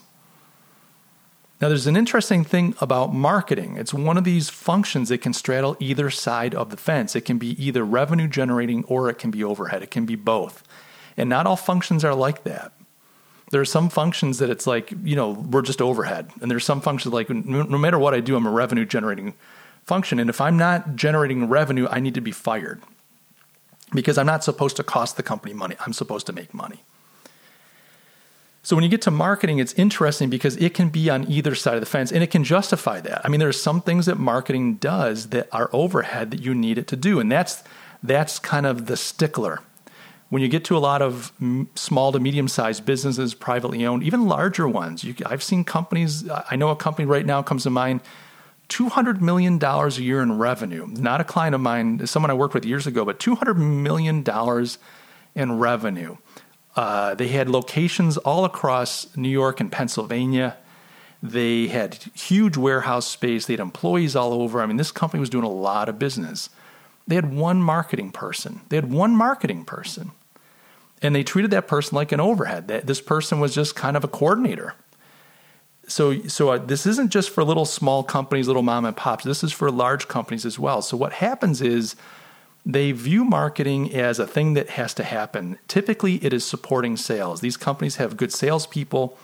Now, 1.62 1.68
there's 1.68 1.88
an 1.88 1.98
interesting 1.98 2.46
thing 2.46 2.74
about 2.80 3.14
marketing. 3.14 3.76
It's 3.76 3.94
one 3.94 4.18
of 4.18 4.24
these 4.24 4.50
functions 4.50 5.10
that 5.10 5.18
can 5.18 5.34
straddle 5.34 5.76
either 5.80 6.10
side 6.10 6.56
of 6.56 6.70
the 6.70 6.78
fence. 6.78 7.16
It 7.16 7.26
can 7.26 7.38
be 7.38 7.62
either 7.64 7.84
revenue 7.84 8.30
generating 8.30 8.86
or 8.86 9.10
it 9.10 9.16
can 9.16 9.30
be 9.30 9.44
overhead. 9.44 9.84
It 9.84 9.92
can 9.92 10.06
be 10.06 10.16
both. 10.16 10.64
And 11.18 11.30
not 11.30 11.46
all 11.46 11.58
functions 11.58 12.06
are 12.06 12.16
like 12.16 12.44
that 12.44 12.72
there 13.50 13.62
are 13.62 13.66
some 13.66 13.90
functions 13.90 14.40
that 14.40 14.50
it's 14.50 14.68
like 14.68 14.92
you 15.04 15.16
know 15.16 15.32
we're 15.32 15.62
just 15.62 15.82
overhead 15.82 16.30
and 16.42 16.50
there's 16.50 16.64
some 16.64 16.82
functions 16.82 17.14
like 17.14 17.30
no, 17.30 17.64
matter 17.78 18.00
what 18.00 18.14
i 18.14 18.20
do 18.20 18.36
i'm 18.36 18.46
a 18.46 18.52
revenue 18.52 18.86
generating 18.86 19.34
function 19.86 20.20
and 20.20 20.30
if 20.30 20.40
i'm 20.40 20.58
not 20.58 20.96
generating 20.96 21.48
revenue 21.48 21.88
i 21.90 22.00
need 22.00 22.14
to 22.14 22.22
be 22.22 22.32
fired 22.32 22.82
because 23.94 24.18
i'm 24.18 24.26
not 24.26 24.44
supposed 24.44 24.76
to 24.76 24.84
cost 24.84 25.18
the 25.18 25.24
company 25.24 25.54
money 25.54 25.76
i'm 25.82 25.94
supposed 25.94 26.26
to 26.26 26.34
make 26.34 26.54
money 26.54 26.84
so 28.70 28.76
when 28.76 28.84
you 28.84 28.90
get 28.90 29.02
to 29.02 29.10
marketing 29.10 29.58
it's 29.58 29.74
interesting 29.74 30.30
because 30.30 30.56
it 30.58 30.76
can 30.76 30.90
be 30.90 31.10
on 31.10 31.28
either 31.28 31.56
side 31.56 31.74
of 31.74 31.80
the 31.80 31.88
fence 31.88 32.12
and 32.12 32.22
it 32.22 32.30
can 32.30 32.44
justify 32.44 33.02
that 33.02 33.20
i 33.26 33.28
mean 33.28 33.40
there 33.40 33.50
are 33.50 33.54
some 33.54 33.82
things 33.82 34.06
that 34.06 34.20
marketing 34.20 34.76
does 34.76 35.30
that 35.30 35.50
are 35.52 35.72
overhead 35.74 36.30
that 36.30 36.40
you 36.40 36.54
need 36.54 36.78
it 36.78 36.86
to 36.86 36.96
do 36.96 37.20
and 37.20 37.32
that's 37.32 37.64
that's 38.04 38.38
kind 38.38 38.68
of 38.68 38.86
the 38.86 38.96
stickler 38.96 39.60
when 40.30 40.44
you 40.44 40.48
get 40.48 40.64
to 40.66 40.78
a 40.78 40.80
lot 40.80 41.02
of 41.02 41.34
small 41.74 42.12
to 42.12 42.20
medium 42.20 42.48
sized 42.48 42.86
businesses, 42.86 43.34
privately 43.34 43.84
owned, 43.84 44.04
even 44.04 44.28
larger 44.28 44.68
ones, 44.68 45.04
you, 45.04 45.16
I've 45.26 45.42
seen 45.42 45.64
companies, 45.64 46.30
I 46.30 46.56
know 46.56 46.70
a 46.70 46.76
company 46.76 47.08
right 47.08 47.26
now 47.26 47.42
comes 47.42 47.64
to 47.64 47.72
mind, 47.72 48.02
$200 48.70 49.22
million 49.22 49.60
a 49.64 49.90
year 49.90 50.22
in 50.22 50.38
revenue. 50.38 50.86
Not 50.86 51.20
a 51.20 51.24
client 51.24 51.56
of 51.56 51.62
mine, 51.62 52.06
someone 52.06 52.30
I 52.30 52.36
worked 52.36 52.54
with 52.54 52.64
years 52.64 52.86
ago, 52.86 53.04
but 53.04 53.18
$200 53.18 53.58
million 53.58 54.24
in 55.34 55.58
revenue. 55.58 56.18
Uh, 56.80 57.14
they 57.14 57.28
had 57.28 57.50
locations 57.50 58.16
all 58.16 58.46
across 58.46 59.06
New 59.18 59.28
York 59.28 59.60
and 59.60 59.70
Pennsylvania. 59.70 60.56
They 61.22 61.68
had 61.68 61.96
huge 62.14 62.56
warehouse 62.56 63.06
space. 63.06 63.46
They 63.46 63.52
had 63.52 63.60
employees 63.60 64.16
all 64.16 64.32
over. 64.32 64.62
I 64.62 64.66
mean, 64.66 64.78
this 64.78 64.90
company 64.90 65.20
was 65.20 65.30
doing 65.30 65.44
a 65.44 65.50
lot 65.50 65.90
of 65.90 66.00
business. 66.00 66.50
They 67.06 67.16
had 67.16 67.34
one 67.34 67.62
marketing 67.62 68.14
person. 68.14 68.62
They 68.70 68.78
had 68.78 68.90
one 68.90 69.14
marketing 69.14 69.66
person 69.66 70.12
and 71.02 71.14
they 71.14 71.22
treated 71.22 71.52
that 71.52 71.68
person 71.68 71.98
like 71.98 72.14
an 72.14 72.22
overhead. 72.22 72.70
This 72.70 73.02
person 73.02 73.42
was 73.42 73.54
just 73.54 73.76
kind 73.76 73.98
of 73.98 74.06
a 74.06 74.08
coordinator. 74.08 74.74
So, 75.86 76.22
so 76.30 76.48
uh, 76.48 76.60
this 76.60 76.86
isn't 76.86 77.10
just 77.10 77.30
for 77.30 77.44
little 77.44 77.66
small 77.66 78.04
companies, 78.04 78.48
little 78.48 78.64
mom 78.64 78.86
and 78.86 78.96
pops. 78.96 79.26
This 79.26 79.44
is 79.44 79.52
for 79.52 79.70
large 79.70 80.08
companies 80.08 80.46
as 80.46 80.58
well. 80.58 80.82
So 80.82 80.96
what 80.96 81.12
happens 81.12 81.62
is 81.62 81.98
they 82.66 82.92
view 82.92 83.24
marketing 83.24 83.94
as 83.94 84.20
a 84.20 84.28
thing 84.28 84.54
that 84.54 84.72
has 84.72 84.94
to 84.96 85.04
happen. 85.04 85.58
Typically, 85.68 86.16
it 86.24 86.34
is 86.34 86.46
supporting 86.46 86.98
sales. 86.98 87.42
These 87.42 87.58
companies 87.58 87.96
have 87.96 88.18
good 88.18 88.34
salespeople, 88.34 89.18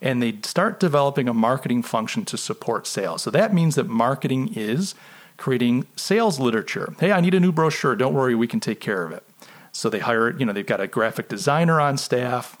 and 0.00 0.22
they 0.22 0.38
start 0.42 0.78
developing 0.78 1.28
a 1.28 1.34
marketing 1.34 1.82
function 1.82 2.24
to 2.26 2.36
support 2.36 2.86
sales. 2.86 3.22
So 3.22 3.30
that 3.30 3.54
means 3.54 3.76
that 3.76 3.88
marketing 3.88 4.52
is 4.54 4.94
creating 5.36 5.86
sales 5.96 6.38
literature. 6.38 6.94
Hey, 7.00 7.12
I 7.12 7.20
need 7.20 7.34
a 7.34 7.40
new 7.40 7.52
brochure. 7.52 7.96
Don't 7.96 8.14
worry, 8.14 8.34
we 8.34 8.46
can 8.46 8.60
take 8.60 8.80
care 8.80 9.04
of 9.04 9.12
it. 9.12 9.24
So 9.72 9.88
they 9.88 10.00
hire, 10.00 10.36
you 10.36 10.44
know, 10.44 10.52
they've 10.52 10.66
got 10.66 10.80
a 10.80 10.86
graphic 10.86 11.28
designer 11.28 11.80
on 11.80 11.96
staff, 11.96 12.58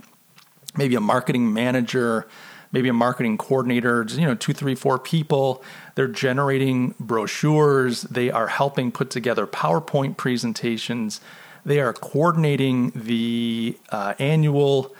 maybe 0.76 0.94
a 0.94 1.00
marketing 1.00 1.52
manager, 1.52 2.26
maybe 2.72 2.88
a 2.88 2.92
marketing 2.94 3.36
coordinator, 3.36 4.06
you 4.08 4.26
know, 4.26 4.34
two, 4.34 4.54
three, 4.54 4.74
four 4.74 4.98
people. 4.98 5.62
They're 5.94 6.08
generating 6.08 6.94
brochures. 6.98 8.02
They 8.02 8.30
are 8.30 8.48
helping 8.48 8.92
put 8.92 9.10
together 9.10 9.46
PowerPoint 9.46 10.16
presentations. 10.16 11.20
They 11.64 11.80
are 11.80 11.92
coordinating 11.92 12.92
the 12.94 13.76
uh, 13.90 14.14
annual 14.18 14.94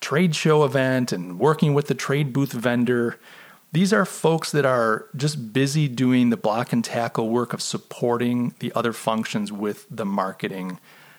trade 0.00 0.36
show 0.36 0.64
event 0.64 1.12
and 1.12 1.38
working 1.38 1.74
with 1.74 1.88
the 1.88 1.94
trade 1.94 2.32
booth 2.32 2.52
vendor. 2.52 3.18
These 3.72 3.92
are 3.92 4.04
folks 4.04 4.52
that 4.52 4.64
are 4.64 5.06
just 5.16 5.52
busy 5.52 5.88
doing 5.88 6.30
the 6.30 6.36
block 6.36 6.72
and 6.72 6.84
tackle 6.84 7.28
work 7.28 7.52
of 7.52 7.60
supporting 7.60 8.54
the 8.60 8.72
other 8.74 8.92
functions 8.92 9.50
with 9.50 9.86
the 9.90 10.04
marketing 10.04 10.78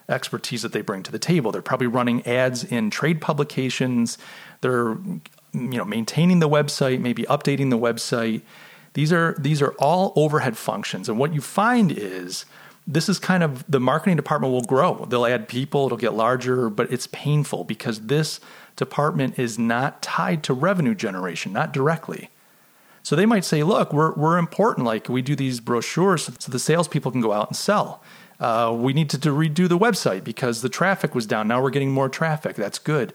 expertise 0.10 0.62
that 0.62 0.72
they 0.72 0.82
bring 0.82 1.04
to 1.04 1.12
the 1.12 1.20
table. 1.20 1.52
They're 1.52 1.62
probably 1.62 1.88
running 1.88 2.26
ads 2.26 2.64
in 2.64 2.90
trade 2.90 3.20
publications. 3.20 4.18
They're 4.62 4.98
you 5.54 5.78
know 5.78 5.86
maintaining 5.86 6.40
the 6.40 6.50
website, 6.50 7.02
maybe 7.02 7.24
updating 7.24 7.70
the 7.70 7.78
website. 7.78 8.42
These 8.98 9.14
are 9.14 9.36
these 9.38 9.62
are 9.62 9.74
all 9.74 10.12
overhead 10.16 10.58
functions. 10.58 11.08
And 11.08 11.20
what 11.20 11.32
you 11.32 11.40
find 11.40 11.92
is 11.92 12.46
this 12.88 13.08
is 13.08 13.20
kind 13.20 13.44
of 13.44 13.64
the 13.70 13.80
marketing 13.80 14.16
department 14.16 14.52
will 14.52 14.64
grow. 14.64 15.06
They'll 15.08 15.28
add 15.28 15.48
people, 15.48 15.86
it'll 15.86 16.00
get 16.00 16.16
larger, 16.16 16.68
but 16.68 16.92
it's 16.92 17.06
painful 17.06 17.64
because 17.66 18.08
this 18.08 18.40
department 18.76 19.38
is 19.38 19.60
not 19.60 20.02
tied 20.02 20.42
to 20.46 20.54
revenue 20.56 20.96
generation, 20.96 21.54
not 21.54 21.74
directly. 21.74 22.32
So 23.04 23.16
they 23.16 23.28
might 23.28 23.46
say, 23.46 23.62
look, 23.62 23.94
we're, 23.94 24.16
we're 24.16 24.40
important. 24.40 24.88
Like 24.88 25.08
we 25.08 25.22
do 25.22 25.36
these 25.36 25.60
brochures 25.60 26.24
so 26.40 26.52
the 26.52 26.58
salespeople 26.58 27.12
can 27.12 27.22
go 27.22 27.34
out 27.34 27.50
and 27.50 27.56
sell. 27.56 28.02
Uh, 28.40 28.76
we 28.76 28.94
needed 28.94 29.22
to 29.22 29.30
redo 29.30 29.70
the 29.70 29.78
website 29.78 30.24
because 30.24 30.64
the 30.64 30.70
traffic 30.70 31.14
was 31.14 31.28
down. 31.28 31.48
Now 31.48 31.62
we're 31.62 31.70
getting 31.70 31.92
more 31.92 32.10
traffic. 32.10 32.56
That's 32.56 32.80
good. 32.80 33.14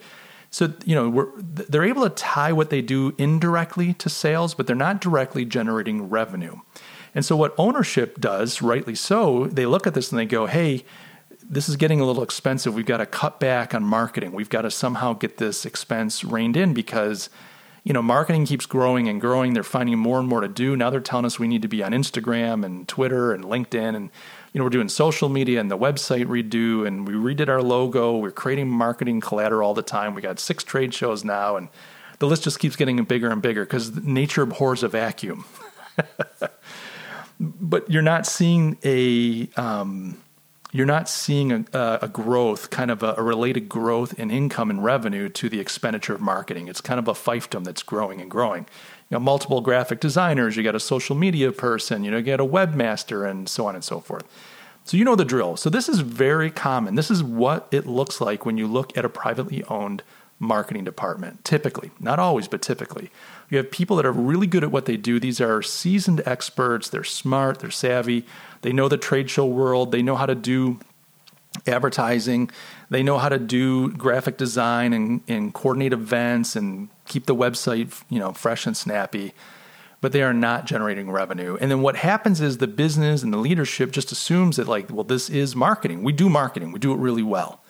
So 0.53 0.75
you 0.85 0.95
know 0.95 1.33
they're 1.37 1.83
able 1.83 2.03
to 2.03 2.11
tie 2.11 2.53
what 2.53 2.69
they 2.69 2.83
do 2.83 3.15
indirectly 3.17 3.95
to 3.95 4.09
sales, 4.09 4.55
but 4.55 4.67
they're 4.67 4.77
not 4.77 5.01
directly 5.01 5.47
generating 5.47 6.11
revenue. 6.11 6.57
And 7.15 7.25
so 7.25 7.37
what 7.37 7.55
ownership 7.59 8.21
does, 8.21 8.63
rightly 8.63 8.95
so, 8.95 9.47
they 9.47 9.67
look 9.67 9.87
at 9.87 9.95
this 9.95 10.13
and 10.13 10.19
they 10.19 10.27
go, 10.27 10.47
"Hey, 10.47 10.85
this 11.43 11.71
is 11.71 11.77
getting 11.77 12.01
a 12.01 12.05
little 12.05 12.23
expensive. 12.23 12.75
We've 12.75 12.87
got 12.87 12.99
to 12.99 13.07
cut 13.07 13.41
back 13.41 13.75
on 13.75 13.83
marketing. 13.83 14.33
We've 14.33 14.51
got 14.51 14.63
to 14.63 14.71
somehow 14.71 15.15
get 15.15 15.39
this 15.39 15.67
expense 15.67 16.23
reined 16.23 16.57
in 16.57 16.75
because." 16.75 17.29
you 17.85 17.93
know, 17.93 18.01
marketing 18.01 18.47
keeps 18.47 18.65
growing 18.65 19.09
and 19.09 19.21
growing. 19.21 19.55
They're 19.55 19.65
finding 19.65 19.99
more 19.99 20.21
and 20.21 20.29
more 20.29 20.41
to 20.41 20.47
do. 20.47 20.77
Now 20.77 20.89
they're 20.89 21.01
telling 21.01 21.27
us 21.27 21.41
we 21.41 21.49
need 21.49 21.63
to 21.63 21.69
be 21.69 21.83
on 21.83 21.91
Instagram 21.91 22.65
and 22.65 22.87
Twitter 22.87 23.33
and 23.33 23.43
LinkedIn 23.45 23.97
and 23.97 24.11
you 24.53 24.59
know, 24.59 24.65
we're 24.65 24.71
doing 24.71 24.89
social 24.89 25.29
media 25.29 25.61
and 25.61 25.71
the 25.71 25.79
website 25.79 26.27
redo, 26.27 26.87
and 26.87 27.09
we 27.09 27.15
redid 27.15 27.49
our 27.49 27.63
logo. 27.63 28.19
We're 28.19 28.31
creating 28.31 28.69
marketing 28.69 29.21
collateral 29.21 29.67
all 29.67 29.75
the 29.75 29.83
time. 29.83 30.15
We 30.15 30.21
got 30.21 30.39
six 30.39 30.63
trade 30.63 30.93
shows 30.93 31.25
now, 31.25 31.57
and 31.57 31.69
the 32.19 32.27
list 32.27 32.45
just 32.45 32.59
keeps 32.59 32.77
getting 32.77 33.03
bigger 33.05 33.31
and 33.31 33.41
bigger 33.41 33.65
because 33.65 34.05
nature 34.05 34.43
abhors 34.43 34.83
a 34.83 34.89
vacuum. 34.89 35.47
but 37.41 37.91
you're 37.91 38.03
not 38.03 38.27
seeing 38.27 38.77
a 38.85 39.49
um, 39.57 40.19
you're 40.71 40.87
not 40.87 41.09
seeing 41.09 41.67
a, 41.73 41.99
a 42.03 42.09
growth, 42.09 42.71
kind 42.71 42.91
of 42.91 43.03
a, 43.03 43.15
a, 43.19 43.23
related 43.23 43.69
growth 43.69 44.19
in 44.19 44.31
income 44.31 44.71
and 44.71 44.83
revenue 44.83 45.29
to 45.29 45.51
the 45.51 45.61
expenditure 45.61 46.15
of 46.15 46.21
marketing. 46.21 46.69
It's 46.69 46.81
kind 46.81 46.99
of 46.99 47.09
a 47.09 47.13
fiefdom 47.13 47.65
that's 47.65 47.83
growing 47.83 48.23
and 48.23 48.31
growing. 48.31 48.67
You 49.13 49.19
know, 49.19 49.25
multiple 49.25 49.61
graphic 49.61 50.01
designers, 50.01 50.57
you 50.57 50.63
got 50.63 50.75
a 50.75 50.81
social 50.81 51.15
media 51.15 51.53
person, 51.53 52.03
you 52.03 52.11
know, 52.11 52.17
you 52.17 52.23
got 52.23 52.41
a 52.41 52.47
webmaster, 52.47 53.31
and 53.31 53.47
so 53.47 53.67
on 53.67 53.75
and 53.75 53.85
so 53.85 54.01
forth. 54.01 54.25
So 54.85 54.97
you 54.97 55.05
know 55.05 55.17
the 55.17 55.27
drill. 55.27 55.59
So 55.59 55.69
this 55.69 55.87
is 55.87 56.01
very 56.01 56.51
common. 56.51 56.95
This 56.95 57.11
is 57.11 57.23
what 57.23 57.69
it 57.71 57.87
looks 57.87 58.23
like 58.23 58.47
when 58.47 58.57
you 58.57 58.67
look 58.67 58.97
at 58.97 59.05
a 59.05 59.11
privately 59.11 59.65
owned 59.65 60.03
marketing 60.39 60.85
department. 60.85 61.45
Typically, 61.45 61.91
not 62.01 62.19
always, 62.19 62.49
but 62.49 62.63
typically. 62.63 63.11
You 63.51 63.59
have 63.59 63.71
people 63.71 63.97
that 63.97 64.07
are 64.07 64.13
really 64.13 64.47
good 64.47 64.65
at 64.65 64.73
what 64.73 64.87
they 64.87 64.97
do. 64.97 65.21
These 65.21 65.43
are 65.43 65.61
seasoned 65.61 66.23
experts. 66.25 66.89
They're 66.89 67.05
smart, 67.05 67.59
they're 67.59 67.71
savvy, 67.71 68.25
they 68.63 68.73
know 68.73 68.89
the 68.89 68.97
trade 68.97 69.29
show 69.29 69.45
world, 69.45 69.93
they 69.93 70.01
know 70.01 70.17
how 70.17 70.25
to 70.25 70.35
do 70.35 70.81
advertising, 71.67 72.51
they 72.89 73.03
know 73.03 73.19
how 73.19 73.29
to 73.29 73.39
do 73.39 73.93
graphic 73.93 74.39
design 74.39 74.95
and, 74.95 75.21
and 75.29 75.53
coordinate 75.53 75.93
events 75.93 76.57
and 76.57 76.89
keep 77.13 77.27
the 77.27 77.35
website, 77.35 78.03
you 78.09 78.19
know, 78.19 78.33
fresh 78.33 78.67
and 78.67 78.77
snappy. 78.77 79.35
But 80.01 80.13
they 80.13 80.23
are 80.23 80.35
not 80.35 80.65
generating 80.65 81.11
revenue. 81.11 81.57
And 81.61 81.71
then 81.71 81.81
what 81.81 81.97
happens 81.97 82.41
is 82.41 82.59
the 82.59 82.67
business 82.67 83.23
and 83.23 83.33
the 83.33 83.39
leadership 83.39 83.93
just 83.93 84.11
assumes 84.11 84.57
that, 84.57 84.67
like, 84.67 84.91
well, 84.91 85.05
this 85.05 85.31
is 85.31 85.55
marketing. 85.55 86.03
We 86.03 86.13
do 86.13 86.29
marketing, 86.29 86.73
we 86.73 86.81
do 86.81 86.93
it 86.93 86.99
really 86.99 87.23
well. 87.23 87.61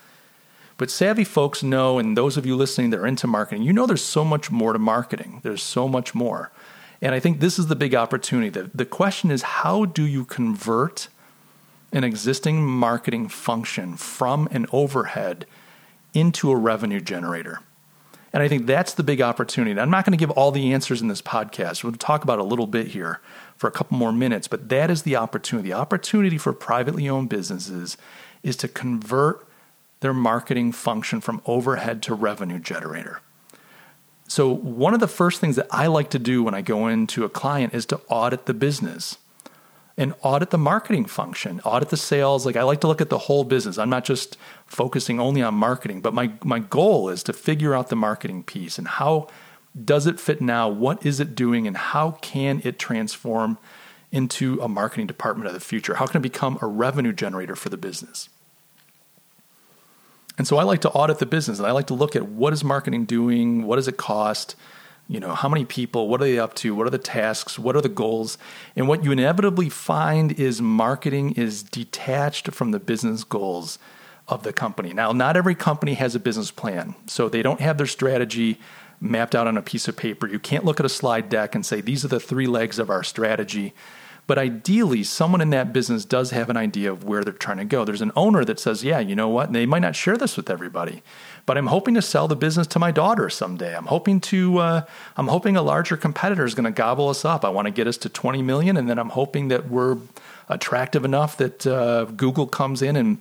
But 0.79 0.91
savvy 0.91 1.25
folks 1.25 1.63
know, 1.63 1.99
and 1.99 2.17
those 2.17 2.37
of 2.37 2.47
you 2.47 2.57
listening 2.57 2.91
that 2.91 3.01
are 3.01 3.07
into 3.07 3.27
marketing, 3.27 3.63
you 3.63 3.73
know 3.73 3.87
there's 3.87 4.05
so 4.05 4.25
much 4.25 4.51
more 4.51 4.73
to 4.73 4.79
marketing. 4.79 5.41
There's 5.43 5.63
so 5.63 5.87
much 5.87 6.15
more. 6.15 6.51
And 7.03 7.15
I 7.15 7.21
think 7.21 7.41
this 7.41 7.59
is 7.59 7.67
the 7.67 7.77
big 7.77 7.95
opportunity. 7.95 8.49
The, 8.49 8.71
the 8.75 8.87
question 8.87 9.31
is 9.31 9.43
how 9.43 9.85
do 9.85 10.05
you 10.05 10.25
convert 10.25 11.09
an 11.93 12.05
existing 12.05 12.65
marketing 12.65 13.29
function 13.29 13.97
from 13.97 14.49
an 14.51 14.67
overhead 14.73 15.47
into 16.15 16.51
a 16.51 16.57
revenue 16.57 17.01
generator? 17.01 17.61
And 18.33 18.43
I 18.43 18.49
think 18.49 18.67
that's 18.67 18.95
the 18.95 19.03
big 19.03 19.21
opportunity. 19.21 19.79
I'm 19.79 19.91
not 19.91 20.07
going 20.07 20.17
to 20.17 20.23
give 20.23 20.31
all 20.31 20.51
the 20.51 20.73
answers 20.73 21.03
in 21.03 21.09
this 21.09 21.21
podcast. 21.21 21.85
We'll 21.85 21.93
talk 21.93 22.25
about 22.25 22.39
a 22.39 22.45
little 22.45 22.67
bit 22.67 22.89
here 22.89 23.21
for 23.57 23.67
a 23.67 23.71
couple 23.71 23.99
more 23.99 24.13
minutes, 24.13 24.49
but 24.49 24.71
that 24.71 24.91
is 24.91 25.03
the 25.03 25.17
opportunity. 25.17 25.69
The 25.69 25.75
opportunity 25.75 26.39
for 26.39 26.53
privately 26.53 27.09
owned 27.09 27.29
businesses 27.29 27.99
is 28.43 28.57
to 28.57 28.69
convert 28.69 29.47
their 30.01 30.15
marketing 30.15 30.73
function 30.73 31.21
from 31.21 31.43
overhead 31.47 32.03
to 32.05 32.15
revenue 32.15 32.59
generator. 32.59 33.21
So, 34.27 34.49
one 34.49 34.95
of 34.95 35.01
the 35.01 35.09
first 35.09 35.41
things 35.41 35.57
that 35.57 35.67
I 35.71 35.89
like 35.89 36.09
to 36.11 36.19
do 36.19 36.43
when 36.43 36.55
I 36.55 36.63
go 36.63 36.89
into 36.89 37.25
a 37.25 37.29
client 37.29 37.75
is 37.75 37.85
to 37.87 38.01
audit 38.09 38.47
the 38.47 38.55
business 38.55 39.19
and 39.97 40.15
audit 40.23 40.51
the 40.51 40.59
marketing 40.59 41.05
function, 41.05 41.61
audit 41.65 41.91
the 41.91 41.97
sales. 41.97 42.47
Like, 42.47 42.57
I 42.57 42.63
like 42.63 42.81
to 42.81 42.89
look 42.89 43.01
at 43.01 43.11
the 43.11 43.19
whole 43.19 43.45
business. 43.45 43.79
I'm 43.79 43.91
not 43.91 44.05
just 44.05 44.37
focusing 44.67 45.21
only 45.21 45.43
on 45.43 45.55
marketing, 45.55 46.01
but 46.01 46.15
my, 46.15 46.33
my 46.43 46.61
goal 46.61 47.09
is 47.09 47.23
to 47.25 47.33
figure 47.33 47.75
out 47.75 47.89
the 47.89 47.97
marketing 47.97 48.43
piece 48.43 48.79
and 48.79 48.89
how 48.89 49.29
does 49.85 50.07
it 50.07 50.21
fit 50.21 50.41
now? 50.41 50.69
What 50.69 51.05
is 51.05 51.21
it 51.21 51.35
doing? 51.35 51.67
And 51.67 51.77
how 51.77 52.13
can 52.23 52.61
it 52.65 52.79
transform 52.79 53.59
into 54.11 54.61
a 54.61 54.69
marketing 54.69 55.07
department 55.07 55.49
of 55.49 55.55
the 55.55 55.61
future? 55.61 55.95
How 55.95 56.07
can 56.07 56.19
it 56.19 56.23
become 56.23 56.59
a 56.61 56.67
revenue 56.67 57.13
generator 57.13 57.57
for 57.57 57.71
the 57.71 57.79
business? 57.79 58.29
And 60.39 60.47
so 60.47 60.57
I 60.57 60.63
like 60.63 60.81
to 60.83 60.91
audit 60.91 61.19
the 61.19 61.27
business 61.27 61.59
and 61.59 61.67
I 61.67 61.73
like 61.73 61.87
to 61.87 61.95
look 61.95 62.17
at 62.17 62.27
what 62.27 62.53
is 62.53 62.65
marketing 62.65 63.05
doing, 63.05 63.65
what 63.65 63.77
does 63.77 63.89
it 63.89 63.97
cost, 63.97 64.57
you 65.13 65.21
know, 65.21 65.35
how 65.35 65.47
many 65.47 65.67
people, 65.67 66.09
what 66.09 66.23
are 66.23 66.25
they 66.25 66.39
up 66.39 66.55
to, 66.55 66.75
what 66.75 66.87
are 66.87 66.91
the 66.91 66.97
tasks, 66.97 67.59
what 67.59 67.77
are 67.77 67.83
the 67.83 67.89
goals? 67.91 68.39
And 68.75 68.89
what 68.89 69.05
you 69.05 69.13
inevitably 69.13 69.69
find 69.69 70.33
is 70.33 70.63
marketing 70.63 71.33
is 71.33 71.63
detached 71.63 72.51
from 72.53 72.71
the 72.71 72.81
business 72.81 73.23
goals 73.23 73.79
of 74.27 74.43
the 74.43 74.55
company. 74.55 74.95
Now, 74.95 75.13
not 75.13 75.37
every 75.37 75.55
company 75.55 75.93
has 75.95 76.15
a 76.15 76.19
business 76.19 76.51
plan. 76.51 76.95
So 77.07 77.29
they 77.29 77.43
don't 77.43 77.61
have 77.61 77.77
their 77.77 77.87
strategy 77.87 78.59
mapped 79.03 79.35
out 79.35 79.47
on 79.47 79.59
a 79.59 79.63
piece 79.63 79.87
of 79.87 79.99
paper. 79.99 80.27
You 80.27 80.39
can't 80.39 80.65
look 80.65 80.81
at 80.81 80.87
a 80.87 80.89
slide 80.89 81.29
deck 81.29 81.55
and 81.55 81.67
say 81.67 81.83
these 81.83 82.07
are 82.07 82.09
the 82.09 82.19
three 82.19 82.47
legs 82.47 82.79
of 82.79 82.89
our 82.89 83.03
strategy 83.03 83.75
but 84.27 84.39
ideally, 84.39 85.03
someone 85.03 85.41
in 85.41 85.51
that 85.51 85.73
business 85.73 86.05
does 86.05 86.31
have 86.31 86.49
an 86.49 86.57
idea 86.57 86.93
of 86.93 87.03
where 87.05 87.25
they're 87.25 87.33
trying 87.33 87.57
to 87.57 87.65
go. 87.65 87.85
There's 87.85 88.01
an 88.03 88.13
owner 88.15 88.45
that 88.45 88.61
says, 88.61 88.85
Yeah, 88.85 89.01
you 89.01 89.17
know 89.17 89.29
what? 89.29 89.47
And 89.47 89.55
they 89.55 89.67
might 89.67 89.81
not 89.81 89.97
share 89.97 90.17
this 90.17 90.37
with 90.37 90.49
everybody, 90.49 91.03
but 91.45 91.59
I'm 91.59 91.67
hoping 91.67 91.95
to 91.95 92.03
sell 92.03 92.29
the 92.29 92.37
business 92.37 92.67
to 92.69 92.79
my 92.79 92.93
daughter 92.93 93.29
someday. 93.29 93.77
I'm 93.77 93.87
hoping 93.87 94.21
to, 94.21 94.59
uh, 94.59 94.85
I'm 95.17 95.27
hoping 95.27 95.57
a 95.57 95.63
larger 95.63 95.97
competitor 95.97 96.45
is 96.45 96.55
going 96.55 96.65
to 96.65 96.71
gobble 96.71 97.09
us 97.09 97.25
up. 97.25 97.45
I 97.45 97.49
want 97.49 97.67
to 97.67 97.73
get 97.73 97.89
us 97.89 97.97
to 97.99 98.09
20 98.09 98.43
million, 98.43 98.77
and 98.77 98.89
then 98.89 98.99
I'm 98.99 99.11
hoping 99.11 99.49
that 99.49 99.69
we're 99.69 99.99
attractive 100.49 101.05
enough 101.05 101.37
that 101.39 101.67
uh, 101.67 102.05
Google 102.05 102.47
comes 102.47 102.81
in 102.81 102.95
and, 102.95 103.19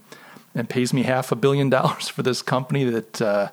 and 0.53 0.69
pays 0.69 0.93
me 0.93 1.03
half 1.03 1.31
a 1.31 1.35
billion 1.35 1.69
dollars 1.69 2.07
for 2.09 2.21
this 2.21 2.41
company 2.41 2.83
that. 2.83 3.21
Uh, 3.21 3.49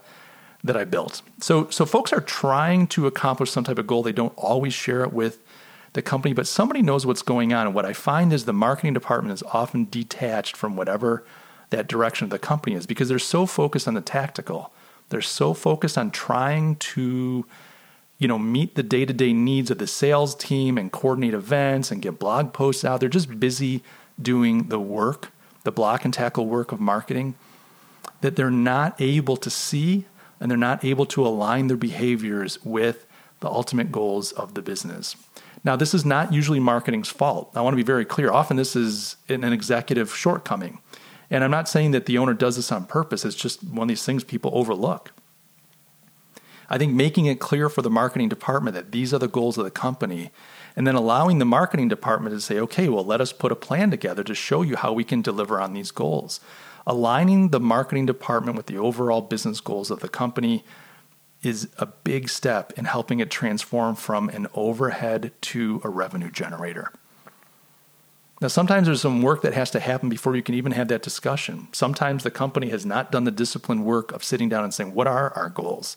that 0.64 0.76
I 0.76 0.82
built. 0.82 1.22
So, 1.40 1.70
so 1.70 1.86
folks 1.86 2.12
are 2.12 2.20
trying 2.20 2.88
to 2.88 3.06
accomplish 3.06 3.52
some 3.52 3.62
type 3.62 3.78
of 3.78 3.86
goal. 3.86 4.02
They 4.02 4.10
don't 4.10 4.32
always 4.36 4.74
share 4.74 5.04
it 5.04 5.12
with 5.12 5.38
the 5.94 6.02
company, 6.02 6.34
but 6.34 6.46
somebody 6.46 6.82
knows 6.82 7.06
what's 7.06 7.22
going 7.22 7.52
on. 7.52 7.66
And 7.66 7.74
what 7.74 7.86
I 7.86 7.92
find 7.92 8.32
is 8.32 8.44
the 8.44 8.52
marketing 8.52 8.94
department 8.94 9.32
is 9.32 9.42
often 9.52 9.86
detached 9.90 10.56
from 10.56 10.76
whatever 10.76 11.24
that 11.70 11.88
direction 11.88 12.24
of 12.24 12.30
the 12.30 12.38
company 12.38 12.76
is 12.76 12.86
because 12.86 13.08
they're 13.08 13.18
so 13.18 13.46
focused 13.46 13.88
on 13.88 13.94
the 13.94 14.00
tactical. 14.00 14.72
They're 15.08 15.20
so 15.20 15.54
focused 15.54 15.96
on 15.96 16.10
trying 16.10 16.76
to, 16.76 17.46
you 18.18 18.28
know, 18.28 18.38
meet 18.38 18.74
the 18.74 18.82
day-to-day 18.82 19.32
needs 19.32 19.70
of 19.70 19.78
the 19.78 19.86
sales 19.86 20.34
team 20.34 20.76
and 20.78 20.92
coordinate 20.92 21.34
events 21.34 21.90
and 21.90 22.02
get 22.02 22.18
blog 22.18 22.52
posts 22.52 22.84
out. 22.84 23.00
They're 23.00 23.08
just 23.08 23.40
busy 23.40 23.82
doing 24.20 24.68
the 24.68 24.80
work, 24.80 25.32
the 25.64 25.72
block 25.72 26.04
and 26.04 26.12
tackle 26.12 26.46
work 26.46 26.72
of 26.72 26.80
marketing 26.80 27.34
that 28.20 28.36
they're 28.36 28.50
not 28.50 29.00
able 29.00 29.36
to 29.36 29.50
see 29.50 30.06
and 30.40 30.50
they're 30.50 30.58
not 30.58 30.84
able 30.84 31.06
to 31.06 31.26
align 31.26 31.66
their 31.66 31.76
behaviors 31.76 32.64
with 32.64 33.06
the 33.40 33.48
ultimate 33.48 33.92
goals 33.92 34.32
of 34.32 34.54
the 34.54 34.62
business. 34.62 35.16
Now, 35.64 35.76
this 35.76 35.94
is 35.94 36.04
not 36.04 36.32
usually 36.32 36.60
marketing's 36.60 37.08
fault. 37.08 37.50
I 37.54 37.60
want 37.60 37.72
to 37.72 37.76
be 37.76 37.82
very 37.82 38.04
clear. 38.04 38.30
Often 38.30 38.56
this 38.56 38.76
is 38.76 39.16
an 39.28 39.44
executive 39.44 40.14
shortcoming. 40.14 40.80
And 41.30 41.44
I'm 41.44 41.50
not 41.50 41.68
saying 41.68 41.90
that 41.90 42.06
the 42.06 42.18
owner 42.18 42.34
does 42.34 42.56
this 42.56 42.72
on 42.72 42.86
purpose, 42.86 43.24
it's 43.24 43.36
just 43.36 43.62
one 43.62 43.84
of 43.84 43.88
these 43.88 44.04
things 44.04 44.24
people 44.24 44.50
overlook. 44.54 45.12
I 46.70 46.76
think 46.78 46.92
making 46.92 47.26
it 47.26 47.40
clear 47.40 47.68
for 47.68 47.82
the 47.82 47.90
marketing 47.90 48.28
department 48.28 48.74
that 48.74 48.92
these 48.92 49.14
are 49.14 49.18
the 49.18 49.28
goals 49.28 49.56
of 49.56 49.64
the 49.64 49.70
company, 49.70 50.30
and 50.76 50.86
then 50.86 50.94
allowing 50.94 51.38
the 51.38 51.46
marketing 51.46 51.88
department 51.88 52.34
to 52.34 52.40
say, 52.40 52.58
okay, 52.60 52.88
well, 52.88 53.04
let 53.04 53.20
us 53.20 53.32
put 53.32 53.52
a 53.52 53.56
plan 53.56 53.90
together 53.90 54.22
to 54.24 54.34
show 54.34 54.62
you 54.62 54.76
how 54.76 54.92
we 54.92 55.04
can 55.04 55.22
deliver 55.22 55.60
on 55.60 55.72
these 55.72 55.90
goals. 55.90 56.40
Aligning 56.86 57.50
the 57.50 57.60
marketing 57.60 58.06
department 58.06 58.56
with 58.56 58.66
the 58.66 58.78
overall 58.78 59.22
business 59.22 59.60
goals 59.60 59.90
of 59.90 60.00
the 60.00 60.08
company 60.08 60.64
is 61.42 61.68
a 61.78 61.86
big 61.86 62.28
step 62.28 62.72
in 62.76 62.84
helping 62.84 63.20
it 63.20 63.30
transform 63.30 63.94
from 63.94 64.28
an 64.30 64.46
overhead 64.54 65.32
to 65.40 65.80
a 65.84 65.88
revenue 65.88 66.30
generator. 66.30 66.92
Now, 68.40 68.48
sometimes 68.48 68.86
there's 68.86 69.00
some 69.00 69.22
work 69.22 69.42
that 69.42 69.54
has 69.54 69.70
to 69.72 69.80
happen 69.80 70.08
before 70.08 70.36
you 70.36 70.42
can 70.42 70.54
even 70.54 70.72
have 70.72 70.88
that 70.88 71.02
discussion. 71.02 71.68
Sometimes 71.72 72.22
the 72.22 72.30
company 72.30 72.68
has 72.70 72.86
not 72.86 73.10
done 73.10 73.24
the 73.24 73.32
disciplined 73.32 73.84
work 73.84 74.12
of 74.12 74.22
sitting 74.22 74.48
down 74.48 74.62
and 74.62 74.72
saying, 74.72 74.94
What 74.94 75.08
are 75.08 75.32
our 75.34 75.48
goals? 75.48 75.96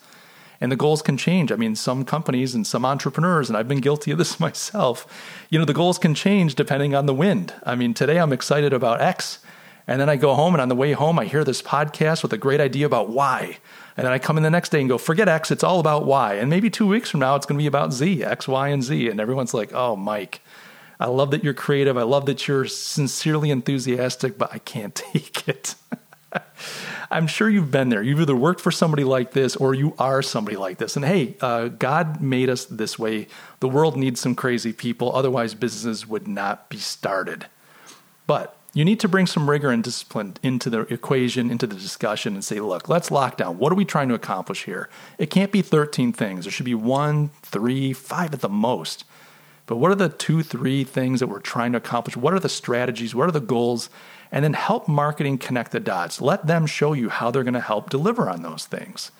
And 0.60 0.72
the 0.72 0.76
goals 0.76 1.02
can 1.02 1.18
change. 1.18 1.52
I 1.52 1.56
mean, 1.56 1.76
some 1.76 2.06
companies 2.06 2.54
and 2.54 2.66
some 2.66 2.86
entrepreneurs, 2.86 3.50
and 3.50 3.58
I've 3.58 3.68
been 3.68 3.80
guilty 3.80 4.12
of 4.12 4.18
this 4.18 4.40
myself, 4.40 5.06
you 5.50 5.60
know, 5.60 5.66
the 5.66 5.74
goals 5.74 6.00
can 6.00 6.16
change 6.16 6.56
depending 6.56 6.96
on 6.96 7.06
the 7.06 7.14
wind. 7.14 7.54
I 7.64 7.76
mean, 7.76 7.94
today 7.94 8.18
I'm 8.18 8.34
excited 8.34 8.74
about 8.74 9.02
X, 9.02 9.40
and 9.92 10.00
then 10.00 10.08
I 10.08 10.16
go 10.16 10.36
home, 10.36 10.56
and 10.56 10.62
on 10.62 10.70
the 10.70 10.76
way 10.76 10.94
home, 10.94 11.20
I 11.20 11.26
hear 11.26 11.44
this 11.44 11.62
podcast 11.62 12.24
with 12.24 12.32
a 12.32 12.38
great 12.38 12.62
idea 12.62 12.86
about 12.86 13.10
why. 13.10 13.58
And 13.98 14.06
then 14.06 14.14
I 14.14 14.20
come 14.20 14.38
in 14.38 14.44
the 14.44 14.50
next 14.50 14.70
day 14.70 14.80
and 14.80 14.88
go, 14.88 14.98
forget 14.98 15.28
X, 15.28 15.52
it's 15.52 15.66
all 15.66 15.82
about 15.82 16.06
Y. 16.06 16.36
And 16.36 16.50
maybe 16.50 16.70
two 16.70 16.88
weeks 16.88 17.10
from 17.10 17.20
now, 17.20 17.36
it's 17.36 17.46
going 17.46 17.58
to 17.58 17.62
be 17.62 17.68
about 17.68 17.92
Z, 17.92 18.24
X, 18.24 18.48
Y, 18.48 18.70
and 18.70 18.82
Z. 18.82 19.10
And 19.10 19.20
everyone's 19.20 19.54
like, 19.54 19.74
oh, 19.74 19.98
Mike, 19.98 20.40
I 20.98 21.08
love 21.08 21.32
that 21.32 21.44
you're 21.44 21.54
creative. 21.54 21.98
I 21.98 22.04
love 22.04 22.26
that 22.28 22.48
you're 22.48 22.68
sincerely 22.68 23.52
enthusiastic, 23.52 24.38
but 24.38 24.54
I 24.54 24.60
can't 24.60 24.96
take 25.14 25.50
it. 25.50 25.76
I'm 27.12 27.28
sure 27.28 27.50
you've 27.50 27.72
been 27.72 27.90
there. 27.90 28.02
You've 28.02 28.22
either 28.22 28.34
worked 28.34 28.62
for 28.62 28.72
somebody 28.72 29.04
like 29.04 29.34
this 29.34 29.58
or 29.58 29.74
you 29.74 29.94
are 30.00 30.22
somebody 30.22 30.56
like 30.56 30.78
this. 30.78 30.96
And 30.96 31.04
hey, 31.04 31.36
uh, 31.42 31.68
God 31.68 32.22
made 32.22 32.50
us 32.50 32.64
this 32.64 32.98
way. 32.98 33.28
The 33.60 33.68
world 33.68 33.98
needs 33.98 34.22
some 34.22 34.36
crazy 34.36 34.72
people. 34.72 35.14
Otherwise, 35.14 35.54
businesses 35.54 36.08
would 36.08 36.30
not 36.30 36.70
be 36.70 36.78
started. 36.78 37.48
But 38.26 38.56
you 38.74 38.86
need 38.86 39.00
to 39.02 39.10
bring 39.10 39.28
some 39.28 39.50
rigor 39.50 39.70
and 39.70 39.84
discipline 39.84 40.38
into 40.42 40.70
the 40.70 40.82
equation, 40.82 41.52
into 41.52 41.68
the 41.68 41.76
discussion, 41.76 42.36
and 42.36 42.44
say, 42.44 42.60
look, 42.62 42.88
let's 42.88 43.12
lock 43.12 43.36
down. 43.36 43.58
What 43.58 43.72
are 43.72 43.76
we 43.76 43.84
trying 43.84 44.08
to 44.10 44.16
accomplish 44.16 44.64
here? 44.64 44.90
It 45.18 45.30
can't 45.30 45.52
be 45.52 45.62
13 45.62 46.14
things. 46.14 46.46
There 46.46 46.52
should 46.52 46.66
be 46.66 46.76
one, 46.76 47.32
three, 47.42 47.92
five 47.92 48.34
at 48.34 48.40
the 48.40 48.50
most. 48.50 49.04
But 49.66 49.76
what 49.76 49.92
are 49.92 49.96
the 49.96 50.10
two, 50.10 50.42
three 50.42 50.86
things 50.86 51.20
that 51.20 51.28
we're 51.28 51.40
trying 51.40 51.74
to 51.74 51.80
accomplish? 51.80 52.16
What 52.16 52.34
are 52.34 52.40
the 52.40 52.50
strategies? 52.50 53.14
What 53.14 53.28
are 53.28 53.34
the 53.34 53.42
goals? 53.42 53.90
And 54.32 54.44
then 54.44 54.54
help 54.54 54.88
marketing 54.88 55.38
connect 55.38 55.72
the 55.72 55.82
dots. 55.82 56.22
Let 56.22 56.48
them 56.48 56.66
show 56.66 56.94
you 56.94 57.10
how 57.10 57.30
they're 57.30 57.44
going 57.44 57.54
to 57.54 57.60
help 57.60 57.90
deliver 57.90 58.30
on 58.30 58.42
those 58.42 58.66
things. 58.66 59.12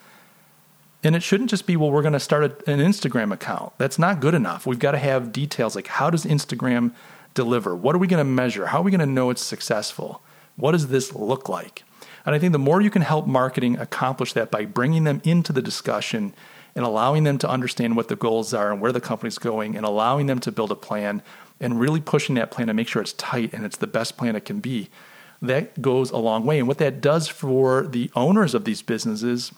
And 1.04 1.14
it 1.14 1.22
shouldn't 1.22 1.50
just 1.50 1.66
be, 1.66 1.76
well, 1.76 1.90
we're 1.90 2.02
going 2.02 2.12
to 2.12 2.20
start 2.20 2.66
an 2.66 2.78
Instagram 2.78 3.32
account. 3.32 3.72
That's 3.76 3.98
not 3.98 4.20
good 4.20 4.34
enough. 4.34 4.66
We've 4.66 4.78
got 4.78 4.92
to 4.92 4.98
have 4.98 5.32
details 5.32 5.74
like 5.74 5.88
how 5.88 6.10
does 6.10 6.24
Instagram 6.24 6.92
deliver? 7.34 7.74
What 7.74 7.94
are 7.94 7.98
we 7.98 8.06
going 8.06 8.24
to 8.24 8.30
measure? 8.30 8.66
How 8.66 8.80
are 8.80 8.82
we 8.82 8.90
going 8.90 9.00
to 9.00 9.06
know 9.06 9.30
it's 9.30 9.42
successful? 9.42 10.22
What 10.56 10.72
does 10.72 10.88
this 10.88 11.14
look 11.14 11.48
like? 11.48 11.84
And 12.24 12.34
I 12.34 12.38
think 12.38 12.52
the 12.52 12.58
more 12.58 12.80
you 12.80 12.90
can 12.90 13.02
help 13.02 13.26
marketing 13.26 13.78
accomplish 13.78 14.32
that 14.34 14.50
by 14.50 14.64
bringing 14.64 15.04
them 15.04 15.20
into 15.24 15.52
the 15.52 15.62
discussion 15.62 16.34
and 16.74 16.84
allowing 16.84 17.24
them 17.24 17.38
to 17.38 17.48
understand 17.48 17.96
what 17.96 18.08
the 18.08 18.16
goals 18.16 18.54
are 18.54 18.72
and 18.72 18.80
where 18.80 18.92
the 18.92 19.00
company's 19.00 19.38
going 19.38 19.76
and 19.76 19.84
allowing 19.84 20.26
them 20.26 20.38
to 20.40 20.52
build 20.52 20.70
a 20.70 20.76
plan 20.76 21.22
and 21.60 21.80
really 21.80 22.00
pushing 22.00 22.34
that 22.36 22.50
plan 22.50 22.68
to 22.68 22.74
make 22.74 22.88
sure 22.88 23.02
it's 23.02 23.12
tight 23.14 23.52
and 23.52 23.64
it's 23.64 23.76
the 23.76 23.86
best 23.86 24.16
plan 24.16 24.36
it 24.36 24.44
can 24.44 24.60
be, 24.60 24.88
that 25.40 25.82
goes 25.82 26.10
a 26.10 26.16
long 26.16 26.46
way. 26.46 26.58
And 26.58 26.68
what 26.68 26.78
that 26.78 27.00
does 27.00 27.28
for 27.28 27.86
the 27.86 28.10
owners 28.14 28.54
of 28.54 28.64
these 28.64 28.82
businesses 28.82 29.52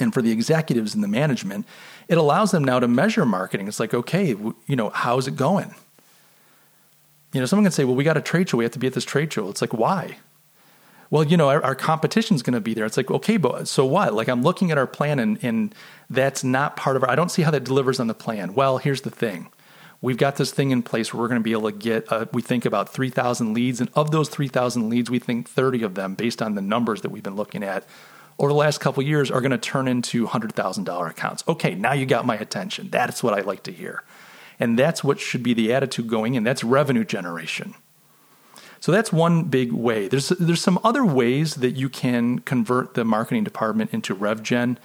and 0.00 0.14
for 0.14 0.22
the 0.22 0.30
executives 0.30 0.94
and 0.94 1.02
the 1.02 1.08
management, 1.08 1.66
it 2.08 2.16
allows 2.16 2.50
them 2.50 2.64
now 2.64 2.78
to 2.80 2.88
measure 2.88 3.26
marketing. 3.26 3.68
It's 3.68 3.80
like, 3.80 3.92
okay, 3.92 4.28
you 4.28 4.76
know, 4.76 4.90
how's 4.90 5.26
it 5.26 5.36
going? 5.36 5.74
You 7.32 7.40
know, 7.40 7.46
someone 7.46 7.64
can 7.64 7.72
say, 7.72 7.84
well, 7.84 7.94
we 7.94 8.04
got 8.04 8.16
a 8.16 8.20
trade 8.20 8.48
show. 8.48 8.58
We 8.58 8.64
have 8.64 8.72
to 8.72 8.78
be 8.78 8.86
at 8.86 8.92
this 8.92 9.04
trade 9.04 9.32
show. 9.32 9.48
It's 9.48 9.60
like, 9.60 9.72
why? 9.72 10.18
well, 11.12 11.22
you 11.22 11.36
know, 11.36 11.50
our, 11.50 11.62
our 11.62 11.74
competition's 11.74 12.42
going 12.42 12.54
to 12.54 12.60
be 12.60 12.72
there. 12.72 12.86
It's 12.86 12.96
like, 12.96 13.10
okay, 13.10 13.36
but 13.36 13.68
so 13.68 13.84
what? 13.84 14.14
Like, 14.14 14.28
I'm 14.28 14.42
looking 14.42 14.70
at 14.70 14.78
our 14.78 14.86
plan 14.86 15.18
and, 15.18 15.38
and 15.42 15.74
that's 16.08 16.42
not 16.42 16.74
part 16.74 16.96
of 16.96 17.04
our, 17.04 17.10
I 17.10 17.14
don't 17.16 17.30
see 17.30 17.42
how 17.42 17.50
that 17.50 17.64
delivers 17.64 18.00
on 18.00 18.06
the 18.06 18.14
plan. 18.14 18.54
Well, 18.54 18.78
here's 18.78 19.02
the 19.02 19.10
thing. 19.10 19.48
We've 20.00 20.16
got 20.16 20.36
this 20.36 20.52
thing 20.52 20.70
in 20.70 20.82
place 20.82 21.12
where 21.12 21.20
we're 21.20 21.28
going 21.28 21.40
to 21.40 21.44
be 21.44 21.52
able 21.52 21.70
to 21.70 21.76
get, 21.76 22.10
uh, 22.10 22.24
we 22.32 22.40
think 22.40 22.64
about 22.64 22.94
3,000 22.94 23.52
leads. 23.52 23.78
And 23.78 23.90
of 23.92 24.10
those 24.10 24.30
3,000 24.30 24.88
leads, 24.88 25.10
we 25.10 25.18
think 25.18 25.50
30 25.50 25.82
of 25.82 25.96
them, 25.96 26.14
based 26.14 26.40
on 26.40 26.54
the 26.54 26.62
numbers 26.62 27.02
that 27.02 27.10
we've 27.10 27.22
been 27.22 27.36
looking 27.36 27.62
at 27.62 27.84
over 28.38 28.48
the 28.48 28.56
last 28.56 28.80
couple 28.80 29.02
years, 29.02 29.30
are 29.30 29.42
going 29.42 29.50
to 29.50 29.58
turn 29.58 29.88
into 29.88 30.26
$100,000 30.26 31.10
accounts. 31.10 31.44
Okay, 31.46 31.74
now 31.74 31.92
you 31.92 32.06
got 32.06 32.24
my 32.24 32.36
attention. 32.36 32.88
That's 32.88 33.22
what 33.22 33.34
I 33.34 33.42
like 33.42 33.64
to 33.64 33.70
hear. 33.70 34.02
And 34.62 34.78
that's 34.78 35.02
what 35.02 35.18
should 35.18 35.42
be 35.42 35.54
the 35.54 35.72
attitude 35.74 36.06
going 36.06 36.36
in. 36.36 36.44
That's 36.44 36.62
revenue 36.62 37.02
generation. 37.02 37.74
So 38.78 38.92
that's 38.92 39.12
one 39.12 39.42
big 39.42 39.72
way. 39.72 40.06
There's 40.06 40.28
there's 40.28 40.60
some 40.60 40.78
other 40.84 41.04
ways 41.04 41.56
that 41.56 41.72
you 41.72 41.88
can 41.88 42.38
convert 42.38 42.94
the 42.94 43.04
marketing 43.04 43.42
department 43.42 43.92
into 43.92 44.14
RevGen. 44.14 44.76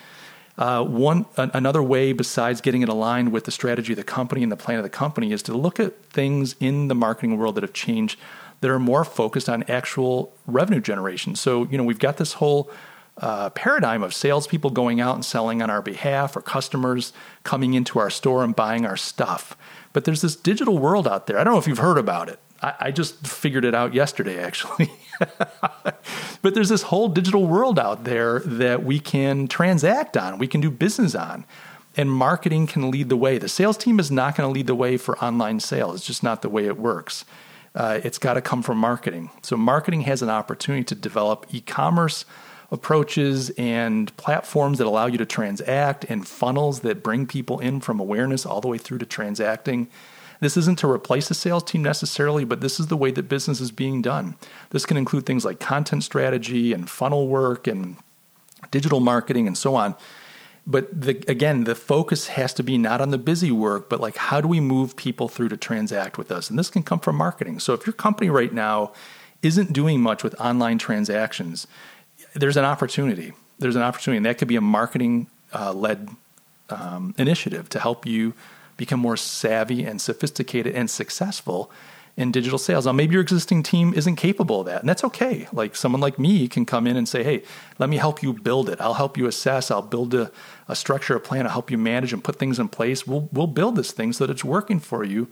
Uh, 0.58 0.84
one 0.84 1.28
another 1.38 1.84
way 1.84 2.12
besides 2.12 2.60
getting 2.60 2.82
it 2.82 2.90
aligned 2.90 3.32
with 3.32 3.44
the 3.44 3.52
strategy 3.52 3.94
of 3.94 3.98
the 3.98 4.04
company 4.04 4.42
and 4.42 4.52
the 4.52 4.58
plan 4.58 4.80
of 4.80 4.84
the 4.84 4.90
company 4.90 5.32
is 5.32 5.44
to 5.44 5.56
look 5.56 5.80
at 5.80 5.96
things 6.06 6.56
in 6.60 6.88
the 6.88 6.96
marketing 6.96 7.38
world 7.38 7.54
that 7.54 7.62
have 7.62 7.74
changed 7.74 8.20
that 8.62 8.72
are 8.72 8.80
more 8.80 9.06
focused 9.06 9.48
on 9.48 9.62
actual 9.68 10.34
revenue 10.48 10.82
generation. 10.82 11.36
So 11.36 11.68
you 11.70 11.78
know 11.78 11.84
we've 11.84 12.00
got 12.00 12.18
this 12.18 12.34
whole 12.34 12.72
uh, 13.20 13.50
paradigm 13.52 14.04
of 14.04 14.14
salespeople 14.14 14.70
going 14.70 15.02
out 15.02 15.16
and 15.16 15.26
selling 15.26 15.62
on 15.62 15.70
our 15.70 15.82
behalf, 15.82 16.36
or 16.36 16.42
customers 16.42 17.14
coming 17.44 17.74
into 17.74 18.00
our 18.00 18.10
store 18.10 18.44
and 18.44 18.56
buying 18.56 18.86
our 18.86 18.98
stuff. 18.98 19.58
But 19.94 20.06
there's 20.06 20.22
this 20.22 20.36
digital 20.36 20.78
world 20.78 21.08
out 21.08 21.28
there. 21.28 21.40
I 21.40 21.44
don't 21.44 21.54
know 21.54 21.60
if 21.60 21.68
you've 21.68 21.80
heard 21.80 21.98
about 21.98 22.30
it. 22.30 22.40
I, 22.62 22.74
I 22.80 22.92
just 22.92 23.26
figured 23.26 23.66
it 23.66 23.74
out 23.74 23.94
yesterday, 23.94 24.40
actually. 24.40 24.92
but 26.42 26.54
there's 26.54 26.70
this 26.70 26.84
whole 26.84 27.10
digital 27.10 27.46
world 27.46 27.80
out 27.80 28.04
there 28.04 28.40
that 28.42 28.84
we 28.84 29.00
can 29.00 29.48
transact 29.48 30.16
on, 30.16 30.38
we 30.38 30.48
can 30.48 30.62
do 30.62 30.70
business 30.70 31.16
on. 31.16 31.46
And 31.96 32.12
marketing 32.12 32.68
can 32.68 32.92
lead 32.92 33.10
the 33.10 33.18
way. 33.18 33.40
The 33.40 33.50
sales 33.50 33.76
team 33.76 34.00
is 34.00 34.12
not 34.12 34.36
going 34.36 34.48
to 34.48 34.54
lead 34.54 34.68
the 34.68 34.76
way 34.76 34.98
for 34.98 35.18
online 35.18 35.60
sales. 35.60 35.96
It's 35.96 36.06
just 36.06 36.22
not 36.22 36.44
the 36.44 36.50
way 36.50 36.68
it 36.68 36.78
works. 36.78 37.26
Uh, 37.74 38.02
it's 38.04 38.20
got 38.20 38.36
to 38.36 38.42
come 38.42 38.62
from 38.62 38.78
marketing. 38.78 39.32
So, 39.42 39.58
marketing 39.58 40.02
has 40.02 40.22
an 40.22 40.30
opportunity 40.30 40.84
to 40.84 40.96
develop 40.96 41.48
e 41.52 41.60
commerce 41.60 42.24
approaches 42.72 43.50
and 43.52 44.16
platforms 44.18 44.78
that 44.78 44.88
allow 44.88 45.06
you 45.06 45.18
to 45.18 45.26
transact 45.26 46.04
and 46.06 46.28
funnels 46.28 46.82
that 46.82 47.02
bring 47.02 47.26
people 47.26 47.60
in 47.60 47.80
from 47.80 48.00
awareness 48.00 48.46
all 48.46 48.60
the 48.60 48.68
way 48.68 48.78
through 48.78 48.98
to 48.98 49.06
transacting 49.06 49.88
this 50.40 50.58
isn't 50.58 50.80
to 50.80 50.90
replace 50.90 51.28
the 51.28 51.34
sales 51.34 51.64
team 51.64 51.82
necessarily, 51.82 52.46
but 52.46 52.62
this 52.62 52.80
is 52.80 52.88
the 52.88 52.98
way 52.98 53.12
that 53.12 53.24
business 53.24 53.60
is 53.60 53.72
being 53.72 54.02
done. 54.02 54.36
This 54.70 54.86
can 54.86 54.98
include 54.98 55.26
things 55.26 55.46
like 55.46 55.60
content 55.60 56.04
strategy 56.04 56.74
and 56.74 56.90
funnel 56.90 57.28
work 57.28 57.68
and 57.68 57.98
digital 58.72 59.00
marketing 59.00 59.48
and 59.48 59.58
so 59.58 59.76
on. 59.76 59.96
But 60.66 61.02
the, 61.02 61.24
again, 61.28 61.64
the 61.64 61.76
focus 61.76 62.28
has 62.28 62.54
to 62.56 62.64
be 62.64 62.78
not 62.78 63.00
on 63.00 63.10
the 63.10 63.18
busy 63.18 63.52
work, 63.52 63.90
but 63.90 64.02
like 64.02 64.18
how 64.18 64.42
do 64.42 64.48
we 64.48 64.60
move 64.60 64.96
people 64.96 65.28
through 65.28 65.50
to 65.50 65.58
transact 65.58 66.18
with 66.18 66.32
us? 66.32 66.50
And 66.50 66.60
this 66.60 66.70
can 66.70 66.84
come 66.84 67.00
from 67.00 67.16
marketing. 67.16 67.60
So 67.60 67.74
if 67.74 67.86
your 67.86 67.94
company 67.94 68.30
right 68.30 68.52
now 68.52 68.92
isn't 69.42 69.72
doing 69.72 70.02
much 70.02 70.24
with 70.24 70.40
online 70.42 70.78
transactions, 70.78 71.68
there's 72.34 72.58
an 72.58 72.66
opportunity. 72.66 73.34
There's 73.60 73.76
an 73.76 73.82
opportunity, 73.82 74.18
and 74.18 74.26
that 74.26 74.38
could 74.38 74.48
be 74.48 74.56
a 74.56 74.62
marketing 74.62 75.28
uh, 75.54 75.74
led 75.74 76.10
um, 76.70 77.16
initiative 77.18 77.70
to 77.70 77.80
help 77.80 78.06
you 78.06 78.34
become 78.76 79.00
more 79.00 79.18
savvy 79.18 79.84
and 79.84 80.00
sophisticated 80.00 80.76
and 80.76 80.90
successful 80.90 81.72
in 82.16 82.32
digital 82.32 82.58
sales. 82.58 82.86
Now, 82.86 82.92
maybe 82.92 83.13
your 83.13 83.22
existing 83.22 83.62
team 83.63 83.94
isn't 83.94 84.16
capable 84.16 84.62
of 84.62 84.66
that, 84.66 84.82
and 84.82 84.90
that's 84.90 85.04
okay. 85.04 85.48
Like 85.54 85.76
someone 85.76 86.02
like 86.02 86.18
me 86.18 86.48
can 86.48 86.66
come 86.66 86.88
in 86.88 86.98
and 86.98 87.08
say, 87.08 87.24
hey, 87.24 87.44
let 87.78 87.90
me 87.90 87.98
help 87.98 88.24
you 88.24 88.34
build 88.34 88.70
it. 88.70 88.82
I'll 88.82 88.96
help 88.96 89.18
you 89.18 89.28
assess. 89.28 89.70
I'll 89.70 89.84
build 89.84 90.13
a, 90.16 90.32
a 90.68 90.76
structure, 90.76 91.16
a 91.16 91.20
plan. 91.20 91.46
I'll 91.46 91.54
help 91.54 91.70
you 91.70 91.78
manage 91.78 92.13
and 92.13 92.24
put 92.24 92.38
things 92.38 92.58
in 92.60 92.70
place. 92.70 93.06
We'll, 93.06 93.30
we'll 93.32 93.48
build 93.48 93.76
this 93.76 93.92
thing 93.92 94.13
so 94.13 94.26
that 94.26 94.34
it's 94.34 94.44
working 94.44 94.80
for 94.80 95.04
you 95.04 95.28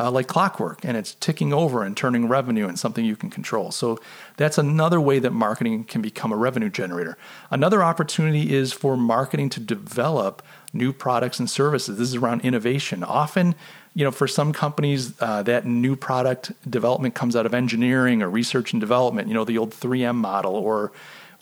uh, 0.00 0.10
like 0.10 0.26
clockwork 0.26 0.82
and 0.82 0.96
it's 0.96 1.14
ticking 1.16 1.52
over 1.52 1.82
and 1.82 1.94
turning 1.94 2.26
revenue 2.26 2.66
and 2.66 2.78
something 2.78 3.04
you 3.04 3.16
can 3.16 3.28
control. 3.28 3.70
So 3.70 3.98
that's 4.38 4.56
another 4.56 4.98
way 5.00 5.18
that 5.18 5.32
marketing 5.32 5.84
can 5.84 6.00
become 6.00 6.32
a 6.32 6.36
revenue 6.36 6.70
generator. 6.70 7.18
Another 7.50 7.82
opportunity 7.82 8.54
is 8.54 8.72
for 8.72 8.96
marketing 8.96 9.50
to 9.50 9.60
develop 9.60 10.42
new 10.72 10.92
products 10.92 11.38
and 11.38 11.50
services. 11.50 11.98
This 11.98 12.08
is 12.08 12.14
around 12.16 12.40
innovation. 12.42 13.04
Often, 13.04 13.54
you 13.94 14.04
know, 14.04 14.10
for 14.10 14.26
some 14.26 14.54
companies, 14.54 15.20
uh, 15.20 15.42
that 15.42 15.66
new 15.66 15.96
product 15.96 16.52
development 16.70 17.14
comes 17.14 17.36
out 17.36 17.44
of 17.44 17.52
engineering 17.52 18.22
or 18.22 18.30
research 18.30 18.72
and 18.72 18.80
development. 18.80 19.28
You 19.28 19.34
know, 19.34 19.44
the 19.44 19.58
old 19.58 19.72
3M 19.72 20.14
model 20.14 20.54
or 20.54 20.92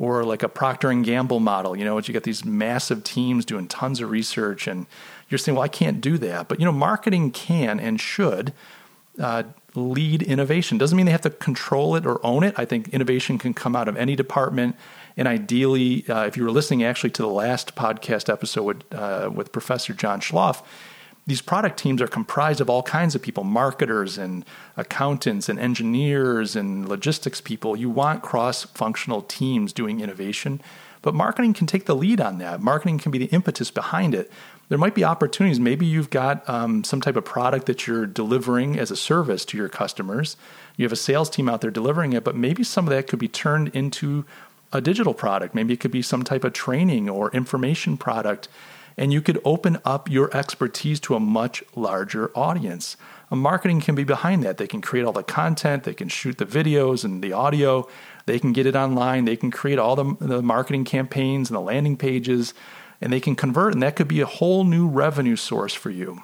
or 0.01 0.25
like 0.25 0.45
a 0.45 0.49
Procter 0.49 0.91
and 0.91 1.05
Gamble 1.05 1.41
model. 1.41 1.77
You 1.77 1.85
know, 1.85 1.99
you 1.99 2.13
get 2.13 2.23
these 2.23 2.45
massive 2.45 3.03
teams 3.03 3.45
doing 3.45 3.67
tons 3.67 4.01
of 4.01 4.11
research, 4.11 4.67
and 4.69 4.87
you're 5.29 5.39
saying, 5.39 5.57
well, 5.57 5.65
I 5.65 5.69
can't 5.69 6.01
do 6.01 6.19
that. 6.19 6.49
But 6.49 6.59
you 6.61 6.65
know, 6.65 6.73
marketing 6.73 7.31
can 7.31 7.79
and 7.81 8.01
should. 8.01 8.53
Uh, 9.19 9.43
lead 9.75 10.23
innovation 10.23 10.79
doesn't 10.79 10.97
mean 10.97 11.07
they 11.07 11.13
have 11.13 11.21
to 11.21 11.31
control 11.31 11.95
it 11.97 12.07
or 12.07 12.25
own 12.25 12.43
it. 12.45 12.55
I 12.57 12.65
think 12.65 12.89
innovation 12.89 13.39
can 13.39 13.53
come 13.55 13.77
out 13.77 13.89
of 13.89 13.97
any 13.97 14.17
department 14.17 14.77
and 15.19 15.27
ideally, 15.27 16.09
uh, 16.09 16.27
if 16.27 16.37
you 16.37 16.45
were 16.45 16.53
listening 16.53 16.85
actually 16.85 17.11
to 17.11 17.23
the 17.23 17.29
last 17.29 17.75
podcast 17.75 18.33
episode 18.33 18.63
with, 18.63 18.95
uh, 18.95 19.29
with 19.35 19.51
Professor 19.51 19.93
John 19.93 20.21
Schloff, 20.21 20.63
these 21.27 21.43
product 21.43 21.77
teams 21.77 22.01
are 22.01 22.07
comprised 22.07 22.61
of 22.61 22.71
all 22.71 22.85
kinds 22.85 23.17
of 23.17 23.21
people 23.21 23.43
marketers 23.43 24.17
and 24.17 24.45
accountants 24.77 25.49
and 25.49 25.59
engineers 25.59 26.55
and 26.55 26.89
logistics 26.89 27.41
people. 27.41 27.77
You 27.77 27.91
want 27.91 28.23
cross 28.23 28.63
functional 28.63 29.23
teams 29.23 29.73
doing 29.73 30.01
innovation, 30.01 30.63
but 31.03 31.15
marketing 31.15 31.53
can 31.53 31.67
take 31.67 31.87
the 31.87 31.97
lead 31.97 32.21
on 32.21 32.39
that. 32.39 32.63
Marketing 32.63 32.99
can 32.99 33.11
be 33.11 33.19
the 33.19 33.27
impetus 33.27 33.73
behind 33.73 34.15
it. 34.15 34.31
There 34.69 34.79
might 34.79 34.95
be 34.95 35.05
opportunities. 35.05 35.59
Maybe 35.59 35.87
you've 35.87 36.11
got 36.11 36.47
um, 36.49 36.85
some 36.85 37.01
type 37.01 37.17
of 37.17 37.25
product 37.25 37.67
that 37.67 37.87
you're 37.87 38.07
delivering 38.07 38.79
as 38.79 38.91
a 38.91 38.97
service 38.97 39.45
to 39.47 39.57
your 39.57 39.69
customers. 39.69 40.37
You 40.77 40.85
have 40.85 40.93
a 40.93 40.97
sales 40.97 41.31
team 41.31 41.49
out 41.49 41.63
there 41.63 41.71
delivering 41.71 42.13
it, 42.13 42.23
but 42.23 42.37
maybe 42.37 42.63
some 42.63 42.87
of 42.87 42.91
that 42.91 43.07
could 43.07 43.19
be 43.19 43.29
turned 43.29 43.69
into 43.69 44.27
a 44.73 44.81
digital 44.81 45.15
product. 45.15 45.55
Maybe 45.55 45.73
it 45.73 45.81
could 45.81 45.91
be 45.91 46.03
some 46.03 46.23
type 46.23 46.45
of 46.45 46.53
training 46.53 47.09
or 47.09 47.31
information 47.31 47.97
product. 47.97 48.49
And 48.99 49.13
you 49.13 49.23
could 49.23 49.41
open 49.45 49.79
up 49.85 50.11
your 50.11 50.37
expertise 50.37 51.01
to 51.01 51.15
a 51.15 51.21
much 51.21 51.63
larger 51.75 52.31
audience. 52.37 52.97
A 53.31 53.37
marketing 53.37 53.81
can 53.81 53.95
be 53.95 54.05
behind 54.05 54.43
that. 54.43 54.59
They 54.59 54.67
can 54.67 54.81
create 54.81 55.05
all 55.05 55.13
the 55.13 55.23
content, 55.23 55.85
they 55.85 55.95
can 55.95 56.09
shoot 56.09 56.39
the 56.39 56.47
videos 56.47 57.05
and 57.05 57.23
the 57.23 57.33
audio, 57.33 57.87
they 58.27 58.39
can 58.39 58.53
get 58.53 58.67
it 58.67 58.75
online, 58.75 59.25
they 59.25 59.37
can 59.37 59.51
create 59.51 59.79
all 59.79 59.97
the, 59.97 60.17
the 60.19 60.43
marketing 60.43 60.85
campaigns 60.85 61.49
and 61.49 61.57
the 61.57 61.61
landing 61.61 61.97
pages, 61.97 62.55
and 63.01 63.13
they 63.13 63.21
can 63.21 63.37
convert. 63.37 63.75
And 63.75 63.83
that 63.83 63.97
could 63.97 64.09
be 64.09 64.21
a 64.21 64.27
whole 64.27 64.65
new 64.65 64.89
revenue 64.89 65.37
source 65.37 65.75
for 65.75 65.91
you. 65.91 66.23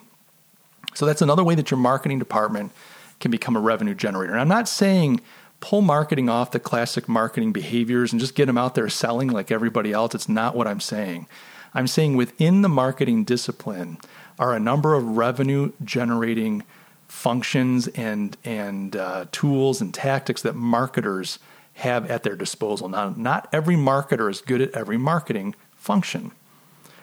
So 0.95 1.07
that's 1.07 1.23
another 1.23 1.45
way 1.45 1.55
that 1.55 1.71
your 1.71 1.79
marketing 1.79 2.19
department 2.19 2.73
can 3.21 3.31
become 3.31 3.57
a 3.57 3.61
revenue 3.61 3.95
generator. 3.95 4.33
And 4.33 4.41
I'm 4.41 4.49
not 4.49 4.69
saying 4.69 5.21
pull 5.61 5.81
marketing 5.81 6.29
off 6.29 6.51
the 6.51 6.61
classic 6.61 7.09
marketing 7.09 7.53
behaviors 7.53 8.13
and 8.13 8.21
just 8.21 8.35
get 8.35 8.47
them 8.47 8.59
out 8.59 8.75
there 8.75 8.89
selling 8.89 9.29
like 9.29 9.51
everybody 9.51 9.93
else. 9.93 10.15
It's 10.15 10.29
not 10.29 10.55
what 10.55 10.67
I'm 10.67 10.81
saying. 10.81 11.27
I'm 11.73 11.87
saying 11.87 12.17
within 12.17 12.63
the 12.63 12.69
marketing 12.69 13.25
discipline 13.25 13.99
are 14.39 14.55
a 14.55 14.61
number 14.61 14.95
of 14.95 15.17
revenue 15.17 15.73
generating 15.83 16.65
functions 17.09 17.89
and 17.89 18.37
and 18.45 18.97
uh, 18.97 19.27
tools 19.33 19.81
and 19.81 19.95
tactics 19.95 20.43
that 20.43 20.55
marketers 20.55 21.39
have 21.75 22.11
at 22.11 22.23
their 22.23 22.37
disposal. 22.37 22.89
Now, 22.89 23.15
not 23.17 23.49
every 23.53 23.75
marketer 23.77 24.31
is 24.31 24.41
good 24.41 24.61
at 24.61 24.75
every 24.75 24.99
marketing 24.99 25.55
function. 25.75 26.33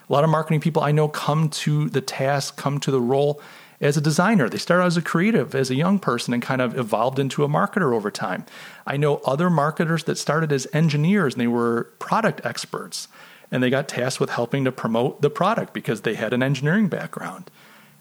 A 0.09 0.13
lot 0.13 0.23
of 0.23 0.29
marketing 0.29 0.59
people 0.59 0.83
I 0.83 0.91
know 0.91 1.07
come 1.07 1.49
to 1.49 1.89
the 1.89 2.01
task, 2.01 2.57
come 2.57 2.79
to 2.81 2.91
the 2.91 3.01
role 3.01 3.41
as 3.81 3.97
a 3.97 4.01
designer. 4.01 4.47
They 4.47 4.57
started 4.57 4.85
as 4.85 4.97
a 4.97 5.01
creative, 5.01 5.55
as 5.55 5.69
a 5.69 5.75
young 5.75 5.99
person, 5.99 6.33
and 6.33 6.41
kind 6.41 6.61
of 6.61 6.77
evolved 6.77 7.17
into 7.17 7.43
a 7.43 7.47
marketer 7.47 7.93
over 7.93 8.11
time. 8.11 8.45
I 8.85 8.97
know 8.97 9.17
other 9.25 9.49
marketers 9.49 10.03
that 10.05 10.17
started 10.17 10.51
as 10.51 10.67
engineers 10.71 11.33
and 11.33 11.41
they 11.41 11.47
were 11.47 11.89
product 11.99 12.41
experts. 12.45 13.07
And 13.53 13.61
they 13.61 13.69
got 13.69 13.89
tasked 13.89 14.21
with 14.21 14.29
helping 14.29 14.63
to 14.63 14.71
promote 14.71 15.21
the 15.21 15.29
product 15.29 15.73
because 15.73 16.01
they 16.01 16.13
had 16.13 16.31
an 16.31 16.41
engineering 16.41 16.87
background. 16.87 17.51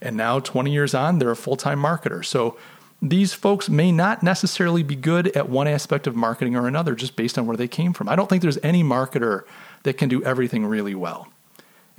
And 0.00 0.16
now, 0.16 0.38
20 0.38 0.70
years 0.70 0.94
on, 0.94 1.18
they're 1.18 1.30
a 1.30 1.36
full 1.36 1.56
time 1.56 1.82
marketer. 1.82 2.24
So, 2.24 2.56
these 3.02 3.32
folks 3.32 3.68
may 3.68 3.90
not 3.90 4.22
necessarily 4.22 4.82
be 4.82 4.94
good 4.94 5.28
at 5.34 5.48
one 5.48 5.66
aspect 5.66 6.06
of 6.06 6.14
marketing 6.14 6.54
or 6.54 6.68
another 6.68 6.94
just 6.94 7.16
based 7.16 7.38
on 7.38 7.46
where 7.46 7.56
they 7.56 7.68
came 7.68 7.94
from. 7.94 8.08
I 8.08 8.16
don't 8.16 8.28
think 8.28 8.42
there's 8.42 8.58
any 8.62 8.84
marketer 8.84 9.44
that 9.84 9.94
can 9.94 10.10
do 10.10 10.22
everything 10.22 10.66
really 10.66 10.94
well. 10.94 11.28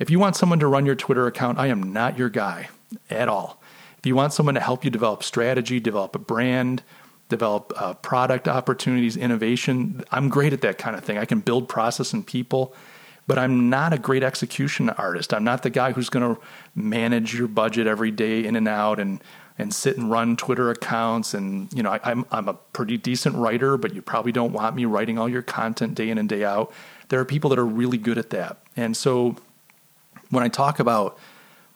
If 0.02 0.10
you 0.10 0.18
want 0.18 0.34
someone 0.34 0.58
to 0.58 0.66
run 0.66 0.84
your 0.84 0.96
Twitter 0.96 1.28
account, 1.28 1.60
I 1.60 1.68
am 1.68 1.92
not 1.92 2.18
your 2.18 2.28
guy 2.28 2.70
at 3.08 3.28
all. 3.28 3.62
If 3.98 4.04
you 4.04 4.16
want 4.16 4.32
someone 4.32 4.56
to 4.56 4.60
help 4.60 4.84
you 4.84 4.90
develop 4.90 5.22
strategy, 5.22 5.78
develop 5.78 6.16
a 6.16 6.18
brand, 6.18 6.82
develop 7.28 7.72
uh, 7.76 7.94
product 7.94 8.48
opportunities, 8.48 9.16
innovation, 9.16 10.02
I'm 10.10 10.28
great 10.28 10.52
at 10.52 10.60
that 10.62 10.76
kind 10.76 10.96
of 10.96 11.04
thing. 11.04 11.18
I 11.18 11.24
can 11.24 11.38
build 11.38 11.68
process 11.68 12.12
and 12.12 12.26
people, 12.26 12.74
but 13.28 13.38
I'm 13.38 13.70
not 13.70 13.92
a 13.92 13.96
great 13.96 14.24
execution 14.24 14.90
artist. 14.90 15.32
I'm 15.32 15.44
not 15.44 15.62
the 15.62 15.70
guy 15.70 15.92
who's 15.92 16.08
going 16.08 16.34
to 16.34 16.40
manage 16.74 17.32
your 17.32 17.46
budget 17.46 17.86
every 17.86 18.10
day 18.10 18.44
in 18.44 18.56
and 18.56 18.66
out 18.66 18.98
and 18.98 19.22
and 19.56 19.72
sit 19.72 19.96
and 19.98 20.10
run 20.10 20.36
Twitter 20.36 20.70
accounts. 20.70 21.32
And 21.32 21.72
you 21.72 21.84
know, 21.84 21.90
I, 21.90 22.00
I'm 22.02 22.26
I'm 22.32 22.48
a 22.48 22.54
pretty 22.54 22.96
decent 22.96 23.36
writer, 23.36 23.76
but 23.76 23.94
you 23.94 24.02
probably 24.02 24.32
don't 24.32 24.52
want 24.52 24.74
me 24.74 24.84
writing 24.84 25.16
all 25.16 25.28
your 25.28 25.42
content 25.42 25.94
day 25.94 26.10
in 26.10 26.18
and 26.18 26.28
day 26.28 26.42
out. 26.42 26.72
There 27.08 27.20
are 27.20 27.24
people 27.24 27.50
that 27.50 27.58
are 27.60 27.64
really 27.64 27.98
good 27.98 28.18
at 28.18 28.30
that, 28.30 28.56
and 28.76 28.96
so 28.96 29.36
when 30.32 30.42
I 30.42 30.48
talk 30.48 30.80
about 30.80 31.18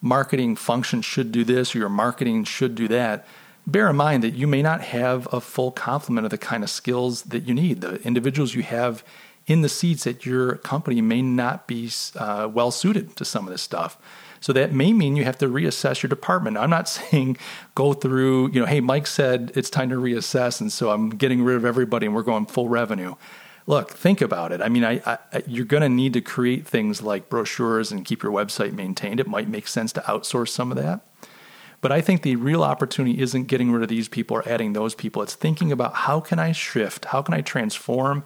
marketing 0.00 0.56
function 0.56 1.02
should 1.02 1.30
do 1.30 1.44
this 1.44 1.74
or 1.74 1.78
your 1.78 1.90
marketing 1.90 2.44
should 2.44 2.74
do 2.74 2.88
that, 2.88 3.26
bear 3.66 3.90
in 3.90 3.96
mind 3.96 4.22
that 4.22 4.34
you 4.34 4.46
may 4.46 4.62
not 4.62 4.80
have 4.80 5.28
a 5.30 5.40
full 5.42 5.70
complement 5.70 6.24
of 6.24 6.30
the 6.30 6.38
kind 6.38 6.64
of 6.64 6.70
skills 6.70 7.22
that 7.24 7.44
you 7.46 7.52
need. 7.52 7.82
The 7.82 8.00
individuals 8.02 8.54
you 8.54 8.62
have 8.62 9.04
in 9.46 9.60
the 9.60 9.68
seats 9.68 10.06
at 10.06 10.24
your 10.24 10.56
company 10.56 11.02
may 11.02 11.20
not 11.20 11.66
be 11.66 11.90
uh, 12.16 12.48
well 12.50 12.70
suited 12.70 13.14
to 13.16 13.26
some 13.26 13.46
of 13.46 13.52
this 13.52 13.62
stuff. 13.62 13.98
So 14.40 14.54
that 14.54 14.72
may 14.72 14.94
mean 14.94 15.16
you 15.16 15.24
have 15.24 15.38
to 15.38 15.48
reassess 15.48 16.02
your 16.02 16.08
department. 16.08 16.56
I'm 16.56 16.70
not 16.70 16.88
saying 16.88 17.36
go 17.74 17.92
through, 17.92 18.52
you 18.52 18.60
know, 18.60 18.66
hey, 18.66 18.80
Mike 18.80 19.06
said 19.06 19.52
it's 19.54 19.68
time 19.68 19.90
to 19.90 19.96
reassess, 19.96 20.62
and 20.62 20.72
so 20.72 20.90
I'm 20.90 21.10
getting 21.10 21.42
rid 21.42 21.56
of 21.56 21.66
everybody 21.66 22.06
and 22.06 22.14
we're 22.14 22.22
going 22.22 22.46
full 22.46 22.70
revenue. 22.70 23.16
Look, 23.66 23.90
think 23.90 24.20
about 24.20 24.52
it. 24.52 24.62
I 24.62 24.68
mean, 24.68 24.84
I, 24.84 25.00
I 25.04 25.42
you're 25.46 25.64
going 25.64 25.82
to 25.82 25.88
need 25.88 26.12
to 26.12 26.20
create 26.20 26.66
things 26.66 27.02
like 27.02 27.28
brochures 27.28 27.90
and 27.90 28.04
keep 28.04 28.22
your 28.22 28.32
website 28.32 28.72
maintained. 28.72 29.18
It 29.18 29.26
might 29.26 29.48
make 29.48 29.66
sense 29.66 29.92
to 29.94 30.00
outsource 30.02 30.50
some 30.50 30.70
of 30.70 30.78
that. 30.78 31.00
But 31.80 31.92
I 31.92 32.00
think 32.00 32.22
the 32.22 32.36
real 32.36 32.62
opportunity 32.62 33.20
isn't 33.20 33.44
getting 33.44 33.70
rid 33.70 33.82
of 33.82 33.88
these 33.88 34.08
people 34.08 34.36
or 34.36 34.48
adding 34.48 34.72
those 34.72 34.94
people. 34.94 35.22
It's 35.22 35.34
thinking 35.34 35.72
about 35.72 35.94
how 35.94 36.20
can 36.20 36.38
I 36.38 36.52
shift, 36.52 37.06
how 37.06 37.22
can 37.22 37.34
I 37.34 37.42
transform 37.42 38.24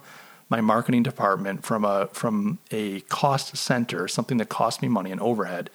my 0.49 0.61
marketing 0.61 1.01
department 1.01 1.63
from 1.63 1.85
a 1.85 2.07
from 2.07 2.59
a 2.71 2.99
cost 3.01 3.55
center, 3.57 4.07
something 4.07 4.37
that 4.37 4.49
costs 4.49 4.81
me 4.81 4.89
money 4.89 5.11
and 5.11 5.21
overhead, 5.21 5.69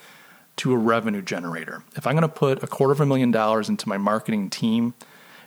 to 0.57 0.73
a 0.73 0.77
revenue 0.77 1.23
generator. 1.23 1.83
If 1.97 2.07
I'm 2.07 2.15
going 2.15 2.23
to 2.23 2.29
put 2.29 2.63
a 2.63 2.67
quarter 2.67 2.93
of 2.93 3.01
a 3.01 3.07
million 3.07 3.31
dollars 3.31 3.69
into 3.69 3.89
my 3.89 3.99
marketing 3.99 4.51
team, 4.51 4.95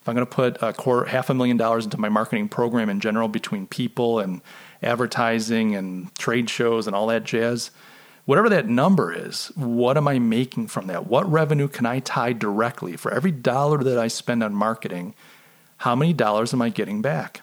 if 0.01 0.07
I'm 0.07 0.15
going 0.15 0.25
to 0.25 0.31
put 0.31 0.57
a 0.61 0.73
quarter, 0.73 1.09
half 1.09 1.29
a 1.29 1.33
million 1.33 1.57
dollars 1.57 1.85
into 1.85 1.99
my 1.99 2.09
marketing 2.09 2.49
program 2.49 2.89
in 2.89 2.99
general 2.99 3.27
between 3.27 3.67
people 3.67 4.19
and 4.19 4.41
advertising 4.81 5.75
and 5.75 6.13
trade 6.15 6.49
shows 6.49 6.87
and 6.87 6.95
all 6.95 7.07
that 7.07 7.25
jazz, 7.25 7.71
whatever 8.25 8.49
that 8.49 8.67
number 8.67 9.11
is, 9.11 9.47
what 9.55 9.97
am 9.97 10.07
I 10.07 10.19
making 10.19 10.67
from 10.67 10.87
that? 10.87 11.07
What 11.07 11.29
revenue 11.29 11.67
can 11.67 11.85
I 11.85 11.99
tie 11.99 12.33
directly 12.33 12.95
for 12.95 13.13
every 13.13 13.31
dollar 13.31 13.83
that 13.83 13.97
I 13.97 14.07
spend 14.07 14.43
on 14.43 14.53
marketing? 14.53 15.15
How 15.77 15.95
many 15.95 16.13
dollars 16.13 16.53
am 16.53 16.61
I 16.61 16.69
getting 16.69 17.01
back? 17.01 17.41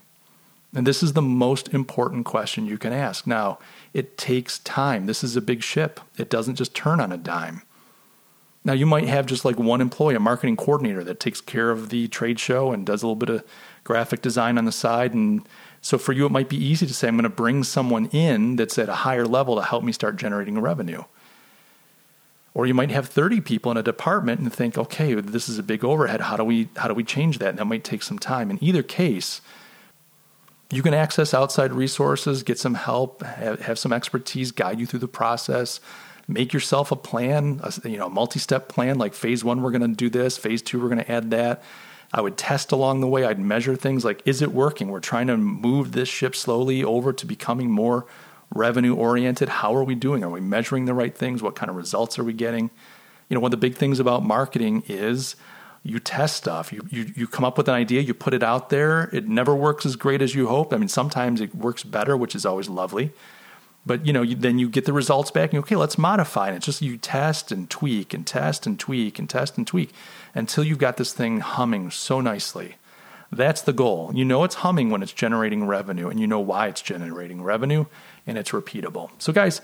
And 0.75 0.87
this 0.87 1.03
is 1.03 1.15
the 1.15 1.23
most 1.23 1.73
important 1.73 2.27
question 2.27 2.67
you 2.67 2.79
can 2.79 2.93
ask. 2.93 3.27
Now, 3.27 3.59
it 3.95 4.19
takes 4.19 4.59
time. 4.61 5.07
This 5.07 5.25
is 5.25 5.37
a 5.37 5.41
big 5.41 5.63
ship, 5.63 6.01
it 6.19 6.31
doesn't 6.31 6.57
just 6.57 6.75
turn 6.75 7.01
on 7.01 7.13
a 7.13 7.17
dime. 7.17 7.63
Now, 8.67 8.73
you 8.73 8.85
might 8.85 9.07
have 9.07 9.27
just 9.27 9.45
like 9.45 9.61
one 9.61 9.81
employee, 9.81 10.17
a 10.17 10.21
marketing 10.21 10.57
coordinator 10.57 11.05
that 11.05 11.21
takes 11.21 11.41
care 11.41 11.71
of 11.71 11.91
the 11.91 12.09
trade 12.09 12.41
show 12.41 12.73
and 12.73 12.85
does 12.85 13.01
a 13.05 13.07
little 13.07 13.15
bit 13.15 13.29
of 13.29 13.45
graphic 13.85 14.23
design 14.23 14.59
on 14.59 14.65
the 14.65 14.73
side. 14.73 15.15
And 15.15 15.49
so 15.81 15.99
for 15.99 16.13
you, 16.13 16.27
it 16.27 16.33
might 16.33 16.49
be 16.49 16.57
easy 16.57 16.85
to 16.85 16.93
say, 16.93 17.07
I'm 17.07 17.15
going 17.15 17.23
to 17.23 17.29
bring 17.29 17.63
someone 17.63 18.07
in 18.07 18.57
that's 18.57 18.77
at 18.77 18.89
a 18.89 18.95
higher 18.95 19.25
level 19.25 19.55
to 19.55 19.63
help 19.63 19.85
me 19.85 19.93
start 19.93 20.17
generating 20.17 20.59
revenue. 20.59 21.05
Or 22.55 22.67
you 22.67 22.75
might 22.75 22.91
have 22.91 23.07
30 23.07 23.41
people 23.43 23.71
in 23.71 23.77
a 23.77 23.85
department 23.85 24.41
and 24.41 24.53
think, 24.53 24.77
okay, 24.77 25.15
this 25.15 25.49
is 25.49 25.61
a 25.61 25.63
big 25.63 25.85
overhead. 25.85 26.23
How 26.23 26.37
do 26.37 26.43
we 26.43 26.69
how 26.77 26.89
do 26.89 26.95
we 26.95 27.05
change 27.05 27.39
that? 27.39 27.51
And 27.51 27.59
that 27.59 27.67
might 27.67 27.85
take 27.85 28.03
some 28.03 28.19
time. 28.19 28.51
In 28.51 28.59
either 28.61 28.83
case, 28.83 29.43
you 30.73 30.83
can 30.83 30.93
access 30.93 31.33
outside 31.33 31.73
resources, 31.73 32.43
get 32.43 32.59
some 32.59 32.75
help, 32.75 33.23
have, 33.23 33.61
have 33.61 33.79
some 33.79 33.93
expertise 33.93 34.51
guide 34.51 34.81
you 34.81 34.87
through 34.87 34.99
the 34.99 35.07
process. 35.07 35.79
Make 36.29 36.53
yourself 36.53 36.91
a 36.91 36.97
plan, 36.97 37.61
a, 37.63 37.89
you 37.89 37.99
know, 37.99 38.07
a 38.07 38.11
multi-step 38.11 38.69
plan. 38.69 38.99
Like 38.99 39.15
phase 39.15 39.45
one, 39.45 39.63
we're 39.63 39.71
going 39.71 39.83
to 39.83 39.97
do 39.97 40.11
this. 40.11 40.37
Phase 40.37 40.63
two, 40.63 40.81
we're 40.81 40.89
going 40.89 41.05
to 41.05 41.11
add 41.11 41.31
that. 41.31 41.63
I 42.13 42.21
would 42.21 42.37
test 42.37 42.73
along 42.73 43.01
the 43.01 43.09
way. 43.09 43.25
I'd 43.25 43.39
measure 43.39 43.77
things 43.77 44.05
like, 44.05 44.23
is 44.25 44.43
it 44.43 44.53
working? 44.53 44.89
We're 44.89 45.01
trying 45.01 45.27
to 45.27 45.37
move 45.37 45.93
this 45.93 46.09
ship 46.09 46.35
slowly 46.35 46.83
over 46.83 47.13
to 47.13 47.27
becoming 47.27 47.71
more 47.71 48.07
revenue 48.55 48.95
oriented. 48.95 49.49
How 49.49 49.75
are 49.75 49.85
we 49.85 49.95
doing? 49.95 50.23
Are 50.23 50.31
we 50.31 50.41
measuring 50.41 50.85
the 50.85 50.95
right 50.95 51.17
things? 51.17 51.43
What 51.43 51.57
kind 51.57 51.69
of 51.69 51.77
results 51.77 52.19
are 52.19 52.25
we 52.25 52.33
getting? 52.33 52.71
You 53.29 53.35
know, 53.35 53.41
one 53.41 53.49
of 53.49 53.61
the 53.61 53.69
big 53.69 53.75
things 53.75 53.99
about 53.99 54.25
marketing 54.25 54.85
is 54.87 55.35
you 55.83 55.99
test 55.99 56.37
stuff. 56.37 56.73
You, 56.73 56.87
you 56.91 57.13
you 57.15 57.27
come 57.27 57.45
up 57.45 57.59
with 57.59 57.69
an 57.69 57.75
idea, 57.75 58.01
you 58.03 58.15
put 58.15 58.35
it 58.35 58.43
out 58.43 58.71
there. 58.71 59.11
It 59.13 59.29
never 59.29 59.55
works 59.55 59.85
as 59.85 59.97
great 59.97 60.23
as 60.23 60.35
you 60.35 60.47
hope. 60.47 60.73
I 60.73 60.77
mean, 60.77 60.89
sometimes 60.89 61.41
it 61.41 61.55
works 61.55 61.83
better, 61.83 62.17
which 62.17 62.35
is 62.35 62.47
always 62.47 62.69
lovely. 62.69 63.13
But 63.87 64.05
you 64.05 64.13
know, 64.13 64.23
you, 64.23 64.35
then 64.35 64.59
you 64.59 64.69
get 64.69 64.85
the 64.85 64.93
results 64.93 65.31
back, 65.31 65.51
and 65.51 65.55
you, 65.55 65.61
okay, 65.61 65.77
let's 65.77 65.97
modify 65.97 66.51
it. 66.51 66.57
It's 66.57 66.67
just 66.67 66.83
you 66.83 66.99
test 66.99 67.53
and 67.53 67.71
tweak 67.71 68.13
and 68.13 68.27
test 68.27 68.67
and 68.67 68.79
tweak 68.79 69.19
and 69.19 69.31
test 69.31 69.57
and 69.57 69.67
tweak 69.67 69.93
until 70.35 70.65
you've 70.65 70.79
got 70.79 70.97
this 70.97 71.13
thing 71.13 71.41
humming 71.41 71.91
so 71.91 72.21
nicely. 72.21 72.75
That's 73.31 73.63
the 73.63 73.73
goal. 73.73 74.11
You 74.15 74.25
know 74.25 74.45
it's 74.45 74.57
humming 74.57 74.91
when 74.91 75.03
it's 75.03 75.13
generating 75.13 75.67
revenue, 75.67 76.09
and 76.09 76.19
you 76.19 76.27
know 76.27 76.41
why 76.41 76.67
it's 76.67 76.83
generating 76.83 77.43
revenue, 77.43 77.87
and 78.27 78.37
it's 78.37 78.51
repeatable. 78.51 79.11
So, 79.19 79.33
guys, 79.33 79.61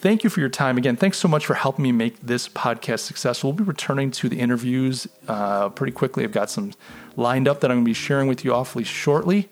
Thank 0.00 0.22
you 0.22 0.30
for 0.30 0.38
your 0.38 0.48
time. 0.48 0.78
Again, 0.78 0.94
thanks 0.94 1.18
so 1.18 1.26
much 1.26 1.44
for 1.44 1.54
helping 1.54 1.82
me 1.82 1.90
make 1.90 2.20
this 2.20 2.48
podcast 2.48 3.00
successful. 3.00 3.50
We'll 3.50 3.56
be 3.56 3.64
returning 3.64 4.12
to 4.12 4.28
the 4.28 4.38
interviews 4.38 5.08
uh, 5.26 5.70
pretty 5.70 5.92
quickly. 5.92 6.22
I've 6.22 6.30
got 6.30 6.50
some 6.50 6.72
lined 7.16 7.48
up 7.48 7.60
that 7.60 7.72
I'm 7.72 7.78
going 7.78 7.84
to 7.84 7.88
be 7.88 7.94
sharing 7.94 8.28
with 8.28 8.44
you 8.44 8.54
awfully 8.54 8.84
shortly. 8.84 9.48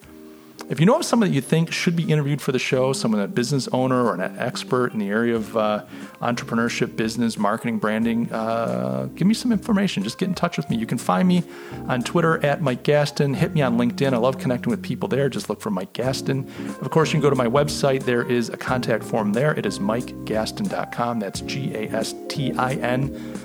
If 0.69 0.81
you 0.81 0.87
know 0.87 0.97
of 0.97 1.05
someone 1.05 1.29
that 1.29 1.35
you 1.35 1.41
think 1.41 1.73
should 1.73 1.95
be 1.95 2.11
interviewed 2.11 2.43
for 2.43 2.51
the 2.51 2.59
show, 2.59 2.93
someone, 2.93 3.21
a 3.21 3.29
business 3.29 3.69
owner 3.69 4.05
or 4.05 4.15
an 4.15 4.37
expert 4.37 4.93
in 4.93 4.99
the 4.99 5.09
area 5.09 5.37
of 5.37 5.57
uh, 5.57 5.85
entrepreneurship, 6.21 6.97
business, 6.97 7.39
marketing, 7.39 7.79
branding, 7.79 8.33
uh, 8.33 9.09
give 9.15 9.29
me 9.29 9.35
some 9.35 9.53
information. 9.53 10.03
Just 10.03 10.19
get 10.19 10.29
in 10.29 10.35
touch 10.35 10.57
with 10.57 10.69
me. 10.69 10.77
You 10.77 10.87
can 10.87 10.99
find 10.99 11.29
me 11.29 11.45
on 11.87 12.03
Twitter 12.03 12.45
at 12.45 12.63
Mike 12.63 12.83
Gastin. 12.83 13.37
Hit 13.37 13.55
me 13.55 13.63
on 13.63 13.79
LinkedIn. 13.79 14.13
I 14.13 14.17
love 14.17 14.39
connecting 14.39 14.71
with 14.71 14.83
people 14.83 15.09
there. 15.09 15.29
Just 15.29 15.49
look 15.49 15.61
for 15.61 15.71
Mike 15.71 15.93
Gastin. 15.93 16.49
Of 16.83 16.91
course, 16.91 17.11
you 17.11 17.13
can 17.13 17.21
go 17.21 17.31
to 17.31 17.37
my 17.37 17.47
website. 17.47 18.03
There 18.03 18.29
is 18.29 18.49
a 18.49 18.57
contact 18.57 19.05
form 19.05 19.33
there. 19.33 19.55
It 19.55 19.67
is 19.67 19.79
mikegastin.com. 19.79 21.21
That's 21.21 21.43
G 21.43 21.75
A 21.77 21.89
S 21.91 22.13
T 22.29 22.53
I 22.55 22.75
N 22.75 23.37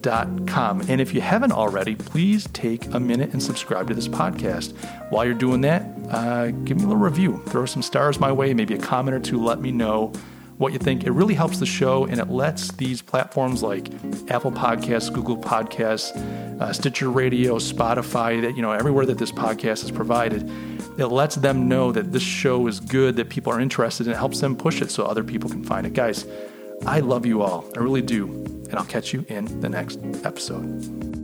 Dot 0.00 0.46
com. 0.46 0.80
And 0.82 1.00
if 1.00 1.12
you 1.12 1.20
haven't 1.20 1.50
already, 1.50 1.96
please 1.96 2.46
take 2.52 2.86
a 2.94 3.00
minute 3.00 3.32
and 3.32 3.42
subscribe 3.42 3.88
to 3.88 3.94
this 3.94 4.06
podcast. 4.06 4.72
While 5.10 5.24
you're 5.24 5.34
doing 5.34 5.62
that, 5.62 5.97
uh, 6.10 6.46
give 6.64 6.76
me 6.76 6.84
a 6.84 6.86
little 6.86 7.02
review. 7.02 7.42
Throw 7.46 7.66
some 7.66 7.82
stars 7.82 8.18
my 8.18 8.32
way, 8.32 8.54
maybe 8.54 8.74
a 8.74 8.78
comment 8.78 9.14
or 9.14 9.20
two. 9.20 9.42
Let 9.42 9.60
me 9.60 9.72
know 9.72 10.12
what 10.56 10.72
you 10.72 10.78
think. 10.78 11.04
It 11.04 11.12
really 11.12 11.34
helps 11.34 11.58
the 11.58 11.66
show 11.66 12.04
and 12.06 12.18
it 12.20 12.28
lets 12.28 12.72
these 12.72 13.00
platforms 13.00 13.62
like 13.62 13.88
Apple 14.30 14.50
Podcasts, 14.50 15.12
Google 15.12 15.38
Podcasts, 15.38 16.16
uh, 16.60 16.72
Stitcher 16.72 17.10
Radio, 17.10 17.56
Spotify, 17.56 18.40
that 18.42 18.56
you 18.56 18.62
know 18.62 18.72
everywhere 18.72 19.06
that 19.06 19.18
this 19.18 19.32
podcast 19.32 19.84
is 19.84 19.90
provided, 19.90 20.50
it 20.98 21.06
lets 21.06 21.36
them 21.36 21.68
know 21.68 21.92
that 21.92 22.12
this 22.12 22.22
show 22.22 22.66
is 22.66 22.80
good, 22.80 23.16
that 23.16 23.28
people 23.28 23.52
are 23.52 23.60
interested, 23.60 24.06
and 24.06 24.14
it 24.14 24.18
helps 24.18 24.40
them 24.40 24.56
push 24.56 24.82
it 24.82 24.90
so 24.90 25.04
other 25.04 25.22
people 25.22 25.48
can 25.48 25.62
find 25.62 25.86
it. 25.86 25.92
Guys, 25.92 26.26
I 26.86 27.00
love 27.00 27.24
you 27.24 27.42
all. 27.42 27.64
I 27.76 27.80
really 27.80 28.02
do 28.02 28.58
and 28.68 28.78
I'll 28.78 28.84
catch 28.84 29.12
you 29.12 29.24
in 29.28 29.60
the 29.60 29.68
next 29.68 29.98
episode. 30.24 31.17